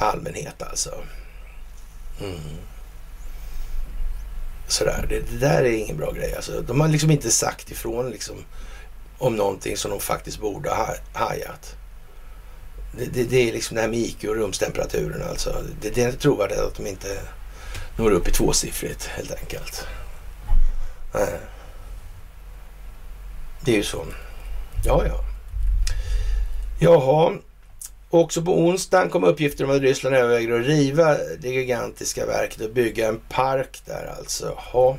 [0.00, 0.90] allmänhet alltså.
[2.20, 2.40] Mm.
[4.68, 6.34] Sådär, det, det, där är ingen bra grej.
[6.34, 8.36] Alltså, de har liksom inte sagt ifrån liksom,
[9.18, 11.76] om någonting som de faktiskt borde ha hajat.
[12.98, 15.62] Det, det, det, är liksom det här med IQ och rumstemperaturen alltså.
[15.80, 17.20] Det, det är trovärdigt att de inte
[17.96, 19.86] nu var det uppe i tvåsiffrigt helt enkelt.
[21.14, 21.40] Nej.
[23.64, 24.04] Det är ju så.
[24.84, 25.24] Ja, ja.
[26.80, 27.32] Jaha.
[28.10, 32.70] Också på onsdagen kom uppgifter om att Ryssland överväger att riva det gigantiska verket och
[32.70, 34.58] bygga en park där alltså.
[34.72, 34.98] Ja.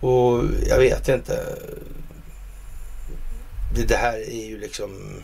[0.00, 1.44] Och jag vet inte.
[3.74, 5.22] Det, det här är ju liksom...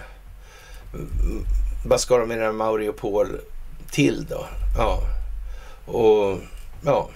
[1.87, 3.41] Vad ska de med den här Mariupol
[3.91, 4.47] till då?
[4.79, 5.01] Ja.
[5.87, 6.39] Och
[6.85, 7.11] ja.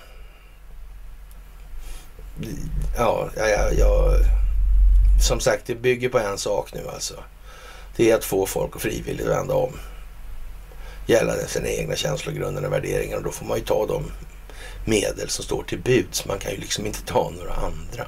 [2.96, 4.14] Ja, ja, ja,
[5.20, 7.14] som sagt, det bygger på en sak nu alltså.
[7.96, 9.72] Det är att få folk att frivilligt vända om.
[11.06, 13.16] Gällande sina egna känslogrunder och värderingar.
[13.16, 14.12] Och då får man ju ta de
[14.84, 16.26] medel som står till buds.
[16.26, 18.06] Man kan ju liksom inte ta några andra.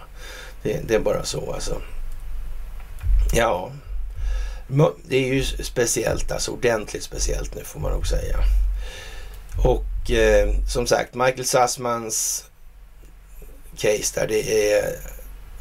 [0.63, 1.83] Det, det är bara så alltså.
[3.33, 3.73] Ja,
[5.09, 8.37] det är ju speciellt, alltså ordentligt speciellt nu får man nog säga.
[9.65, 12.45] Och eh, som sagt, Michael Sassmans
[13.77, 14.97] case där, det är,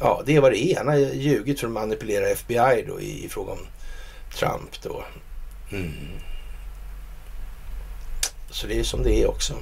[0.00, 0.76] ja, det är vad det är.
[0.76, 3.66] Han har ljugit för att manipulera FBI då i, i fråga om
[4.34, 5.04] Trump då.
[5.72, 6.20] Mm.
[8.50, 9.54] Så det är som det är också.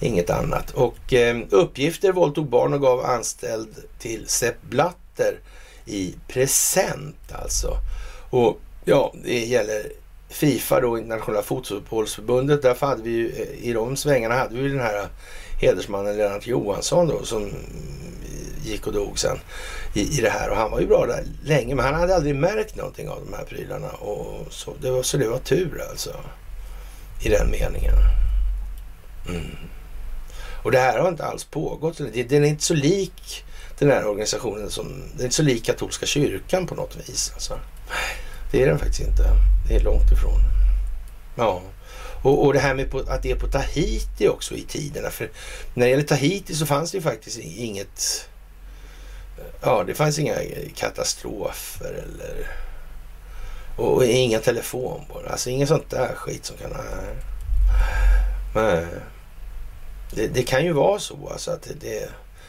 [0.00, 0.70] Inget annat.
[0.70, 5.40] Och eh, uppgifter våldtog barn och gav anställd till Sepp Blatter
[5.86, 7.76] i present alltså.
[8.30, 9.92] Och ja, det gäller
[10.32, 12.62] Fifa då, Internationella fotbollsförbundet.
[12.62, 15.06] Därför hade vi ju, eh, i de svängarna hade vi den här eh,
[15.60, 19.38] hedersmannen Lennart Johansson då som eh, gick och dog sen
[19.94, 20.50] i, i det här.
[20.50, 23.36] Och han var ju bra där länge men han hade aldrig märkt någonting av de
[23.36, 23.88] här prylarna.
[23.88, 26.16] Och så, det var, så det var tur alltså.
[27.24, 27.94] I den meningen.
[29.28, 29.56] Mm.
[30.62, 31.98] Och det här har inte alls pågått.
[31.98, 33.44] Den är inte så lik
[33.78, 37.30] den här organisationen som, den är inte så lik katolska kyrkan på något vis.
[37.34, 37.58] Alltså.
[38.52, 39.30] Det är den faktiskt inte.
[39.68, 40.40] Det är långt ifrån.
[41.34, 41.62] Ja.
[42.22, 45.10] Och, och det här med på, att det är på Tahiti också i tiderna.
[45.10, 45.30] För
[45.74, 48.28] när det gäller Tahiti så fanns det ju faktiskt inget...
[49.62, 50.34] Ja, det fanns inga
[50.74, 52.46] katastrofer eller...
[53.76, 55.26] Och, och inga telefonbolag.
[55.30, 56.70] Alltså inget sånt där skit som kan...
[58.54, 58.86] Nej.
[60.10, 62.08] Det, det kan ju vara så alltså att det, det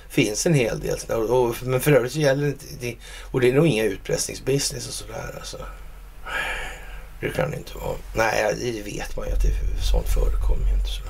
[0.09, 0.97] finns en hel del.
[1.09, 3.01] Och, och, men för övrigt så gäller det inte...
[3.21, 5.57] Och det är nog inga utpressningsbusiness och sådär alltså.
[7.19, 7.95] Det kan det inte vara.
[8.13, 10.89] Nej, det vet man ju att det, sånt förekommer ju inte.
[10.89, 11.01] Så.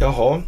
[0.00, 0.42] Jaha.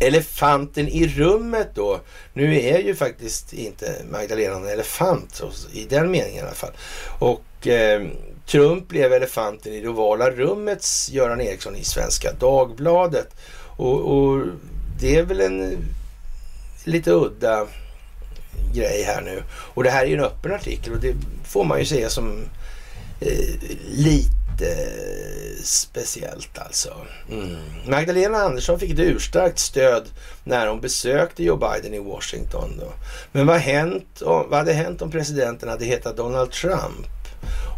[0.00, 2.00] Elefanten i rummet då.
[2.32, 5.42] Nu är ju faktiskt inte Magdalena en elefant
[5.72, 6.72] i den meningen i alla fall.
[7.18, 8.02] Och eh,
[8.46, 13.36] Trump blev elefanten i det ovala rummets Göran Eriksson i Svenska Dagbladet.
[13.76, 14.46] Och, och
[15.00, 15.84] det är väl en
[16.84, 17.66] lite udda
[18.74, 19.42] grej här nu.
[19.48, 21.14] Och det här är ju en öppen artikel och det
[21.44, 22.44] får man ju säga som
[23.20, 24.76] Eh, lite
[25.62, 26.94] speciellt alltså.
[27.30, 27.56] Mm.
[27.86, 30.04] Magdalena Andersson fick ett urstarkt stöd
[30.44, 32.78] när hon besökte Joe Biden i Washington.
[32.80, 32.92] Då.
[33.32, 37.06] Men vad, hänt, vad hade hänt om presidenten hade hetat Donald Trump?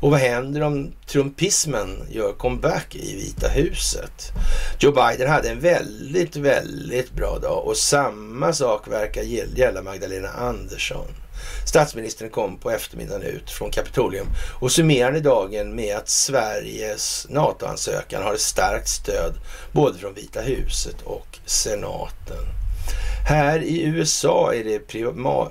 [0.00, 4.32] Och vad händer om trumpismen gör comeback i Vita huset?
[4.78, 9.22] Joe Biden hade en väldigt, väldigt bra dag och samma sak verkar
[9.56, 11.06] gälla Magdalena Andersson.
[11.64, 14.26] Statsministern kom på eftermiddagen ut från Kapitolium
[14.60, 19.34] och summerade dagen med att Sveriges NATO-ansökan har ett starkt stöd
[19.72, 22.59] både från Vita huset och senaten.
[23.30, 24.78] Här i USA är det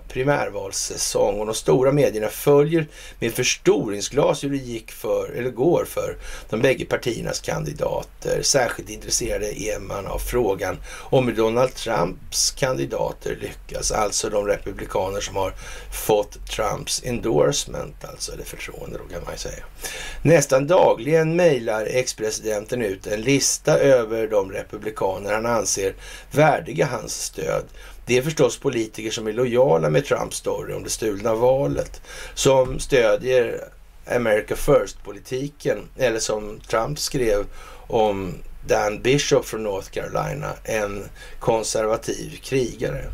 [0.08, 2.88] primärvalssäsong och de stora medierna följer
[3.20, 6.18] med förstoringsglas hur det gick för, eller går för
[6.50, 8.42] de bägge partiernas kandidater.
[8.42, 15.22] Särskilt intresserade är man av frågan om hur Donald Trumps kandidater lyckas, alltså de republikaner
[15.22, 15.54] som har
[15.94, 19.64] fått Trumps endorsement, alltså det förtroende då kan man ju säga.
[20.22, 25.94] Nästan dagligen mejlar ex-presidenten ut en lista över de republikaner han anser
[26.32, 27.64] värdiga hans stöd
[28.10, 32.02] det är förstås politiker som är lojala med Trumps story om det stulna valet.
[32.34, 33.64] Som stödjer
[34.16, 35.78] America First-politiken.
[35.98, 37.46] Eller som Trump skrev
[37.88, 38.34] om
[38.68, 41.06] Dan Bishop från North Carolina, en
[41.40, 43.06] konservativ krigare.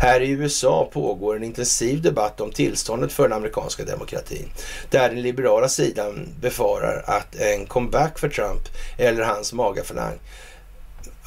[0.00, 4.50] Här i USA pågår en intensiv debatt om tillståndet för den amerikanska demokratin.
[4.90, 8.62] Där den liberala sidan befarar att en comeback för Trump
[8.98, 10.18] eller hans magafalang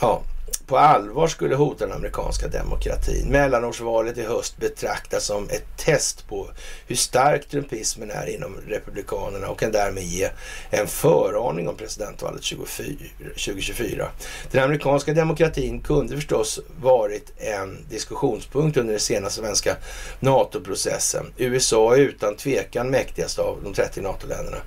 [0.01, 0.21] ja,
[0.67, 3.27] på allvar skulle hota den amerikanska demokratin.
[3.29, 6.47] Mellanårsvalet i höst betraktas som ett test på
[6.87, 10.29] hur stark trumpismen är inom Republikanerna och kan därmed ge
[10.69, 14.07] en föraning om presidentvalet 2024.
[14.51, 19.75] Den amerikanska demokratin kunde förstås varit en diskussionspunkt under den senaste svenska
[20.19, 21.25] NATO-processen.
[21.37, 24.57] USA är utan tvekan mäktigast av de 30 NATO-länderna.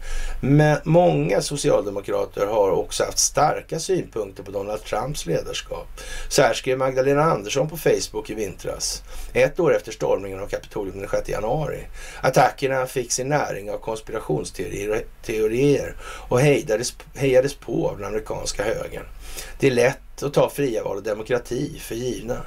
[0.41, 5.90] Men många socialdemokrater har också haft starka synpunkter på Donald Trumps ledarskap
[6.29, 9.03] så här skrev Magdalena Andersson på Facebook i vintras.
[9.33, 11.87] Ett år efter stormningen av Kapitolium den 6 januari.
[12.21, 19.07] Attackerna fick sin näring av konspirationsteorier och hejdades, hejades på av den amerikanska högern.
[19.59, 22.47] Det är lätt att ta fria val och demokrati för givna.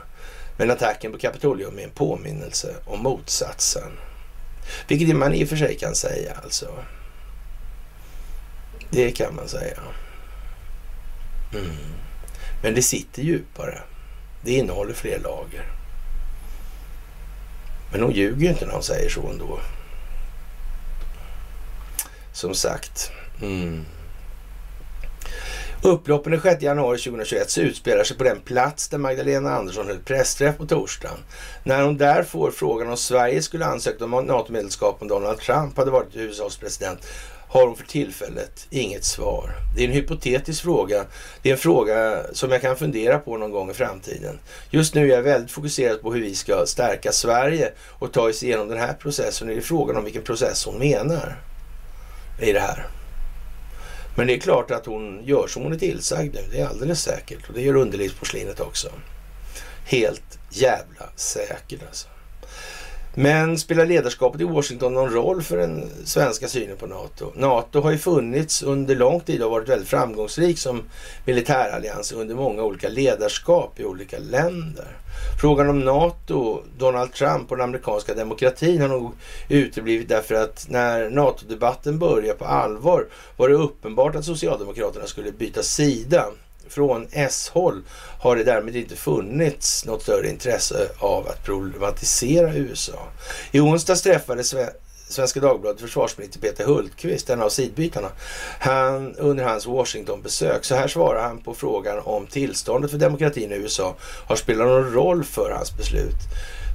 [0.58, 3.92] Men attacken på Kapitolium är en påminnelse om motsatsen.
[4.88, 6.68] Vilket man i och för sig kan säga alltså.
[8.90, 9.80] Det kan man säga.
[11.54, 12.03] Mm.
[12.64, 13.82] Men det sitter djupare.
[14.42, 15.64] Det innehåller fler lager.
[17.92, 19.60] Men hon ljuger ju inte när hon säger så ändå.
[22.34, 23.12] Som sagt.
[23.42, 23.86] Mm.
[25.82, 30.58] Upploppen den 6 januari 2021 utspelar sig på den plats där Magdalena Andersson höll pressträff
[30.58, 31.18] på torsdagen.
[31.64, 35.92] När hon där får frågan om Sverige skulle ansökt om NATO-medlemskap om Donald Trump hade
[35.92, 37.00] varit USAs president
[37.54, 39.56] har hon för tillfället inget svar.
[39.76, 41.06] Det är en hypotetisk fråga.
[41.42, 44.40] Det är en fråga som jag kan fundera på någon gång i framtiden.
[44.70, 48.44] Just nu är jag väldigt fokuserad på hur vi ska stärka Sverige och ta oss
[48.44, 49.48] igenom den här processen.
[49.48, 51.36] Det är frågan om vilken process hon menar
[52.42, 52.88] i det här.
[54.18, 56.42] Men det är klart att hon gör som hon är tillsagd nu.
[56.52, 57.48] Det är alldeles säkert.
[57.48, 58.90] Och det gör underlivsporslinet också.
[59.86, 62.08] Helt jävla säkert alltså.
[63.16, 67.32] Men spelar ledarskapet i Washington någon roll för den svenska synen på NATO?
[67.36, 70.84] NATO har ju funnits under lång tid och varit väldigt framgångsrik som
[71.26, 74.88] militärallians under många olika ledarskap i olika länder.
[75.42, 79.12] Frågan om NATO, Donald Trump och den amerikanska demokratin har nog
[79.50, 83.08] uteblivit därför att när NATO-debatten började på allvar
[83.38, 86.26] var det uppenbart att Socialdemokraterna skulle byta sida
[86.74, 87.82] från S-håll
[88.20, 93.08] har det därmed inte funnits något större intresse av att problematisera USA.
[93.52, 94.44] I onsdags träffade
[95.14, 98.10] Svenska Dagbladet försvarsminister Peter Hultqvist, en av sidbytarna,
[98.60, 100.66] han, under hans Washington-besök.
[100.66, 103.96] Så här svarar han på frågan om tillståndet för demokratin i USA
[104.28, 106.16] har spelat någon roll för hans beslut.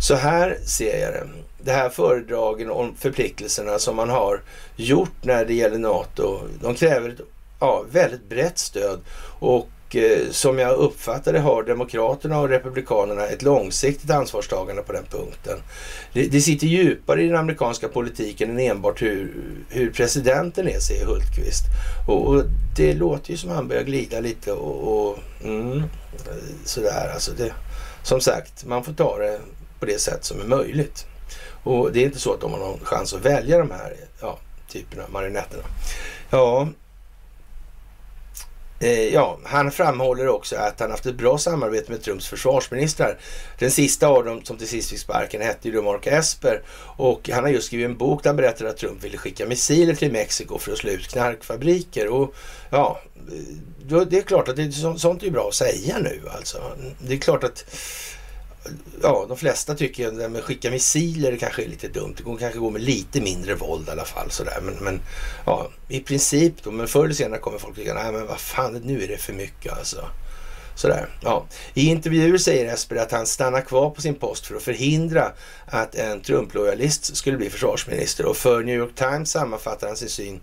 [0.01, 1.27] Så här ser jag det.
[1.63, 4.41] Det här föredragen om förpliktelserna som man har
[4.77, 7.21] gjort när det gäller NATO, de kräver ett
[7.61, 9.01] ja, väldigt brett stöd
[9.41, 15.05] och Eh, som jag uppfattar det har Demokraterna och Republikanerna ett långsiktigt ansvarstagande på den
[15.11, 15.59] punkten.
[16.13, 19.35] Det, det sitter djupare i den amerikanska politiken än enbart hur,
[19.69, 21.65] hur presidenten är, säger Hultqvist.
[22.09, 22.43] Och, och,
[22.77, 25.83] det låter ju som han börjar glida lite och, och mm,
[26.65, 27.11] sådär.
[27.15, 27.53] Alltså det,
[28.03, 29.41] som sagt, man får ta det
[29.81, 31.07] på det sätt som är möjligt.
[31.65, 34.39] Och det är inte så att de har någon chans att välja de här ja,
[34.69, 35.63] typerna, marionetterna.
[36.31, 36.69] Ja,
[38.81, 43.19] Eh, ja, han framhåller också att han haft ett bra samarbete med Trumps försvarsministrar.
[43.59, 46.63] Den sista av dem som till sist fick sparken hette ju Mark Esper
[46.97, 49.95] och han har just skrivit en bok där han berättar att Trump ville skicka missiler
[49.95, 52.09] till Mexiko för att slå ut knarkfabriker.
[52.09, 52.35] Och
[52.71, 53.01] ja,
[53.91, 56.63] eh, det är klart att det, sånt är bra att säga nu alltså.
[56.99, 57.65] Det är klart att
[59.03, 62.15] ja, de flesta tycker att det med skicka missiler kanske är lite dumt.
[62.17, 64.31] Det går kanske gå med lite mindre våld i alla fall.
[64.31, 64.59] Sådär.
[64.63, 65.01] Men, men
[65.47, 66.71] ja, i princip då.
[66.71, 69.33] Men förr eller senare kommer folk tycka, nej men vad fan, nu är det för
[69.33, 70.09] mycket alltså.
[70.75, 71.09] Sådär.
[71.23, 71.47] Ja.
[71.75, 75.33] I intervjuer säger Esper att han stannar kvar på sin post för att förhindra
[75.67, 78.27] att en Trump-lojalist skulle bli försvarsminister.
[78.27, 80.41] Och för New York Times sammanfattar han sin syn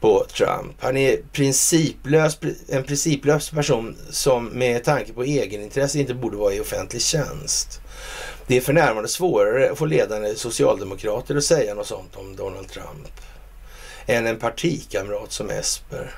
[0.00, 0.76] på Trump.
[0.80, 6.60] Han är principlös, en principlös person som med tanke på egenintresse inte borde vara i
[6.60, 7.80] offentlig tjänst.
[8.46, 12.68] Det är för närvarande svårare att få ledande socialdemokrater att säga något sånt om Donald
[12.68, 13.20] Trump
[14.06, 16.14] än en partikamrat som Esper.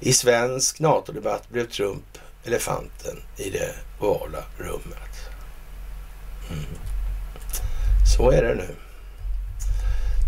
[0.00, 5.10] I svensk NATO-debatt blev Trump elefanten i det ovala rummet.
[6.50, 6.64] Mm.
[8.16, 8.89] Så är det nu.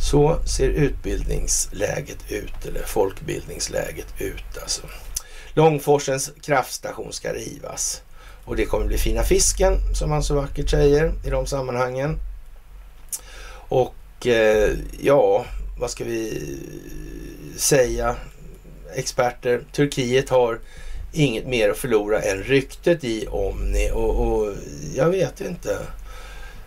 [0.02, 4.82] Så ser utbildningsläget ut, eller folkbildningsläget ut alltså.
[5.54, 8.02] Långforsens kraftstation ska rivas
[8.44, 12.18] och det kommer bli fina fisken som man så vackert säger i de sammanhangen.
[13.68, 14.70] Och eh,
[15.00, 15.44] ja,
[15.78, 16.42] vad ska vi
[17.56, 18.16] säga?
[18.94, 20.58] Experter, Turkiet har
[21.12, 24.54] inget mer att förlora än ryktet i Omni och, och
[24.96, 25.78] jag vet inte.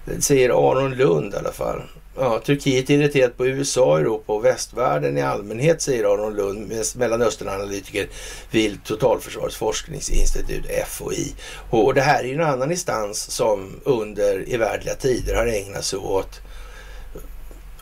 [0.05, 1.81] Det säger Aron Lund i alla fall.
[2.17, 8.07] Ja, Turkiet är irriterat på USA, Europa och västvärlden i allmänhet, säger Aron Lund, Mellanösternanalytiker
[8.51, 11.33] vid Totalförsvarets forskningsinstitut, FOI.
[11.69, 15.99] Och det här är ju en annan instans som under evärdliga tider har ägnat sig
[15.99, 16.41] åt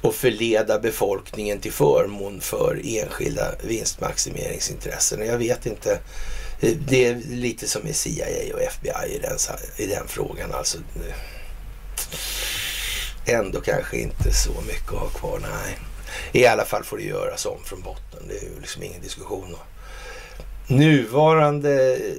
[0.01, 5.19] att förleda befolkningen till förmån för enskilda vinstmaximeringsintressen.
[5.21, 5.99] Och jag vet inte,
[6.87, 9.37] det är lite som i CIA och FBI i den,
[9.77, 10.51] i den frågan.
[10.53, 10.77] Alltså,
[13.25, 15.39] ändå kanske inte så mycket att ha kvar.
[15.41, 15.77] Nej,
[16.31, 18.23] i alla fall får det göras om från botten.
[18.27, 19.55] Det är ju liksom ingen diskussion.
[20.67, 22.13] Nuvarande eh,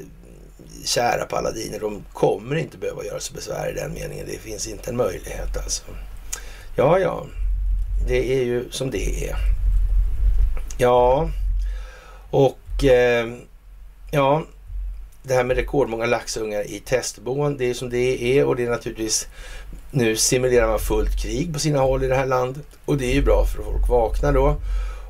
[0.85, 4.26] kära paladiner, de kommer inte behöva göra sig besvär i den meningen.
[4.26, 5.82] Det finns inte en möjlighet alltså.
[6.76, 7.26] Ja, ja,
[8.09, 9.36] det är ju som det är.
[10.78, 11.31] Ja,
[12.31, 13.35] och eh,
[14.10, 14.44] ja,
[15.26, 18.70] det här med rekordmånga laxungar i testboen, det är som det är och det är
[18.70, 19.28] naturligtvis
[19.90, 23.14] nu simulerar man fullt krig på sina håll i det här landet och det är
[23.14, 24.56] ju bra för att folk vaknar då.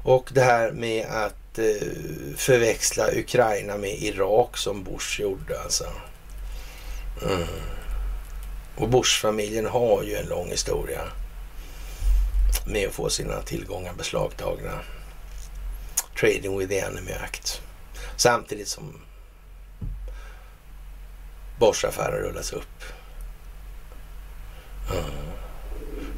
[0.05, 1.89] Och det här med att eh,
[2.37, 5.85] förväxla Ukraina med Irak som Bush gjorde alltså.
[7.23, 7.47] Mm.
[8.77, 11.01] Och Bush-familjen har ju en lång historia
[12.67, 14.81] med att få sina tillgångar beslagtagna.
[16.21, 17.63] Trading with the Enemy Act.
[18.17, 19.04] Samtidigt som
[21.59, 22.83] Boschaffären rullas upp.
[24.91, 25.05] Mm.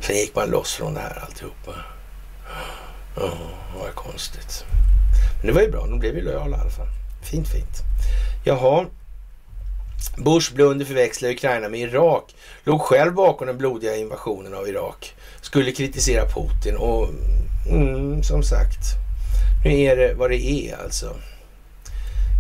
[0.01, 1.73] Sen gick man loss från det här alltihopa.
[3.17, 3.33] Ja,
[3.87, 4.65] det konstigt.
[5.39, 6.89] Men det var ju bra, de blev ju lojala i alla fall.
[7.31, 7.83] Fint, fint.
[8.45, 8.87] Jaha.
[10.17, 12.35] Bush blunder förväxlar Ukraina med Irak.
[12.65, 15.15] Låg själv bakom den blodiga invasionen av Irak.
[15.41, 17.09] Skulle kritisera Putin och
[17.69, 18.79] mm, som sagt,
[19.65, 21.17] nu är det vad det är alltså.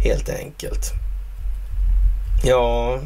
[0.04, 0.92] Helt enkelt.
[2.44, 3.00] Ja,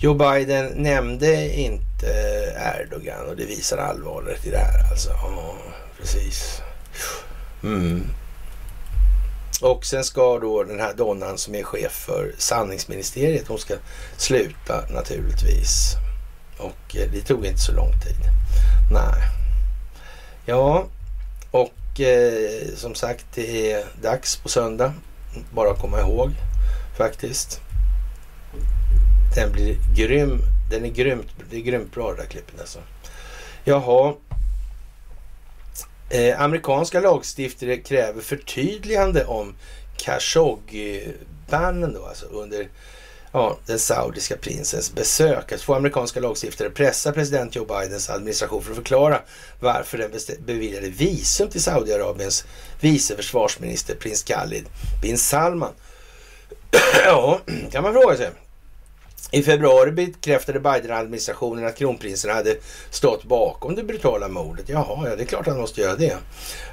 [0.00, 2.06] Joe Biden nämnde inte
[2.56, 5.10] Erdogan och det visar allvaret i det här alltså.
[5.10, 5.54] Ja,
[5.98, 6.62] precis.
[7.62, 8.06] Mm.
[9.60, 13.74] Och sen ska då den här donnan som är chef för sanningsministeriet, hon ska
[14.16, 15.94] sluta naturligtvis.
[16.58, 18.16] Och eh, det tog inte så lång tid.
[18.92, 19.22] Nej.
[20.46, 20.86] Ja,
[21.50, 24.92] och eh, som sagt det är dags på söndag.
[25.52, 26.32] Bara att komma ihåg
[26.98, 27.60] faktiskt.
[29.34, 30.40] Den blir grym.
[30.70, 32.78] Den är grymt, det är grymt bra det där klippet alltså.
[33.64, 34.14] Jaha.
[36.10, 39.54] Eh, amerikanska lagstiftare kräver förtydligande om
[39.96, 42.68] Khashoggi-bannen då, alltså under
[43.32, 45.52] ja, den saudiska prinsens besök.
[45.52, 49.22] Att få amerikanska lagstiftare pressa president Joe Bidens administration för att förklara
[49.60, 50.10] varför den
[50.46, 52.44] beviljade visum till Saudiarabiens
[52.80, 54.66] vice försvarsminister prins Khalid
[55.02, 55.72] bin Salman
[57.04, 57.40] ja,
[57.70, 58.30] kan man fråga sig.
[59.30, 62.56] I februari bekräftade Biden-administrationen att kronprinsen hade
[62.90, 64.68] stått bakom det brutala mordet.
[64.68, 66.16] Jaha, ja, det är klart han måste göra det.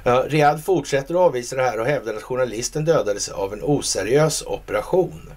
[0.04, 4.42] Ja, Riyadh fortsätter att avvisa det här och hävdar att journalisten dödades av en oseriös
[4.46, 5.30] operation.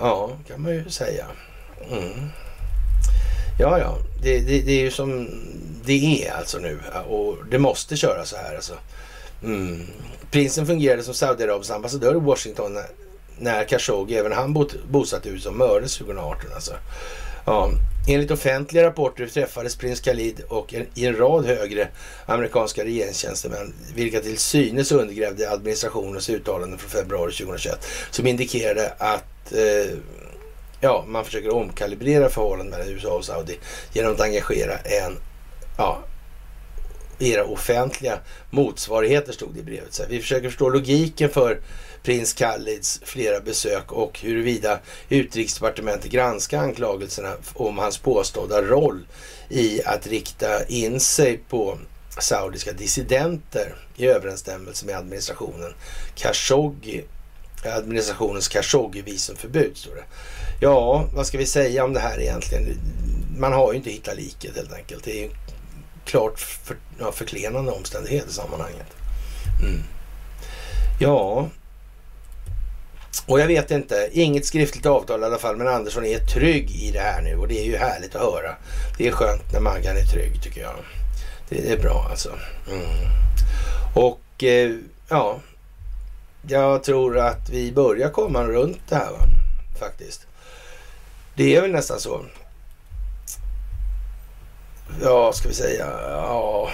[0.00, 1.26] Ja, kan man ju säga.
[1.90, 2.30] Mm.
[3.58, 5.30] Ja, ja, det, det, det, är ju som
[5.84, 6.78] det är alltså nu
[7.08, 8.74] och det måste köra så här alltså.
[9.42, 9.86] Mm.
[10.30, 12.78] Prinsen fungerade som Saudiarabiens ambassadör i Washington
[13.40, 16.72] när Khashoggi, även han bot, bosatt i USA, mördades 2018 alltså.
[17.44, 17.70] Ja,
[18.08, 21.88] enligt offentliga rapporter träffades prins Khalid och en, i en rad högre
[22.26, 29.98] amerikanska regeringstjänstemän, vilka till synes undergrävde administrationens uttalanden från februari 2021, som indikerade att eh,
[30.80, 33.58] ja, man försöker omkalibrera förhållandet mellan USA och Saudi
[33.92, 35.16] genom att engagera en
[35.76, 35.98] ja,
[37.18, 38.18] era offentliga
[38.50, 39.94] motsvarigheter stod det i brevet.
[39.94, 41.60] Så vi försöker förstå logiken för
[42.08, 44.78] prins Khalids flera besök och huruvida
[45.08, 49.06] utrikesdepartementet granskar anklagelserna om hans påstådda roll
[49.48, 51.78] i att rikta in sig på
[52.20, 55.74] saudiska dissidenter i överensstämmelse med administrationen
[56.14, 57.04] Khashoggi,
[57.64, 59.76] administrationens Khashoggi-visumförbud.
[59.76, 60.04] Står det.
[60.60, 62.66] Ja, vad ska vi säga om det här egentligen?
[63.38, 65.04] Man har ju inte hittat liket helt enkelt.
[65.04, 65.30] Det är ju
[66.04, 68.86] klart för, ja, förklenande omständighet i sammanhanget.
[69.62, 69.82] Mm.
[71.00, 71.48] Ja,
[73.26, 76.90] och jag vet inte, inget skriftligt avtal i alla fall, men Andersson är trygg i
[76.90, 78.56] det här nu och det är ju härligt att höra.
[78.98, 80.74] Det är skönt när Maggan är trygg tycker jag.
[81.48, 82.28] Det är bra alltså.
[82.70, 82.86] Mm.
[83.94, 84.70] Och eh,
[85.08, 85.40] ja,
[86.48, 89.18] jag tror att vi börjar komma runt det här va?
[89.78, 90.26] faktiskt.
[91.34, 92.24] Det är väl nästan så.
[95.02, 95.86] Ja, ska vi säga.
[96.02, 96.70] Ja,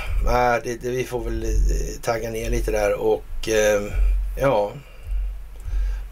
[0.65, 3.83] det, det, vi får väl eh, tagga ner lite där och eh,
[4.41, 4.73] ja.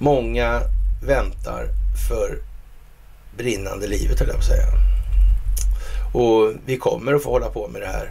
[0.03, 0.61] Många
[1.03, 1.69] väntar
[2.09, 2.39] för
[3.37, 4.67] brinnande livet höll jag på att säga.
[6.15, 8.11] Och vi kommer att få hålla på med det här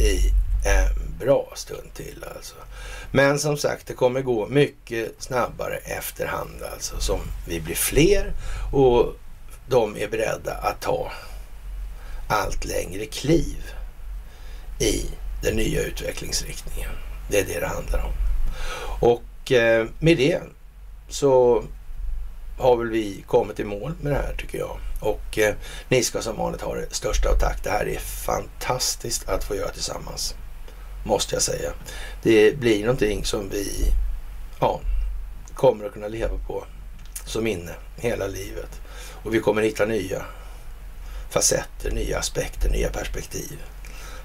[0.00, 0.32] i
[0.68, 2.54] en bra stund till alltså.
[3.10, 8.32] Men som sagt, det kommer gå mycket snabbare efterhand alltså som vi blir fler
[8.72, 9.14] och
[9.68, 11.12] de är beredda att ta
[12.28, 13.72] allt längre kliv
[14.80, 15.04] i
[15.42, 16.90] den nya utvecklingsriktningen.
[17.30, 18.12] Det är det det handlar om.
[19.00, 20.40] Och eh, med det
[21.08, 21.64] så
[22.58, 24.78] har väl vi kommit i mål med det här tycker jag.
[25.00, 25.54] Och eh,
[25.88, 27.64] ni ska som vanligt ha det största av tack.
[27.64, 30.34] Det här är fantastiskt att få göra tillsammans.
[31.04, 31.72] Måste jag säga.
[32.22, 33.92] Det blir någonting som vi
[34.60, 34.80] ja,
[35.54, 36.64] kommer att kunna leva på
[37.24, 38.80] som minne hela livet.
[39.24, 40.22] Och vi kommer hitta nya
[41.30, 43.62] facetter, nya aspekter, nya perspektiv.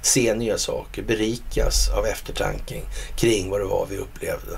[0.02, 2.82] Se nya saker, berikas av eftertanken
[3.16, 4.58] kring vad det var vi upplevde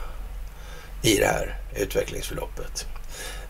[1.03, 2.85] i det här utvecklingsförloppet.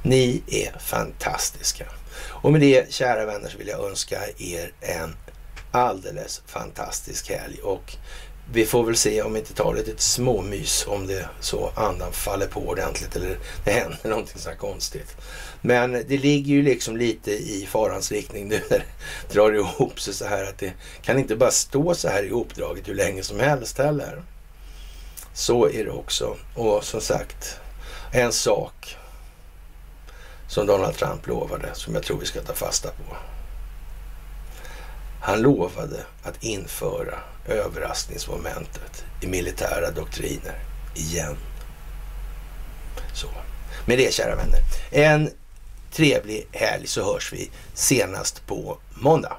[0.04, 1.86] Ni är fantastiska.
[2.30, 5.16] Och med det, kära vänner, så vill jag önska er en
[5.72, 7.60] alldeles fantastisk helg.
[7.64, 7.96] Och
[8.52, 12.48] vi får väl se om vi inte tar lite småmys om det så andan faller
[12.48, 15.18] på ordentligt eller det händer någonting så här konstigt.
[15.62, 20.14] Men det ligger ju liksom lite i farans riktning nu när det drar ihop sig
[20.14, 23.40] så här att det kan inte bara stå så här i uppdraget hur länge som
[23.40, 24.24] helst heller.
[25.34, 26.38] Så är det också.
[26.56, 27.60] Och som sagt,
[28.12, 28.98] en sak
[30.48, 33.16] som Donald Trump lovade som jag tror vi ska ta fasta på.
[35.22, 40.60] Han lovade att införa överraskningsmomentet i militära doktriner
[40.96, 41.38] igen.
[43.14, 43.28] Så.
[43.86, 44.60] Med det kära vänner,
[44.92, 45.30] en
[45.92, 49.38] trevlig helg så hörs vi senast på måndag.